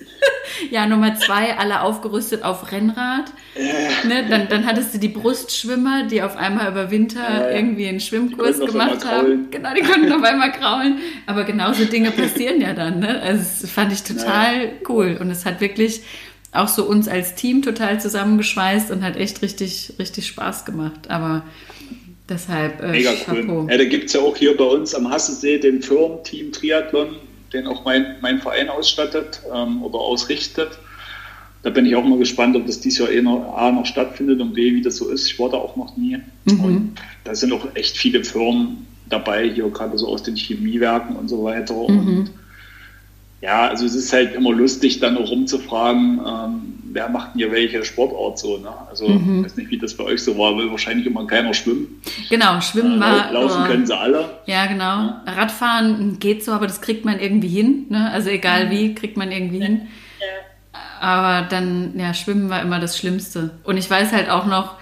Jahr 0.70 0.86
Nummer 0.86 1.16
zwei, 1.16 1.56
alle 1.56 1.82
aufgerüstet 1.82 2.42
auf 2.42 2.72
Rennrad. 2.72 3.32
Ne? 4.06 4.26
Dann, 4.28 4.48
dann 4.48 4.66
hattest 4.66 4.94
du 4.94 4.98
die 4.98 5.08
Brustschwimmer, 5.08 6.04
die 6.04 6.22
auf 6.22 6.36
einmal 6.36 6.70
über 6.70 6.90
Winter 6.90 7.20
ja, 7.20 7.50
irgendwie 7.50 7.88
einen 7.88 8.00
Schwimmkurs 8.00 8.58
gemacht 8.60 9.04
haben. 9.04 9.50
Genau, 9.50 9.70
die 9.74 9.82
konnten 9.82 10.12
auf 10.12 10.22
einmal 10.22 10.52
kraulen. 10.52 10.98
Aber 11.26 11.44
genauso 11.44 11.84
Dinge 11.84 12.10
passieren 12.10 12.60
ja 12.60 12.72
dann. 12.72 13.00
Ne? 13.00 13.20
Also 13.20 13.44
das 13.62 13.70
fand 13.70 13.92
ich 13.92 14.02
total 14.02 14.64
ja. 14.64 14.70
cool. 14.88 15.18
Und 15.20 15.30
es 15.30 15.44
hat 15.44 15.60
wirklich 15.60 16.02
auch 16.52 16.68
so 16.68 16.84
uns 16.84 17.08
als 17.08 17.34
Team 17.34 17.62
total 17.62 18.00
zusammengeschweißt 18.00 18.90
und 18.90 19.02
hat 19.02 19.16
echt 19.16 19.42
richtig, 19.42 19.94
richtig 19.98 20.26
Spaß 20.26 20.64
gemacht. 20.64 21.10
Aber 21.10 21.44
deshalb 22.28 22.82
äh, 22.82 22.88
Mega 22.88 23.12
Chapeau. 23.12 23.62
cool. 23.62 23.70
Ja, 23.70 23.78
da 23.78 23.84
gibt 23.84 24.06
es 24.06 24.12
ja 24.14 24.20
auch 24.20 24.36
hier 24.36 24.56
bei 24.56 24.64
uns 24.64 24.94
am 24.94 25.10
Hassensee 25.10 25.58
den 25.58 25.82
Firmenteam 25.82 26.52
Triathlon, 26.52 27.16
den 27.52 27.66
auch 27.66 27.84
mein, 27.84 28.16
mein 28.20 28.40
Verein 28.40 28.68
ausstattet 28.68 29.40
ähm, 29.52 29.82
oder 29.82 29.98
ausrichtet. 29.98 30.78
Da 31.62 31.70
bin 31.70 31.86
ich 31.86 31.96
auch 31.96 32.04
mal 32.04 32.18
gespannt, 32.18 32.54
ob 32.54 32.66
das 32.66 32.80
dieses 32.80 32.98
Jahr 32.98 33.10
eh 33.10 33.20
noch, 33.20 33.56
A 33.56 33.72
noch 33.72 33.86
stattfindet 33.86 34.40
und 34.40 34.54
B, 34.54 34.74
wie 34.74 34.82
das 34.82 34.96
so 34.96 35.08
ist. 35.08 35.26
Ich 35.26 35.38
war 35.38 35.50
da 35.50 35.56
auch 35.56 35.76
noch 35.76 35.96
nie. 35.96 36.18
Mhm. 36.44 36.60
Und 36.60 36.94
da 37.24 37.34
sind 37.34 37.52
auch 37.52 37.66
echt 37.74 37.96
viele 37.96 38.22
Firmen 38.22 38.86
dabei, 39.08 39.48
hier 39.48 39.68
gerade 39.70 39.98
so 39.98 40.08
aus 40.08 40.22
den 40.22 40.36
Chemiewerken 40.36 41.16
und 41.16 41.28
so 41.28 41.42
weiter. 41.42 41.74
Mhm. 41.74 42.18
Und 42.18 42.30
ja, 43.40 43.68
also 43.68 43.84
es 43.84 43.94
ist 43.94 44.12
halt 44.12 44.34
immer 44.34 44.52
lustig, 44.52 45.00
dann 45.00 45.16
auch 45.16 45.30
rumzufragen, 45.30 46.20
ähm, 46.26 46.75
wer 46.96 47.08
macht 47.10 47.34
denn 47.34 47.40
hier 47.40 47.52
welche 47.52 47.84
Sportart 47.84 48.38
so. 48.38 48.56
Ne? 48.56 48.70
Also 48.88 49.06
mhm. 49.06 49.40
ich 49.40 49.44
weiß 49.44 49.56
nicht, 49.58 49.70
wie 49.70 49.78
das 49.78 49.94
bei 49.94 50.04
euch 50.04 50.22
so 50.22 50.36
war, 50.38 50.56
will 50.56 50.70
wahrscheinlich 50.70 51.06
immer 51.06 51.26
keiner 51.26 51.52
schwimmen. 51.52 52.00
Genau, 52.30 52.60
schwimmen 52.60 52.96
äh, 52.96 53.00
war. 53.00 53.32
Laufen 53.32 53.62
oh. 53.62 53.66
können 53.66 53.86
sie 53.86 53.96
alle. 53.96 54.40
Ja, 54.46 54.66
genau. 54.66 54.82
Ja. 54.82 55.22
Radfahren 55.26 56.18
geht 56.18 56.42
so, 56.42 56.52
aber 56.52 56.66
das 56.66 56.80
kriegt 56.80 57.04
man 57.04 57.20
irgendwie 57.20 57.48
hin. 57.48 57.86
Ne? 57.90 58.10
Also 58.10 58.30
egal 58.30 58.66
mhm. 58.66 58.70
wie, 58.70 58.94
kriegt 58.94 59.16
man 59.16 59.30
irgendwie 59.30 59.62
hin. 59.62 59.88
Aber 60.98 61.46
dann, 61.48 61.92
ja, 61.98 62.14
Schwimmen 62.14 62.48
war 62.48 62.62
immer 62.62 62.80
das 62.80 62.96
Schlimmste. 62.96 63.58
Und 63.64 63.76
ich 63.76 63.90
weiß 63.90 64.12
halt 64.12 64.30
auch 64.30 64.46
noch, 64.46 64.76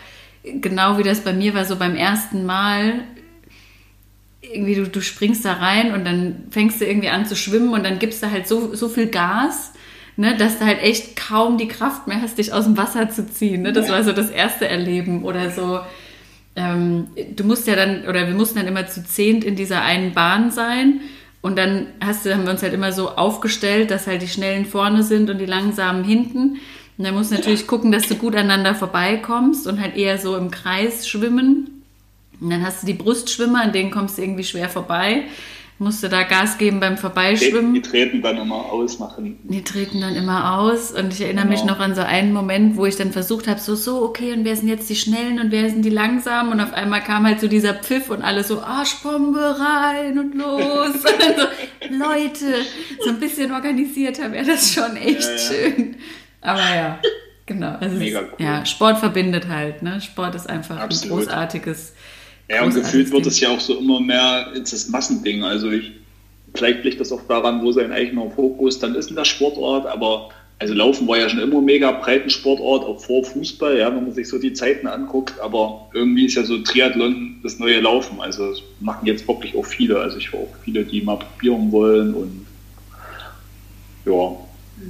genau 0.45 0.97
wie 0.99 1.03
das 1.03 1.21
bei 1.21 1.33
mir 1.33 1.55
war, 1.55 1.65
so 1.65 1.77
beim 1.77 1.97
ersten 1.97 2.47
Mal, 2.47 3.01
irgendwie 4.41 4.77
du, 4.77 4.87
du 4.87 5.01
springst 5.01 5.45
da 5.45 5.55
rein 5.55 5.93
und 5.93 6.05
dann 6.05 6.47
fängst 6.51 6.81
du 6.81 6.87
irgendwie 6.87 7.09
an 7.09 7.27
zu 7.27 7.35
schwimmen 7.35 7.73
und 7.73 7.85
dann 7.85 7.99
gibst 7.99 8.23
du 8.23 8.31
halt 8.31 8.47
so, 8.47 8.75
so 8.75 8.89
viel 8.89 9.09
Gas, 9.09 9.73
ne, 10.17 10.37
dass 10.37 10.59
du 10.59 10.67
halt 10.67 10.83
echt 10.83 11.17
kaum 11.17 11.59
die 11.59 11.69
Kraft 11.69 12.07
mehr 12.07 12.21
hast, 12.23 12.39
dich 12.39 12.53
aus 12.53 12.65
dem 12.65 12.77
Wasser 12.77 13.11
zu 13.11 13.27
ziehen. 13.29 13.63
Ne? 13.63 13.73
Das 13.73 13.89
war 13.89 14.03
so 14.05 14.13
das 14.13 14.31
erste 14.31 14.69
Erleben 14.69 15.25
oder 15.25 15.51
so. 15.51 15.81
Ähm, 16.57 17.09
du 17.35 17.45
musst 17.45 17.67
ja 17.67 17.75
dann, 17.75 18.07
oder 18.09 18.27
wir 18.27 18.35
mussten 18.35 18.59
dann 18.59 18.69
immer 18.69 18.87
zu 18.87 19.05
zehnt 19.05 19.45
in 19.45 19.57
dieser 19.57 19.83
einen 19.83 20.15
Bahn 20.15 20.51
sein. 20.51 21.01
Und 21.41 21.57
dann 21.59 21.89
hast 22.01 22.25
du, 22.25 22.33
haben 22.33 22.45
wir 22.45 22.53
uns 22.53 22.63
halt 22.63 22.73
immer 22.73 22.93
so 22.93 23.11
aufgestellt, 23.11 23.91
dass 23.91 24.07
halt 24.07 24.23
die 24.23 24.29
Schnellen 24.29 24.65
vorne 24.65 25.03
sind 25.03 25.29
und 25.29 25.39
die 25.39 25.47
Langsamen 25.47 26.05
hinten. 26.05 26.59
Und 26.97 27.05
dann 27.05 27.15
musst 27.15 27.33
du 27.33 27.35
natürlich 27.35 27.67
gucken, 27.67 27.93
dass 27.93 28.09
du 28.09 28.15
gut 28.15 28.35
aneinander 28.35 28.75
vorbeikommst 28.75 29.67
und 29.67 29.81
halt 29.81 29.97
eher 29.97 30.19
so 30.19 30.37
im 30.37 30.51
Kreis 30.51 31.09
schwimmen. 31.09 31.83
Und 32.41 32.51
dann 32.51 32.65
hast 32.65 32.83
du 32.83 32.87
die 32.87 32.95
Brustschwimmer, 32.95 33.63
an 33.63 33.73
denen 33.73 33.91
kommst 33.91 34.17
du 34.17 34.23
irgendwie 34.23 34.45
schwer 34.45 34.69
vorbei. 34.69 35.25
Musst 35.85 36.03
du 36.03 36.09
da 36.09 36.23
Gas 36.23 36.57
geben 36.57 36.81
beim 36.81 36.97
Vorbeischwimmen. 36.97 37.75
Die, 37.75 37.83
die 37.83 37.87
treten 37.87 38.23
dann 38.23 38.39
immer 38.39 38.73
aus 38.73 38.99
nach 38.99 39.17
hinten. 39.17 39.53
Die 39.53 39.63
treten 39.63 40.01
dann 40.01 40.17
immer 40.17 40.59
aus. 40.59 40.93
Und 40.93 41.13
ich 41.13 41.21
erinnere 41.21 41.45
genau. 41.45 41.59
mich 41.59 41.65
noch 41.67 41.79
an 41.79 41.95
so 41.95 42.01
einen 42.01 42.33
Moment, 42.33 42.79
wo 42.79 42.87
ich 42.87 42.97
dann 42.97 43.13
versucht 43.13 43.47
habe, 43.49 43.61
so, 43.61 43.75
so, 43.75 44.03
okay, 44.03 44.33
und 44.33 44.47
wer 44.47 44.57
sind 44.57 44.69
jetzt 44.69 44.89
die 44.89 44.97
Schnellen 44.97 45.39
und 45.39 45.51
wer 45.51 45.69
sind 45.69 45.85
die 45.85 45.91
Langsamen? 45.91 46.55
Und 46.55 46.61
auf 46.61 46.73
einmal 46.73 47.03
kam 47.03 47.27
halt 47.27 47.39
so 47.39 47.49
dieser 47.49 47.75
Pfiff 47.75 48.09
und 48.09 48.23
alle 48.23 48.45
so, 48.45 48.63
Arschbombe 48.63 49.59
rein 49.61 50.19
und 50.19 50.35
los. 50.35 50.95
und 50.95 51.05
so, 51.05 51.47
Leute, 51.91 52.65
so 53.05 53.11
ein 53.11 53.21
bisschen 53.21 53.53
organisierter 53.53 54.33
wäre 54.33 54.47
das 54.47 54.73
schon 54.73 54.97
echt 54.97 55.21
ja, 55.21 55.33
ja. 55.33 55.39
schön. 55.39 55.97
Aber 56.41 56.61
ja, 56.61 56.99
genau. 57.45 57.77
Also 57.79 57.97
Mega 57.97 58.21
cool. 58.21 58.29
Ja, 58.39 58.65
Sport 58.65 59.01
verbindet 59.01 59.49
halt. 59.49 59.83
Ne? 59.83 60.01
Sport 60.01 60.35
ist 60.35 60.49
einfach 60.49 60.79
Absolut. 60.79 61.19
ein 61.19 61.27
großartiges 61.27 61.93
ja, 62.49 62.65
und 62.65 62.75
gefühlt 62.75 63.11
wird 63.11 63.27
es 63.27 63.41
ja 63.41 63.51
auch 63.51 63.61
so 63.61 63.79
immer 63.79 64.01
mehr 64.01 64.53
ins 64.55 64.71
das 64.71 64.89
Massending. 64.89 65.45
Also 65.45 65.71
ich, 65.71 65.93
vielleicht 66.55 66.85
liegt 66.85 67.01
das 67.01 67.13
auch 67.13 67.23
daran, 67.27 67.63
wo 67.63 67.73
sein 67.73 67.93
eigener 67.93 68.31
Fokus 68.31 68.79
dann 68.79 68.95
ist 68.95 69.11
in 69.11 69.17
der 69.17 69.25
Sportart, 69.25 69.87
aber 69.87 70.31
also 70.59 70.73
Laufen 70.73 71.09
war 71.09 71.19
ja 71.19 71.29
schon 71.29 71.41
immer 71.41 71.61
mega 71.61 71.91
breiten 71.91 72.31
Sportart, 72.31 72.87
auch 72.89 73.01
vor 73.01 73.25
Fußball, 73.25 73.79
ja, 73.79 73.95
wenn 73.95 74.05
man 74.05 74.13
sich 74.13 74.29
so 74.29 74.39
die 74.39 74.53
Zeiten 74.53 74.87
anguckt, 74.87 75.41
aber 75.41 75.89
irgendwie 75.93 76.27
ist 76.27 76.37
ja 76.37 76.45
so 76.45 76.59
Triathlon 76.59 77.41
das 77.43 77.59
neue 77.59 77.81
Laufen. 77.81 78.21
Also 78.21 78.51
das 78.51 78.63
machen 78.81 79.07
jetzt 79.07 79.27
wirklich 79.27 79.57
auch 79.57 79.67
viele. 79.67 79.99
Also 79.99 80.19
ich 80.19 80.33
war 80.33 80.41
auch 80.41 80.55
viele, 80.65 80.85
die 80.85 81.03
mal 81.03 81.17
probieren 81.17 81.73
wollen 81.73 82.15
und 82.15 82.47
ja, 84.07 84.37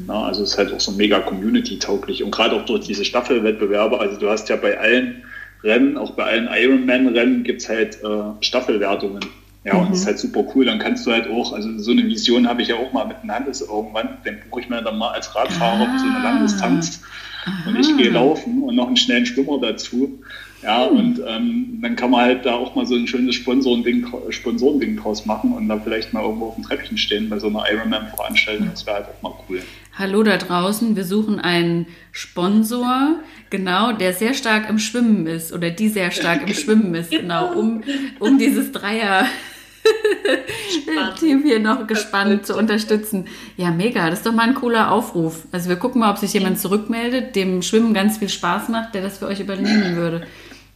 na, 0.07 0.27
also 0.27 0.43
es 0.43 0.53
ist 0.53 0.59
halt 0.59 0.73
auch 0.73 0.81
so 0.81 0.93
mega 0.93 1.21
community-tauglich 1.21 2.23
und 2.23 2.31
gerade 2.31 2.57
auch 2.57 2.65
durch 2.67 2.87
diese 2.87 3.05
Staffelwettbewerbe, 3.05 4.01
also 4.01 4.19
du 4.19 4.29
hast 4.29 4.49
ja 4.49 4.57
bei 4.57 4.79
allen 4.79 5.23
Rennen, 5.65 5.97
auch 5.97 6.13
bei 6.13 6.25
allen 6.25 6.49
Ironman-Rennen 6.53 7.43
gibt 7.43 7.63
es 7.63 7.69
halt 7.69 7.99
äh, 8.03 8.45
Staffelwertungen. 8.45 9.25
Ja, 9.65 9.75
mhm. 9.75 9.81
und 9.81 9.91
das 9.91 10.01
ist 10.01 10.07
halt 10.07 10.19
super 10.19 10.45
cool. 10.55 10.67
Dann 10.67 10.79
kannst 10.79 11.07
du 11.07 11.13
halt 11.13 11.29
auch, 11.29 11.53
also 11.53 11.79
so 11.79 11.91
eine 11.91 12.05
Vision 12.05 12.47
habe 12.47 12.63
ich 12.63 12.69
ja 12.69 12.77
auch 12.77 12.93
mal 12.93 13.07
mit 13.07 13.17
einem 13.23 13.33
Handels 13.33 13.63
irgendwann, 13.63 14.19
den 14.25 14.41
buche 14.51 14.61
ich 14.61 14.69
mir 14.69 14.83
dann 14.83 14.99
mal 14.99 15.13
als 15.13 15.35
Radfahrer 15.35 15.89
ah. 15.89 15.99
so 15.99 16.07
eine 16.07 16.23
Langdistanz. 16.23 17.03
Aha. 17.47 17.71
Und 17.71 17.79
ich 17.79 17.97
gehe 17.97 18.11
laufen 18.11 18.63
und 18.63 18.75
noch 18.75 18.87
einen 18.87 18.97
schnellen 18.97 19.27
Schwimmer 19.27 19.59
dazu. 19.59 20.21
Ja, 20.65 20.89
mhm. 20.91 20.97
und 20.97 21.21
ähm, 21.27 21.79
dann 21.83 21.95
kann 21.95 22.11
man 22.11 22.23
halt 22.23 22.47
da 22.47 22.55
auch 22.55 22.75
mal 22.75 22.87
so 22.87 22.95
ein 22.95 23.07
schönes 23.07 23.35
Sponsorending, 23.35 24.07
Sponsorending 24.31 24.97
draus 24.97 25.27
machen 25.27 25.53
und 25.53 25.69
da 25.69 25.79
vielleicht 25.79 26.13
mal 26.13 26.23
irgendwo 26.23 26.47
auf 26.47 26.55
dem 26.55 26.65
Treppchen 26.65 26.97
stehen 26.97 27.29
bei 27.29 27.39
so 27.39 27.49
einer 27.49 27.65
Ironman-Veranstaltung. 27.71 28.71
Das 28.71 28.87
wäre 28.87 28.97
halt 28.97 29.07
auch 29.09 29.23
mal 29.23 29.35
cool. 29.49 29.63
Hallo 29.97 30.23
da 30.23 30.39
draußen, 30.39 30.97
wir 30.97 31.05
suchen 31.05 31.39
einen 31.39 31.87
Sponsor, 32.13 33.21
genau, 33.51 33.93
der 33.93 34.13
sehr 34.15 34.35
stark 34.35 34.69
im 34.69 34.79
Schwimmen 34.79 35.27
ist 35.27 35.53
oder 35.53 35.71
die 35.71 35.89
sehr 35.89 36.11
stark 36.11 36.49
im 36.49 36.55
Schwimmen 36.55 36.95
ist, 36.95 37.11
genau, 37.11 37.53
um, 37.53 37.85
um 38.19 38.39
dieses 38.39 38.73
Dreier. 38.73 39.27
Team 41.21 41.43
hier 41.43 41.61
noch 41.61 41.87
gespannt 41.87 42.47
zu 42.47 42.57
unterstützen. 42.57 43.27
Ja, 43.57 43.71
mega. 43.71 44.09
Das 44.09 44.21
ist 44.21 44.27
doch 44.27 44.33
mal 44.33 44.49
ein 44.49 44.55
cooler 44.55 44.91
Aufruf. 44.91 45.43
Also 45.53 45.69
wir 45.69 45.77
gucken 45.77 46.01
mal, 46.01 46.11
ob 46.11 46.19
sich 46.19 46.33
jemand 46.33 46.59
zurückmeldet, 46.59 47.37
dem 47.37 47.63
Schwimmen 47.63 47.95
ganz 47.95 48.19
viel 48.19 48.29
Spaß 48.29 48.69
macht, 48.71 48.95
der 48.95 49.03
das 49.03 49.19
für 49.19 49.27
euch 49.27 49.41
übernehmen 49.41 49.97
würde. 49.97 50.27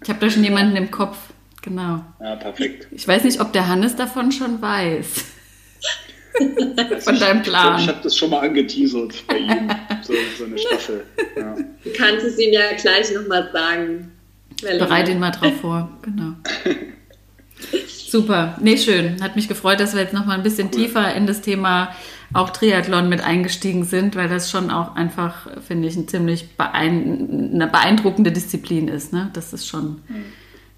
Ich 0.02 0.08
habe 0.08 0.20
da 0.20 0.30
schon 0.30 0.44
jemanden 0.44 0.76
im 0.76 0.90
Kopf. 0.90 1.16
Genau. 1.62 2.04
Ja, 2.20 2.36
perfekt. 2.36 2.88
Ich 2.92 3.06
weiß 3.06 3.24
nicht, 3.24 3.40
ob 3.40 3.52
der 3.52 3.68
Hannes 3.68 3.96
davon 3.96 4.30
schon 4.32 4.62
weiß. 4.62 5.24
Von 7.00 7.18
deinem 7.18 7.42
Plan. 7.42 7.80
Ich 7.80 7.88
habe 7.88 7.98
das 8.02 8.16
schon 8.16 8.30
mal 8.30 8.40
angeteasert 8.40 9.24
bei 9.26 9.38
ihm, 9.38 9.68
so, 10.02 10.12
so 10.38 10.44
eine 10.44 10.56
Staffel. 10.58 11.04
Ja. 11.36 11.56
Du 11.56 11.90
kannst 11.96 12.24
es 12.24 12.38
ihm 12.38 12.52
ja 12.52 12.72
gleich 12.80 13.12
nochmal 13.12 13.50
sagen. 13.52 14.12
Bereite 14.62 15.12
ihn 15.12 15.18
mal 15.18 15.30
drauf 15.30 15.60
vor, 15.60 15.90
genau. 16.02 16.34
Super, 17.86 18.56
nee, 18.60 18.76
schön. 18.76 19.20
Hat 19.22 19.36
mich 19.36 19.48
gefreut, 19.48 19.80
dass 19.80 19.94
wir 19.94 20.02
jetzt 20.02 20.14
nochmal 20.14 20.36
ein 20.36 20.42
bisschen 20.42 20.68
cool. 20.72 20.82
tiefer 20.82 21.14
in 21.14 21.26
das 21.26 21.40
Thema 21.42 21.94
auch 22.32 22.50
Triathlon 22.50 23.08
mit 23.08 23.22
eingestiegen 23.22 23.84
sind, 23.84 24.16
weil 24.16 24.28
das 24.28 24.50
schon 24.50 24.70
auch 24.70 24.94
einfach, 24.96 25.48
finde 25.62 25.88
ich, 25.88 25.96
ein 25.96 26.08
ziemlich 26.08 26.56
beein 26.56 27.52
eine 27.54 27.66
beeindruckende 27.66 28.32
Disziplin 28.32 28.88
ist. 28.88 29.12
Ne? 29.12 29.30
Das 29.32 29.52
ist 29.52 29.66
schon, 29.66 30.02
mhm. 30.08 30.24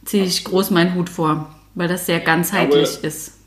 ziehe 0.04 0.24
ich 0.24 0.44
groß 0.44 0.70
meinen 0.70 0.94
Hut 0.94 1.08
vor, 1.08 1.54
weil 1.74 1.88
das 1.88 2.06
sehr 2.06 2.20
ganzheitlich 2.20 2.98
Aber 2.98 3.06
ist. 3.06 3.38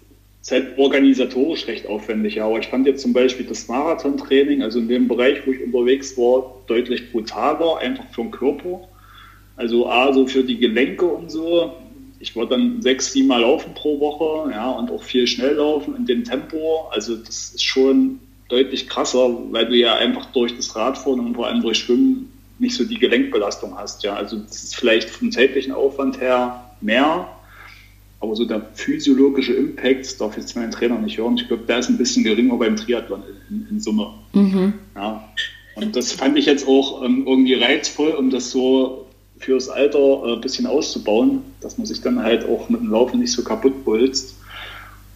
Es 0.44 0.52
ist 0.52 0.52
halt 0.52 0.78
organisatorisch 0.78 1.68
recht 1.68 1.88
aufwendig, 1.88 2.42
aber 2.42 2.60
ich 2.60 2.68
fand 2.68 2.86
jetzt 2.86 3.02
zum 3.02 3.14
Beispiel 3.14 3.46
das 3.46 3.70
Marathon-Training, 3.70 4.62
also 4.62 4.80
in 4.80 4.90
dem 4.90 5.08
Bereich, 5.08 5.48
wo 5.48 5.52
ich 5.52 5.64
unterwegs 5.64 6.18
war, 6.18 6.58
deutlich 6.68 7.14
brutaler, 7.14 7.78
einfach 7.78 8.04
für 8.12 8.24
den 8.24 8.32
Körper. 8.32 8.82
Also 9.56 9.88
A, 9.88 10.12
so 10.12 10.28
für 10.28 10.44
die 10.44 10.58
Gelenke 10.58 11.06
und 11.06 11.32
so, 11.32 11.74
ich 12.24 12.38
war 12.38 12.46
dann 12.46 12.82
sechs, 12.82 13.12
sieben 13.12 13.28
Mal 13.28 13.42
laufen 13.42 13.74
pro 13.74 14.00
Woche, 14.00 14.50
ja, 14.52 14.72
und 14.72 14.90
auch 14.90 15.04
viel 15.04 15.28
schnell 15.28 15.56
laufen 15.56 15.94
in 15.98 16.06
dem 16.06 16.24
Tempo. 16.24 16.88
Also 16.90 17.18
das 17.18 17.52
ist 17.54 17.64
schon 17.66 18.20
deutlich 18.48 18.88
krasser, 18.88 19.38
weil 19.52 19.66
du 19.66 19.76
ja 19.76 19.96
einfach 19.96 20.28
durch 20.28 20.56
das 20.56 20.74
Radfahren 20.74 21.20
und 21.20 21.36
vor 21.36 21.48
allem 21.48 21.62
durch 21.62 21.80
Schwimmen 21.80 22.32
nicht 22.60 22.76
so 22.76 22.86
die 22.86 22.98
Gelenkbelastung 22.98 23.78
hast, 23.78 24.04
ja. 24.04 24.16
Also 24.16 24.38
das 24.38 24.64
ist 24.64 24.76
vielleicht 24.78 25.10
vom 25.10 25.34
zeitlichen 25.34 25.74
Aufwand 25.74 26.22
her 26.22 26.64
mehr, 26.80 27.28
aber 28.22 28.38
so 28.38 28.46
der 28.46 28.62
physiologische 28.74 29.54
Impact, 29.54 30.06
das 30.06 30.16
darf 30.16 30.38
jetzt 30.38 30.56
mein 30.56 30.72
Trainer 30.72 31.00
nicht 31.00 31.18
hören, 31.18 31.36
ich 31.36 31.50
glaube, 31.50 31.64
der 31.68 31.80
ist 31.80 31.90
ein 31.90 31.98
bisschen 31.98 32.24
geringer 32.24 32.56
beim 32.56 32.78
Triathlon 32.78 33.22
in, 33.50 33.68
in 33.70 33.82
Summe. 33.82 34.14
Mhm. 34.32 34.76
Ja. 34.96 35.28
Und 35.76 35.98
das 35.98 36.14
fand 36.14 36.38
ich 36.38 36.46
jetzt 36.46 36.70
auch 36.70 37.04
ähm, 37.04 37.26
irgendwie 37.28 37.56
reizvoll, 37.56 38.12
um 38.12 38.30
das 38.30 38.50
so 38.50 39.03
fürs 39.44 39.70
Alter 39.70 40.24
ein 40.24 40.38
äh, 40.38 40.42
bisschen 40.42 40.66
auszubauen, 40.66 41.42
dass 41.62 41.78
man 41.78 41.86
sich 41.86 42.02
dann 42.02 42.22
halt 42.22 42.46
auch 42.46 42.70
mit 42.70 42.82
dem 42.82 42.92
Laufen 42.92 43.20
nicht 43.20 43.34
so 43.34 43.44
kaputt 43.44 43.84
bolzt 43.84 44.36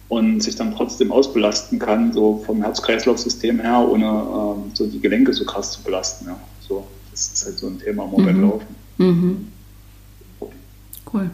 und 0.08 0.42
sich 0.42 0.56
dann 0.56 0.74
trotzdem 0.74 1.12
ausbelasten 1.12 1.78
kann, 1.78 2.12
so 2.12 2.42
vom 2.46 2.62
Herz-Kreislauf-System 2.62 3.60
her, 3.60 3.86
ohne 3.88 4.04
ähm, 4.06 4.70
so 4.74 4.86
die 4.86 5.00
Gelenke 5.00 5.32
so 5.32 5.44
krass 5.44 5.72
zu 5.72 5.82
belasten. 5.82 6.26
Ja. 6.26 6.38
So, 6.66 6.86
das 7.10 7.32
ist 7.32 7.44
halt 7.44 7.58
so 7.58 7.66
ein 7.66 7.78
Thema 7.78 8.04
im 8.04 8.10
Moment 8.10 8.38
mhm. 8.38 8.44
Laufen. 8.44 8.76
Mhm. 8.98 9.48
Cool. 11.12 11.30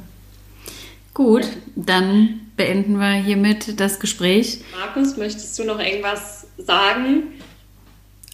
Gut, 1.12 1.48
dann 1.76 2.40
beenden 2.56 2.98
wir 2.98 3.14
hiermit 3.14 3.78
das 3.80 4.00
Gespräch. 4.00 4.60
Markus, 4.78 5.16
möchtest 5.16 5.58
du 5.58 5.64
noch 5.64 5.80
irgendwas 5.80 6.46
sagen? 6.58 7.24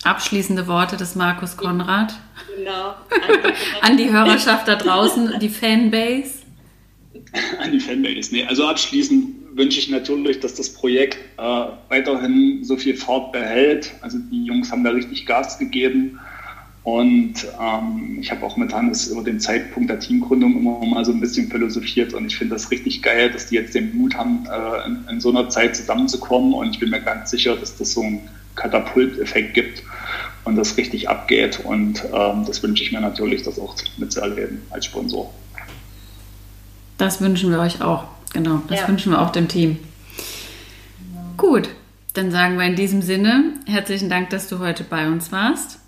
Abschließende 0.02 0.66
Worte 0.66 0.96
des 0.96 1.14
Markus 1.14 1.56
Konrad. 1.56 2.14
Genau. 2.56 2.94
An 3.82 3.96
die 3.96 4.10
Hörerschaft 4.10 4.66
da 4.66 4.76
draußen, 4.76 5.38
die 5.40 5.48
Fanbase. 5.48 6.40
An 7.62 7.72
die 7.72 7.80
Fanbase. 7.80 8.32
Nee, 8.32 8.44
also 8.44 8.66
abschließend 8.66 9.56
wünsche 9.56 9.78
ich 9.78 9.90
natürlich, 9.90 10.40
dass 10.40 10.54
das 10.54 10.72
Projekt 10.72 11.18
äh, 11.38 11.64
weiterhin 11.88 12.64
so 12.64 12.76
viel 12.76 12.96
Fahrt 12.96 13.32
behält. 13.32 13.92
Also 14.00 14.18
die 14.30 14.44
Jungs 14.44 14.72
haben 14.72 14.84
da 14.84 14.90
richtig 14.90 15.26
Gas 15.26 15.58
gegeben. 15.58 16.18
Und 16.82 17.46
ähm, 17.60 18.18
ich 18.20 18.30
habe 18.30 18.44
auch 18.44 18.56
mit 18.56 18.72
Hannes 18.72 19.08
über 19.08 19.22
den 19.22 19.38
Zeitpunkt 19.38 19.90
der 19.90 20.00
Teamgründung 20.00 20.56
immer 20.56 20.82
mal 20.86 21.04
so 21.04 21.12
ein 21.12 21.20
bisschen 21.20 21.50
philosophiert 21.50 22.14
und 22.14 22.24
ich 22.24 22.38
finde 22.38 22.54
das 22.54 22.70
richtig 22.70 23.02
geil, 23.02 23.30
dass 23.30 23.48
die 23.48 23.56
jetzt 23.56 23.74
den 23.74 23.94
Mut 23.94 24.14
haben, 24.14 24.46
äh, 24.46 24.86
in, 24.86 25.06
in, 25.10 25.20
so 25.20 25.28
einer 25.28 25.50
Zeit 25.50 25.76
zusammenzukommen 25.76 26.54
und 26.54 26.70
ich 26.70 26.78
bin 26.78 26.88
mir 26.88 27.02
ganz 27.02 27.30
sicher, 27.30 27.54
dass 27.54 27.76
das 27.76 27.92
so 27.92 28.00
einen 28.00 28.20
Katapulteffekt 28.54 29.54
gibt 29.54 29.82
und 30.44 30.56
das 30.56 30.76
richtig 30.76 31.08
abgeht 31.08 31.60
und 31.64 32.04
ähm, 32.12 32.44
das 32.46 32.62
wünsche 32.62 32.82
ich 32.82 32.92
mir 32.92 33.00
natürlich, 33.00 33.42
das 33.42 33.58
auch 33.58 33.74
mitzuerleben 33.98 34.62
als 34.70 34.86
Sponsor. 34.86 35.32
Das 36.98 37.20
wünschen 37.20 37.50
wir 37.50 37.60
euch 37.60 37.82
auch, 37.82 38.04
genau, 38.32 38.62
das 38.68 38.80
ja. 38.80 38.88
wünschen 38.88 39.12
wir 39.12 39.20
auch 39.20 39.30
dem 39.30 39.48
Team. 39.48 39.78
Gut, 41.36 41.68
dann 42.14 42.30
sagen 42.30 42.58
wir 42.58 42.66
in 42.66 42.76
diesem 42.76 43.02
Sinne 43.02 43.54
herzlichen 43.66 44.10
Dank, 44.10 44.30
dass 44.30 44.48
du 44.48 44.58
heute 44.58 44.84
bei 44.84 45.06
uns 45.06 45.32
warst. 45.32 45.78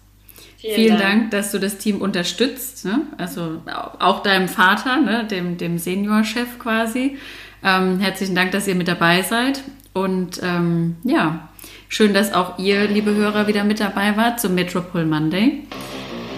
Vielen, 0.63 0.75
Vielen 0.77 0.99
Dank. 0.99 1.03
Dank. 1.03 1.31
dass 1.33 1.51
du 1.51 1.59
das 1.59 1.79
Team 1.79 2.01
unterstützt. 2.01 2.85
Ne? 2.85 3.01
Also 3.19 3.61
auch 3.99 4.23
deinem 4.23 4.49
Vater, 4.49 5.01
ne? 5.01 5.27
dem, 5.27 5.59
dem 5.59 5.77
Seniorchef 5.79 6.61
quasi. 6.61 7.19
Ähm, 7.65 7.99
herzlichen 7.99 8.37
Dank, 8.37 8.53
dass 8.53 8.69
ihr 8.69 8.77
mit 8.77 8.87
dabei 8.87 9.23
seid. 9.23 9.63
Und 9.93 10.41
ähm, 10.43 10.97
ja, 11.03 11.49
schön, 11.93 12.15
dass 12.15 12.33
auch 12.33 12.59
ihr, 12.59 12.89
liebe 12.89 13.15
Hörer, 13.15 13.47
wieder 13.47 13.65
mit 13.65 13.79
dabei 13.79 14.17
wart 14.17 14.41
zum 14.41 14.55
Metropol 14.55 15.05
Monday. 15.05 15.63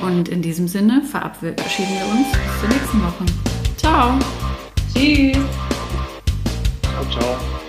Und 0.02 0.28
in 0.28 0.42
diesem 0.42 0.68
Sinne 0.68 1.02
verabschieden 1.02 1.54
wir 1.54 2.06
uns 2.10 2.32
bis 2.32 2.60
zur 2.60 2.68
nächsten 2.68 3.02
Woche. 3.02 3.24
Ciao. 3.76 4.18
Tschüss. 4.92 5.38
Ciao, 6.82 7.04
ciao. 7.10 7.63